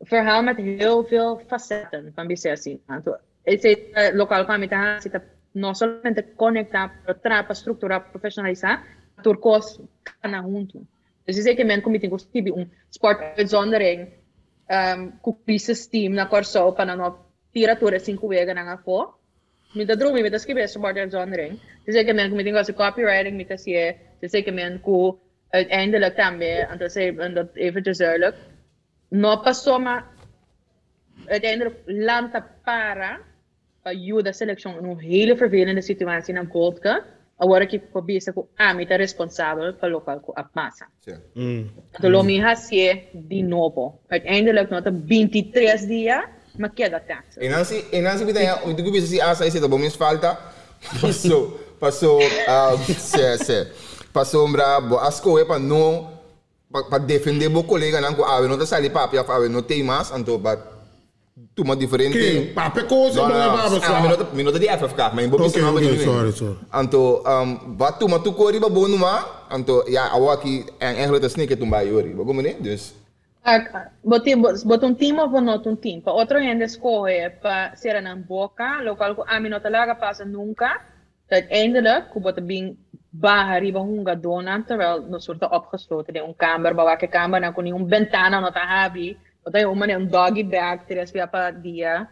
[0.00, 2.80] verhaal met heel veel facetten van BCSI.
[3.42, 5.20] Het is uh, local comité, zit
[5.52, 6.92] no solamente conectar,
[7.22, 8.82] trapa, estruturar, profissionalizar,
[9.22, 9.80] turcos
[10.22, 10.84] na junto.
[11.24, 14.12] Dus is que men comité gostibi um sport uitzondering,
[14.68, 17.16] um, com crisis team na corso, para no
[17.52, 19.14] tira toda cinco wegen na ako.
[19.74, 21.60] mida truumi, mida skibes supporter genren.
[21.84, 25.20] Tese kemen kun mitenkä se copywriting, mitä sie, tese kemen ku
[25.52, 28.36] uiteindelijk daarmee, en dat, is even, dat eventjes duidelijk,
[29.08, 30.04] no pas zomaar
[31.26, 33.20] uiteindelijk landt para
[33.86, 37.04] a juda da in een hele vervelende situatie in Goldke.
[37.38, 40.88] En waar ik probeer te amita responsabel voor lokaal ko apmasa.
[42.00, 44.00] De lomi has je di novo.
[44.08, 46.28] Uiteindelijk nog een 23 dia.
[46.56, 47.40] Uiteindelijk nota 23 dias, mas queda taxa.
[47.40, 50.38] E Nancy, e Nancy me tem, eu digo isso asa esse tá bom, me falta.
[51.00, 53.66] Passou, passou, ah, se, se.
[54.12, 56.16] Passou brabo, as coisas para não
[56.70, 60.40] para defender meu colega não, ah, não tá sali papi, ah, não tem mais, então
[60.40, 60.58] para
[61.54, 62.18] tuma diferente.
[62.18, 62.52] Quem?
[62.52, 64.00] Pape coisa, Não, não é não, ah, só.
[64.00, 66.58] minuto, minuto de FFK, mas vou Ok, pensar ok, mais sorry, sorry.
[66.72, 71.20] Anto, um, wat tu tu kori ba bonu ma, anto ja awa ki ang ehlo
[71.20, 72.14] ta snake tumba yori.
[72.14, 72.92] Bago mo ne, dus.
[74.02, 74.34] Boti
[74.66, 76.02] bot um time ou not um time.
[76.02, 80.82] Para outro gente escolhe para ser na boca, local ko ami não talaga passa nunca.
[81.30, 82.74] Uiteindelijk, ko bot bing
[83.14, 87.52] baha riba hunga dona, terwijl no soort opgesloten in een kamer, bawa ke kamer na
[87.52, 89.16] kuni um ventana no tahabi.
[89.42, 92.10] Wat hij om een doggy bag, tres via pa dia.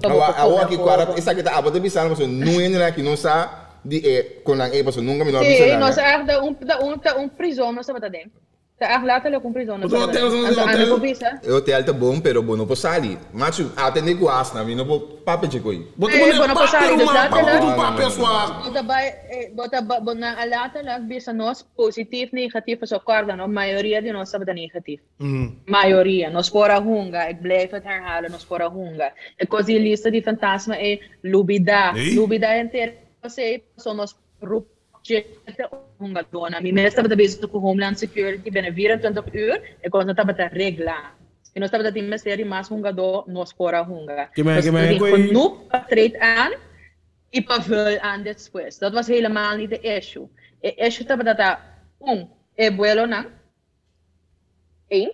[0.00, 3.16] Awa awa ki kwara isa kita abo to bisan mo so nuyen na ki no
[3.16, 6.40] sa die é com lang e passo nunca me não Sim, avisa nós é da
[6.40, 8.43] um da um da um prisão nós estamos dentro.
[8.76, 11.40] Tá é lá tá com prisão nós Mas o hotel, o hotel- Anda com visa.
[11.46, 13.16] O hotel tá bom, pero bom não posso ali.
[13.32, 15.86] Mas atende com asna, vi não vou papo de coi.
[15.96, 17.66] Bota Eh, mo bona na pa sa papel, akin, uma dati papel, lang.
[17.66, 18.52] um papel suave.
[18.64, 23.36] Bota ba eh, bota ba bo na alata lang bisa nós positivo negativo so corda
[23.36, 25.02] no maioria de nós sabe da negativo.
[25.68, 29.12] Maioria, nós fora hunga, ik blijf het herhalen, nós fora hunga.
[29.38, 31.92] E così lista di fantasma e lubida.
[32.14, 32.92] Lubida inteira,
[33.22, 34.16] você so nós
[35.04, 35.68] rupjete
[35.98, 36.60] hunga dona.
[36.60, 41.12] Mi mesta bata bezig com Homeland Security binnen 24 uur, e kon dat bata regla.
[41.54, 44.30] E nós estamos a investir mais hunga do, nós fora hunga.
[44.34, 46.52] Que Dus que ik wil- ging genoeg patreed aan,
[47.30, 48.78] e pavul aan después.
[48.78, 50.28] Dat was helemaal niet de issue.
[50.60, 51.58] E issue taba dat
[52.00, 53.26] um, e vuelo na,
[54.88, 55.12] één,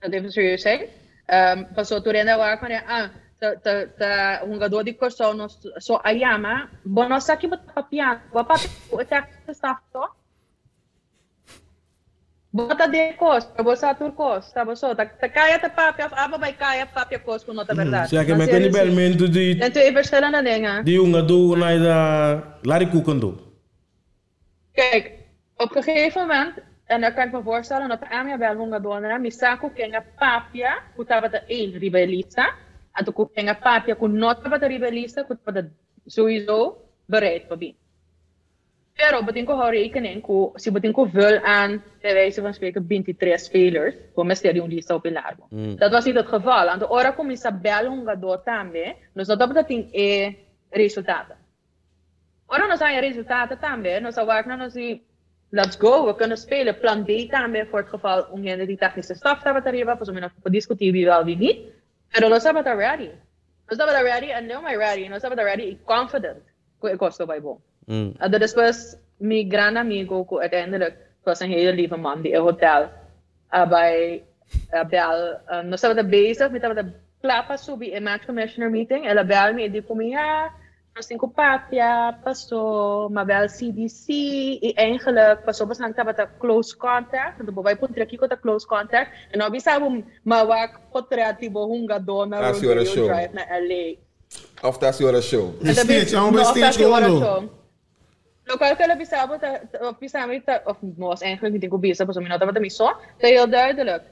[0.00, 0.80] dat even serieus zijn.
[1.28, 3.10] Um, passou tu renda agora quando ah
[3.40, 8.20] ta ta ta um jogador de corção nós só ayama bom nós aqui botar papiano
[8.32, 10.10] o papi o tá está só
[12.52, 17.18] bota de costa botar tur costa botou tá caia tá papi aba vai caia papi
[17.18, 20.94] costa não tá verdade Zeg je met een belmento die então é verschillende dingen die
[20.94, 23.40] jongen doen naar de Larry Koeken doen.
[24.72, 25.12] Kijk,
[25.56, 26.54] op een gegeven moment,
[26.84, 30.78] en dan kan ik me voorstellen dat de Amia wel honga dona, misako kenga papia,
[30.96, 32.54] kutaba de één ribelista,
[32.96, 35.68] At ako penga papia, ako not pa ta rebelista, ako je
[36.08, 37.76] sowieso bereid pa bin.
[38.96, 42.86] Pero batin ko hori ikanin ko, si batin ko wil aan, bij wijze van spreken,
[42.86, 45.46] 23 spelers, kom eens die lista op in arbo.
[45.50, 45.76] Mm.
[45.76, 46.68] Dat was niet het geval.
[46.68, 50.34] Aan de ora kom Isabel Hungador tambe, dus dat betekent e
[50.70, 51.36] resultaten.
[52.46, 55.02] Ora no zijn resultaten tambe, no sa werk no si,
[55.50, 56.78] let's go, we kunnen spelen.
[56.78, 60.20] Plan B tambe, voor het geval, om die technische staf te hebben, pas om je
[60.20, 61.58] nog te discussiëren wie wel wie niet.
[62.12, 63.10] Pero no sabe estar ready.
[63.70, 65.08] No sabe estar ready and no my ready.
[65.08, 66.42] No sabe estar ready confident
[66.78, 67.58] con el costo by bon.
[67.86, 68.16] Mm.
[68.20, 72.90] And después, mi gran amigo, que uiteindelijk was een hele lieve man die hotel
[73.50, 74.22] uh, bij
[74.72, 79.06] uh, bel, uh, no sabe estar bezig met de klapa subi in match commissioner meeting.
[79.06, 80.52] En bel me en die kom ja,
[80.96, 84.12] nós temos papia, passou, maar bel CDC
[84.62, 87.38] e eigenlijk passou bastante tava ta close contact.
[87.38, 89.12] Então vai punter aqui com close contact.
[89.30, 93.08] E nós bisabo mawak potrativo hunga dona Ah, senhora, rodeo show.
[93.08, 94.00] drive na LA.
[94.62, 95.52] Of tá a senhora show.
[95.60, 96.82] De stage, é um bem stage.
[98.48, 102.46] Lokaal kala bisabo ta of bisami ta of nós eigenlijk niet ko bisa pas minota
[102.46, 102.88] bata miso.
[103.20, 104.02] Ta heel duidelijk.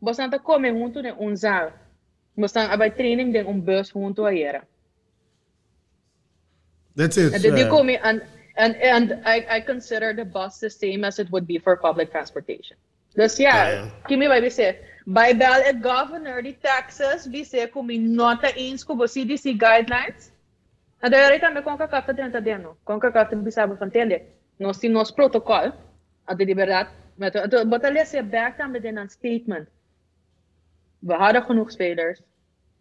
[0.00, 1.68] Basta ta come junto de un zaal.
[2.34, 4.69] Basta abay training den un bus junto a era.
[7.00, 7.32] That's it.
[7.32, 7.64] And then Yeah.
[7.64, 8.20] you come and
[8.60, 12.12] and and I I consider the bus the same as it would be for public
[12.12, 12.76] transportation.
[13.16, 13.88] Dus ja, ja.
[14.06, 14.76] kimi vai bise.
[15.06, 20.30] By bel governor di Texas bise kumi nota eens ko CDC guidelines.
[21.02, 22.76] Na daí também com a carta dentro dentro.
[22.84, 24.22] Com a carta bisabo fantele.
[24.58, 25.72] Nós temos nosso protocolo.
[26.26, 26.90] A de liberdade.
[27.16, 29.68] Met er lees je back também in een statement.
[30.98, 32.20] We hadden genoeg spelers.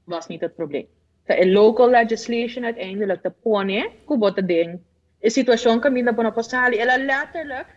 [0.04, 0.88] Was niet het probleem.
[1.30, 4.78] ta' eh, local legislation għat għajn l-għak ta' pone eh, kubot ta' din.
[5.22, 7.76] Il-situaxjon eh, kamina buna postali il għallata l-għak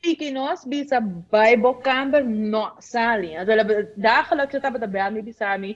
[0.00, 3.34] Iki nos bisa bajbo kamber no sali.
[3.36, 5.74] Daħla ċeta bayan bħami bisami.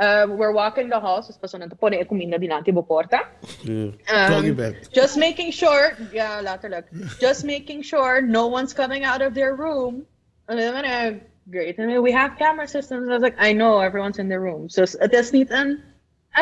[0.00, 3.20] We're walking the house, spesona ta' pone ekumina dinanti bo porta.
[3.68, 4.56] Um,
[4.90, 6.86] just making sure, yeah, later look.
[7.20, 10.06] Just making sure no one's coming out of their room.
[10.48, 11.20] And then
[11.50, 11.80] Great.
[11.80, 13.08] I mean, we have camera systems.
[13.08, 14.68] I was like, I know everyone's in their room.
[14.68, 15.82] So, at this neat and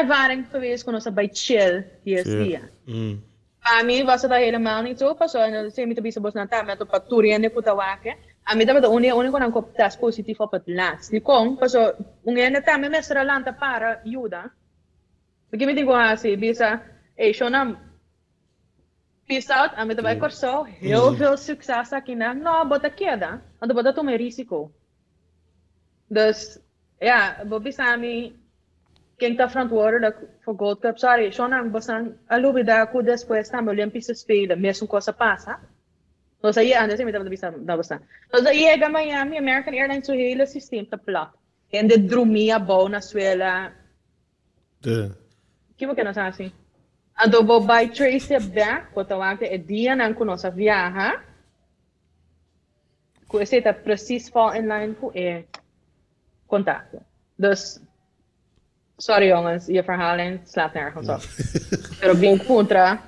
[0.00, 2.42] ervaring geweest gewoon als bij chill hier yeah.
[2.42, 2.70] hier.
[2.84, 3.24] Mm.
[3.60, 5.14] Ami was dat helemaal niet zo.
[5.14, 7.76] Pas en dat zijn we te bos naar met op het en ik moet dat
[7.76, 8.14] waken.
[8.44, 11.10] Dat de onie onie kon op test positief op het laatst.
[11.10, 11.92] Die kon pas zo
[12.22, 14.52] ongeveer net aan mijn meester lanta para juda.
[15.50, 16.82] Ik heb het niet gehaald, bisa.
[19.26, 19.72] Peace out.
[19.72, 20.18] En dat de mm.
[20.18, 21.16] corso, heel mm.
[21.16, 21.90] veel succes.
[21.90, 23.40] Ik nou, nou, wat ik dan?
[23.58, 24.70] Want dat toch een risico.
[26.06, 26.58] Dus
[26.98, 27.70] ja, Bobby
[29.18, 34.60] está verantwoordelijk voor Gold Cup, sorry, schon ang basang alubida ko después na Olympische Spelen,
[34.60, 35.60] mesmo coisa passa.
[36.44, 38.04] So sa iya, ano sa mita bisa na basta.
[38.28, 41.32] So sa iya ga Miami, American Airlines so hele systeem ta plat.
[41.72, 43.72] En de drumia bau na suela.
[44.84, 45.10] De.
[45.80, 46.52] Kimo que nós assim.
[47.16, 51.24] Ando bo by Tracy back, ko tawag e dia nang kuno sa viaja.
[53.24, 55.48] Ko esse tá precies fall in line ko e
[56.44, 57.00] contacto.
[57.40, 57.80] Dus
[58.98, 61.20] Sorry jongens, je verhaling slaat nergens op.
[62.00, 63.00] Pero bien contra.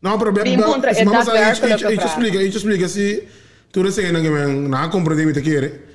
[0.00, 2.04] Não, pero Bem contra, se é vamos a daadwerkelijk gente gevraagd.
[2.04, 3.28] explica, gente explica se
[3.70, 4.28] tu receia na que
[4.68, 5.86] na compreender me te querer.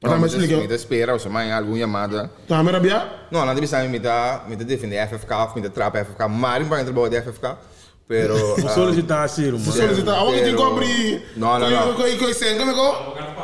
[0.00, 0.56] Para me mas explica.
[0.56, 2.30] me espera, ou mais alguma chamada.
[2.46, 3.08] Tá me rabia?
[3.30, 6.60] Não, não deve saber me da me da defender FFK me da trap FFK, maar
[6.60, 7.56] in banho trabalho de FFK.
[8.06, 8.34] Pero...
[8.66, 9.72] Ah, solicitar Ciro, mano.
[9.72, 10.26] Solicitar.
[10.26, 11.22] Tem que Pero- cobrir.
[11.36, 11.94] Não, não, não.
[11.94, 12.80] Coi, coi, sem, como é que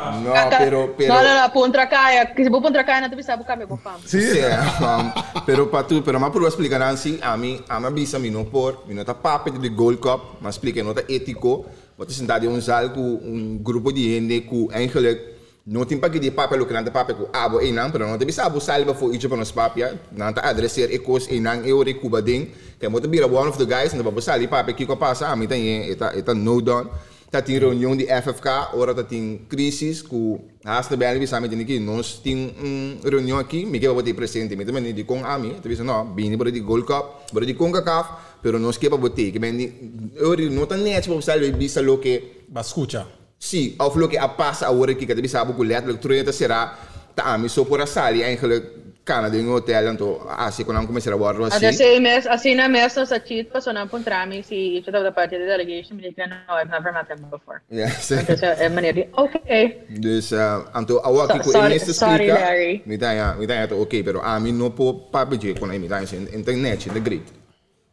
[0.09, 0.93] no, pero...
[0.97, 2.33] pero No, no, no, puntra kaya.
[2.33, 4.01] Kasi po puntra kaya na tu bisa buka me po fam.
[4.01, 4.21] Sim.
[4.21, 4.41] Sí,
[4.81, 5.13] um,
[5.45, 8.45] pero para tu, pero más por explicar assim, a mim, a minha bisa mi no
[8.45, 11.65] por, mi no tá papo de Gold Cup, mas explica não tá ético,
[11.97, 15.31] wat is dat um zal com um grupo de gente que eigenlijk
[15.67, 17.91] não tem para que de papo lo que não tá papo com abo e não,
[17.91, 21.27] pero não tem bisa abo salva for each of nos papia, não tá adresser ecos
[21.29, 22.49] e não eu re cuba ding,
[22.79, 25.47] que mo bira one of the guys, não vamos salir papo que passa, a mim
[25.47, 26.89] tem eta eta no down.
[27.31, 31.61] Dat in reunião de FFK, ora dat in crisis, que haast bij we samen den
[31.61, 35.23] aqui, nós tem um reunião aqui, me que vou ter presente, me também de com
[35.23, 38.09] a mim, tu visa não, bem para de Gold Cup, para de CONCACAF,
[38.41, 39.73] pero nós que para botar, que bem
[40.15, 43.07] eu não tá para você ver bisa lo que Ba escucha.
[43.39, 46.77] Sim, of lo que a passa agora aqui, que deve saber que letterlijk terug será,
[47.15, 48.80] tá, me só por a sali, eigenlijk
[49.11, 52.67] Canada em hotel, então, assim, quando começar a guardar At the assim, mes, assim na
[52.69, 56.37] mesa sa cheat pa so na puntrami si the party of the delegation, me no,
[56.55, 57.59] I've never met him before.
[57.69, 58.15] yeah, sim.
[58.23, 59.63] Então, é maneira de, okay.
[59.89, 62.73] Dus, uh, anto, awa So- ki ko sorry- inis to sorry, Larry.
[62.85, 66.07] mi tanya, mi tanya to okay, pero amin no po papije ko na mi tanya
[66.31, 67.27] internet, the great.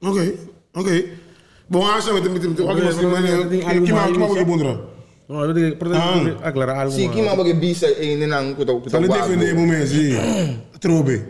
[0.03, 0.19] Ok,
[0.79, 0.89] ok.
[1.71, 4.98] Bom, acho que tem tem alguém Ok, mais tem que algo que mais que mais?
[5.33, 6.93] No, eu tenho que aclarar algo.
[6.93, 7.37] Si ki mano.
[7.37, 10.17] ma bagi bisa e nang ko to ko Só lhe defender momento, sim.
[10.81, 11.21] Trobe.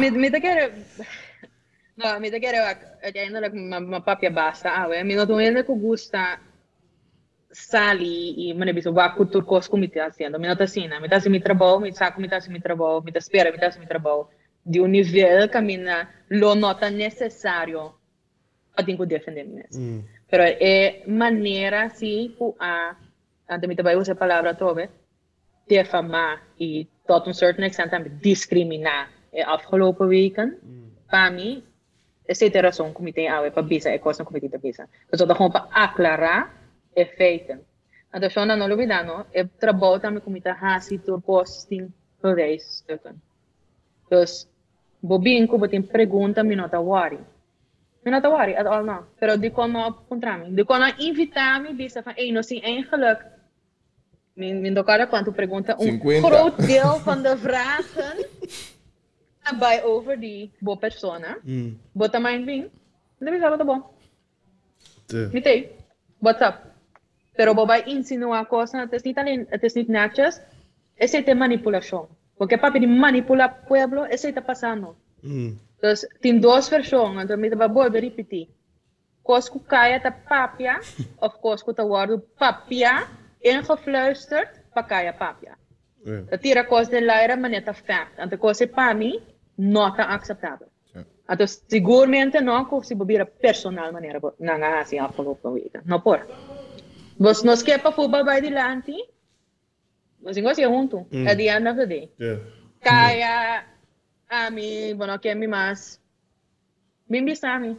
[0.00, 0.72] me, me te quero...
[1.96, 2.56] No, me te quero
[3.04, 4.72] uiteindelijk mijn mijn papje basta.
[4.72, 6.40] Ah, we, me não ainda que gusta
[7.50, 10.38] sali e mane biso wa cultura cos como te haciendo.
[10.38, 12.60] Me não tá assim, me tá assim me trabalho, me saco me tá assim me
[12.60, 14.26] trabalho, me tá espera, me tá assim me trabalho.
[14.64, 17.92] De um nível que me na lo nota necessário
[18.74, 20.02] para que defender mesmo.
[20.30, 22.96] Pero é maneira que a
[23.52, 24.88] ante mi também usa a palavra tobe,
[25.66, 29.08] defamar e tot een certain extent também discriminar.
[29.32, 30.90] E, afgelopen weken, mm.
[31.08, 31.64] Pami,
[32.26, 34.86] zit e comité aan, we bezig, ik was een comité te bezig.
[35.10, 36.50] Dus dat gewoon para aclarar
[36.94, 37.64] feiten.
[38.10, 41.00] En dus dan não olvidar, no, eu trabalho também com muita raça e.
[44.10, 44.48] Dus
[45.68, 47.18] tem pergunta, me nota worry.
[48.04, 49.06] Me nota worry at all, não.
[49.18, 51.62] Pero de quando contra mim, de quando invitar
[54.34, 56.20] Min, min dokada quanto pergunta, um 50.
[56.20, 58.26] groot deel van de vragen
[59.58, 61.38] bij over die boa persona.
[61.92, 62.70] Bota mijn ving.
[63.18, 63.84] Deve ser tá bom.
[65.32, 65.68] Mitei.
[66.18, 66.54] What's up?
[67.32, 70.40] Pero bobai insinuar coisa, het is niet alleen, het is niet netjes.
[70.94, 72.08] Esse é manipulação.
[72.36, 74.96] Porque papi de manipular pueblo, esse está passando.
[75.80, 78.48] Dus tem duas versões, então me vai boa repetir.
[79.22, 80.80] Cosco caia ta papia,
[81.20, 83.08] of cosco ta waarde papia,
[83.44, 85.56] ingefluisterd pakaya papia.
[86.04, 86.26] Yeah.
[86.30, 88.18] Dat tira koos den laira e maneta fact.
[88.18, 89.22] Ante koos pami
[89.56, 90.68] nota acceptabel.
[90.94, 91.06] Yeah.
[91.26, 95.82] Ante seguramente non koos si bobira personal manera nanga hasi afgelopen weken.
[95.84, 96.26] No por.
[97.18, 97.46] Was mm.
[97.46, 99.08] no skepa voetbal bij die lanti.
[100.22, 101.06] Was ingo si junto.
[101.10, 101.28] Mm.
[101.28, 102.10] At the end of the day.
[102.18, 102.38] Yeah.
[102.80, 103.64] Kaya
[104.28, 106.00] a mi, bueno, que mi más.
[107.06, 107.76] Bimbi Sami.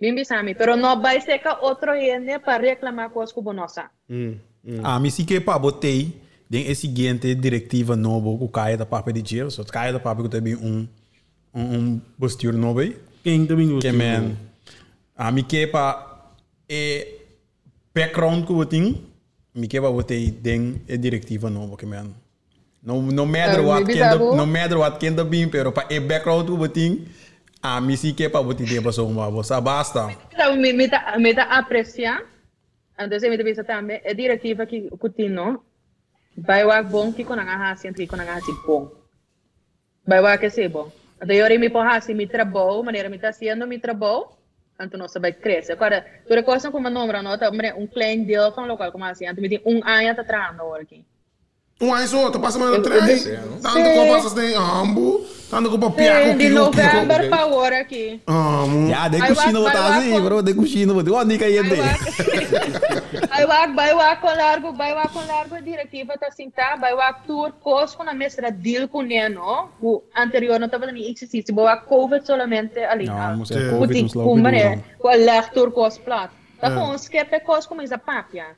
[0.00, 0.54] Bimbi Sami.
[0.54, 3.90] Pero no va a otro yende para reclamar cosas que bonosa.
[4.08, 4.32] Mm.
[4.64, 4.88] Nossa.
[4.88, 6.20] Ah, me si que pa botei
[6.50, 10.22] den é seguinte diretiva novo o caia da papo de dinheiro, só caia da papo
[10.22, 10.86] que também um
[11.54, 12.96] um, um postura novo aí.
[13.22, 13.90] Quem também gosta?
[13.90, 14.36] Que man,
[15.16, 16.32] a mi que pa
[16.68, 17.18] é
[17.94, 19.00] background que eu tenho,
[19.54, 22.14] me que pa botei den é diretiva novo que man.
[22.82, 26.00] No no matter Ah, what quem no matter what quem da bem, pero pa é
[26.00, 27.04] background que eu tenho,
[27.60, 30.08] a mi si que pa botei de pessoa uma você basta.
[30.56, 32.22] Me, me, tá, me tá apreciar.
[32.98, 35.62] Então, me tá também, é diretiva que o tino
[36.36, 38.90] vai o bom que com a hasi, que com a hasi bom.
[40.06, 40.90] Vai o que ser bom.
[41.22, 44.26] Então, eu me porra assim, me trabalho, maneira me tá sendo, me trabalho,
[44.80, 45.72] então não vai crescer.
[45.72, 47.36] Agora, tu recorda como número, não?
[47.38, 50.74] Tá, um klein deel van local, como assim, então me tem um ano tá trando
[50.74, 51.04] aqui.
[51.80, 53.26] Um ano só, tá passando mais Eu- três.
[53.26, 55.78] eu- Tanto que passas tem ambo, tanto com
[56.36, 58.20] de kiko novembro para agora aqui.
[58.26, 58.88] Amo.
[58.90, 59.18] Ja, de
[59.60, 61.12] botar vai lá assim, com- bro, de coxina botar.
[61.12, 61.76] Onde que ia ter?
[61.76, 62.87] Vai
[63.46, 66.76] lá com largo, lá com largo a diretiva tá assim, tá?
[66.80, 71.42] Lá tour cos com a mestra deal com neno, o anterior não estava nem existir,
[71.42, 73.06] se boa covid solamente ali.
[73.06, 73.70] Não, mas é Sim.
[73.70, 76.30] Covid, Kuti mas lá o com que com a lector cos plat.
[76.60, 78.56] Tá bom, esquece cos com essa papia.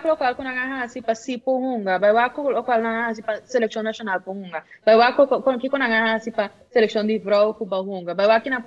[0.00, 4.18] Colocar com a hasi para si punga, vai lá colocar na hasi para seleção nacional
[4.18, 8.36] punga, vai lá colocar aqui com a hasi para seleção de vrou com vai lá
[8.36, 8.62] aqui na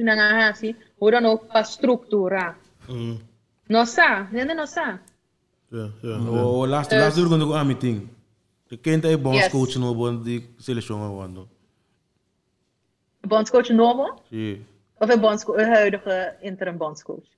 [0.00, 2.58] na hasi, ora no para estruturar.
[3.72, 5.00] Nossa, no Nossa?
[5.68, 6.30] no sa?
[6.30, 8.08] O, laatste, laatste uur kon ik aan meeting.
[8.68, 11.48] De kind heeft bondscoach Nobo die selectie geworden.
[13.20, 14.18] Bondscoach Nobo?
[14.28, 14.54] Ja.
[14.98, 17.28] Of een bondscoach, huidige interim bondscoach?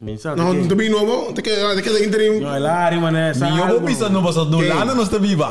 [0.00, 2.40] No, to be nuovo, De queda, de queda interim.
[2.40, 3.34] No, el área, mané.
[3.34, 5.50] Mi yo voy pisando, pasando un lano, no está viva.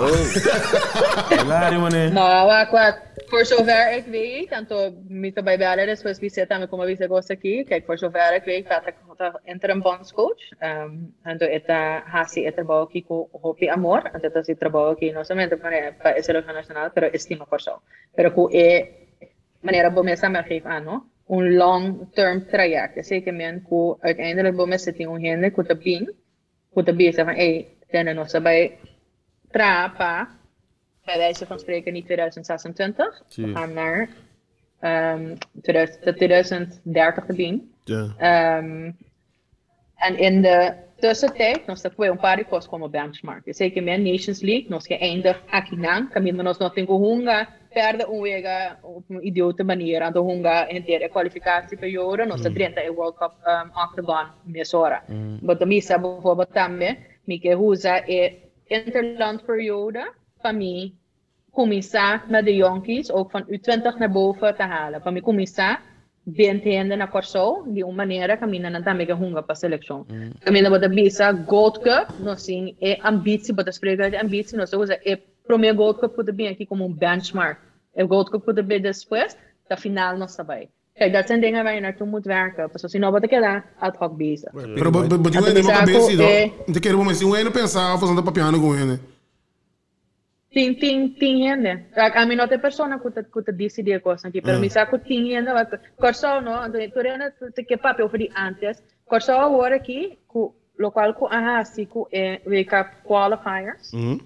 [1.29, 2.09] El área, mané.
[2.09, 2.95] No, wat.
[3.29, 7.33] Voor zover ik weet, en toen de bijbellen, dus we visiten met como vise gosta
[7.33, 11.67] aqui, kijk, voor zover ik weet, gaat ik de interim bondscoach, um, en toen het
[12.05, 15.57] hasi het trabalho aqui com Hopi Amor, en dat is het trabalho aqui, não somente
[15.57, 17.81] para a seleção nacional, pero estima por zo.
[18.15, 18.89] Pero com é
[19.61, 21.05] maneira bom mesmo me geef aan, no?
[21.27, 23.05] een long-term traject.
[23.05, 26.13] Zeker men ko uiteindelijk bom mesmo tem um rende com tabin,
[26.73, 28.77] com tabin, van, hey, dan nog bij
[29.51, 30.38] trapa,
[31.09, 33.23] bij wijze van spreken niet 2026.
[33.27, 33.45] Zie.
[33.45, 34.09] We gaan naar
[35.61, 37.71] 2000, de 2030 te bien.
[37.83, 38.13] Ja.
[38.17, 38.91] Ehm,
[39.95, 43.47] en in de tussentijd, nós está com um par como benchmark.
[43.47, 46.99] Eu sei que minha Nations League, nós que ainda aqui não, caminho nós não temos
[46.99, 48.23] hunga, perde um
[48.81, 53.17] op een idiote manier aan de hunga in de kwalificatieperiode, nós está dentro do World
[53.17, 55.03] Cup um, Octagon mesora.
[55.41, 58.33] Maar de missa bijvoorbeeld também, me que usa é
[58.67, 60.11] interlandperiode,
[60.41, 60.98] para mim,
[61.51, 65.01] começar met de jonkies, ook van U20 naar boven te halen.
[65.01, 65.81] Para mim começar
[66.23, 70.05] bentende na Corso, de uma maneira caminha na também que hunga para a seleção.
[70.39, 74.99] Caminha para bisa Gold Cup, nós sim é ambitie, para espregar de ambitie, nós usa
[75.05, 75.17] é
[75.47, 77.59] primeiro Gold Cup puder bem aqui como um benchmark.
[77.95, 80.69] É Gold Cup puder bem depois, da final nós sabai.
[80.99, 82.69] Kijk, dat zijn dingen waar je naartoe moet werken.
[82.69, 84.51] Pas als je nou wat ik gedaan, ad hoc bezig.
[84.51, 86.73] Cabeça, ako, eh, não.
[86.73, 88.99] Te quero mas eu ainda pensar fazendo papiano com ele.
[90.51, 91.87] Ting, ting gente.
[91.95, 94.69] A, a mim não tem pessoa que te, que te decidir coisa aqui, pero me
[94.69, 95.49] saco ting gente.
[95.97, 98.83] Corso, no, tu rena te que eu falei antes.
[99.05, 103.93] Corso agora aqui, com lo qual com a assim com é wake up qualifiers.
[103.93, 104.19] Uhum.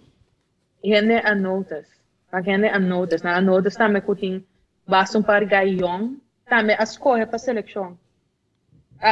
[0.84, 1.90] Gente a notice.
[2.32, 3.24] A gente a notice.
[3.24, 4.46] Na a notice também com ting
[4.88, 7.98] basta um par gai young, também a escolha para seleção.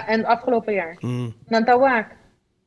[0.08, 0.98] En afgelopen jaar.
[1.04, 1.34] Uhum.
[1.50, 2.16] Dan tawak.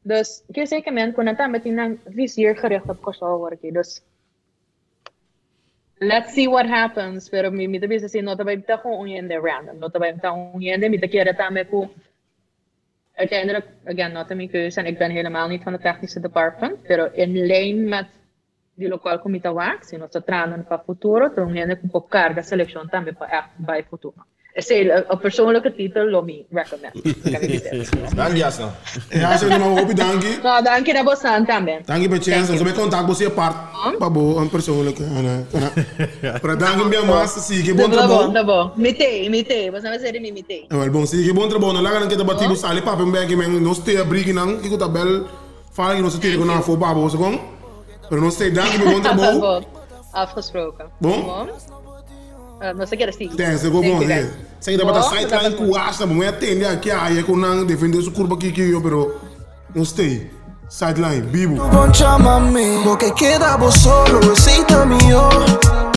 [0.03, 3.63] Dus, kaya zeker men, kung nanta met ng vizier gericht op koso work.
[3.73, 4.03] Dus,
[6.05, 9.79] Let's see what happens, pero mi mita bisa si nota baib ta kung uyende random,
[9.79, 11.89] nota baib ta uyende, mita kira ta me ku.
[13.17, 17.09] Uiteindelijk, again, nota mi keus en ik ben helemaal niet van het technische department, pero
[17.13, 18.07] in lijn met
[18.75, 22.89] di lo qual comita wax, sino sta tranen pa futuro, tra uyende ku carga selection
[22.89, 24.27] tambe pa act futuro.
[24.57, 26.95] Say, op persoonlijke titel, Lomi, recommend.
[28.17, 28.51] Dankjewel.
[28.59, 28.71] no.
[29.19, 30.39] Ja, ze noemen Hopi Dankie.
[30.43, 31.83] Nou, dankie dat we staan también.
[31.85, 32.53] Dankie bij Chance.
[32.53, 33.55] Als we contact als je part,
[33.99, 35.03] Babo, een persoonlijke.
[35.03, 35.23] Maar
[36.43, 38.33] dank dankie bij Maas, zie ik bon trabon.
[38.33, 39.69] Dabo, mite, mite.
[39.73, 40.65] We zijn zeggen mite.
[40.69, 41.83] Wel, bon, zie ik bon trabon.
[41.83, 44.61] Laat dan kita batibu sali papen bij ik men nos te brigi nang.
[44.63, 45.23] Ik uta bel.
[45.73, 47.41] Falen nos te tegen na voor babo, zo kom.
[48.09, 49.65] Maar nos te dankie bij bon trabon.
[50.11, 50.87] Afgesproken.
[50.99, 51.25] Bon.
[52.61, 53.29] Uh, não sei o que era assim.
[53.29, 54.01] Thanks, eu vou bom.
[54.61, 58.13] Sei que debater sideline com asta, bom, é atende aqui aí com não defender sua
[58.13, 59.21] curva aqui que eu, pero
[59.75, 60.31] não stay.
[60.69, 61.57] Sideline, bibo.
[61.57, 65.85] Bon, llámame, lo que queda vos solo, recita mío.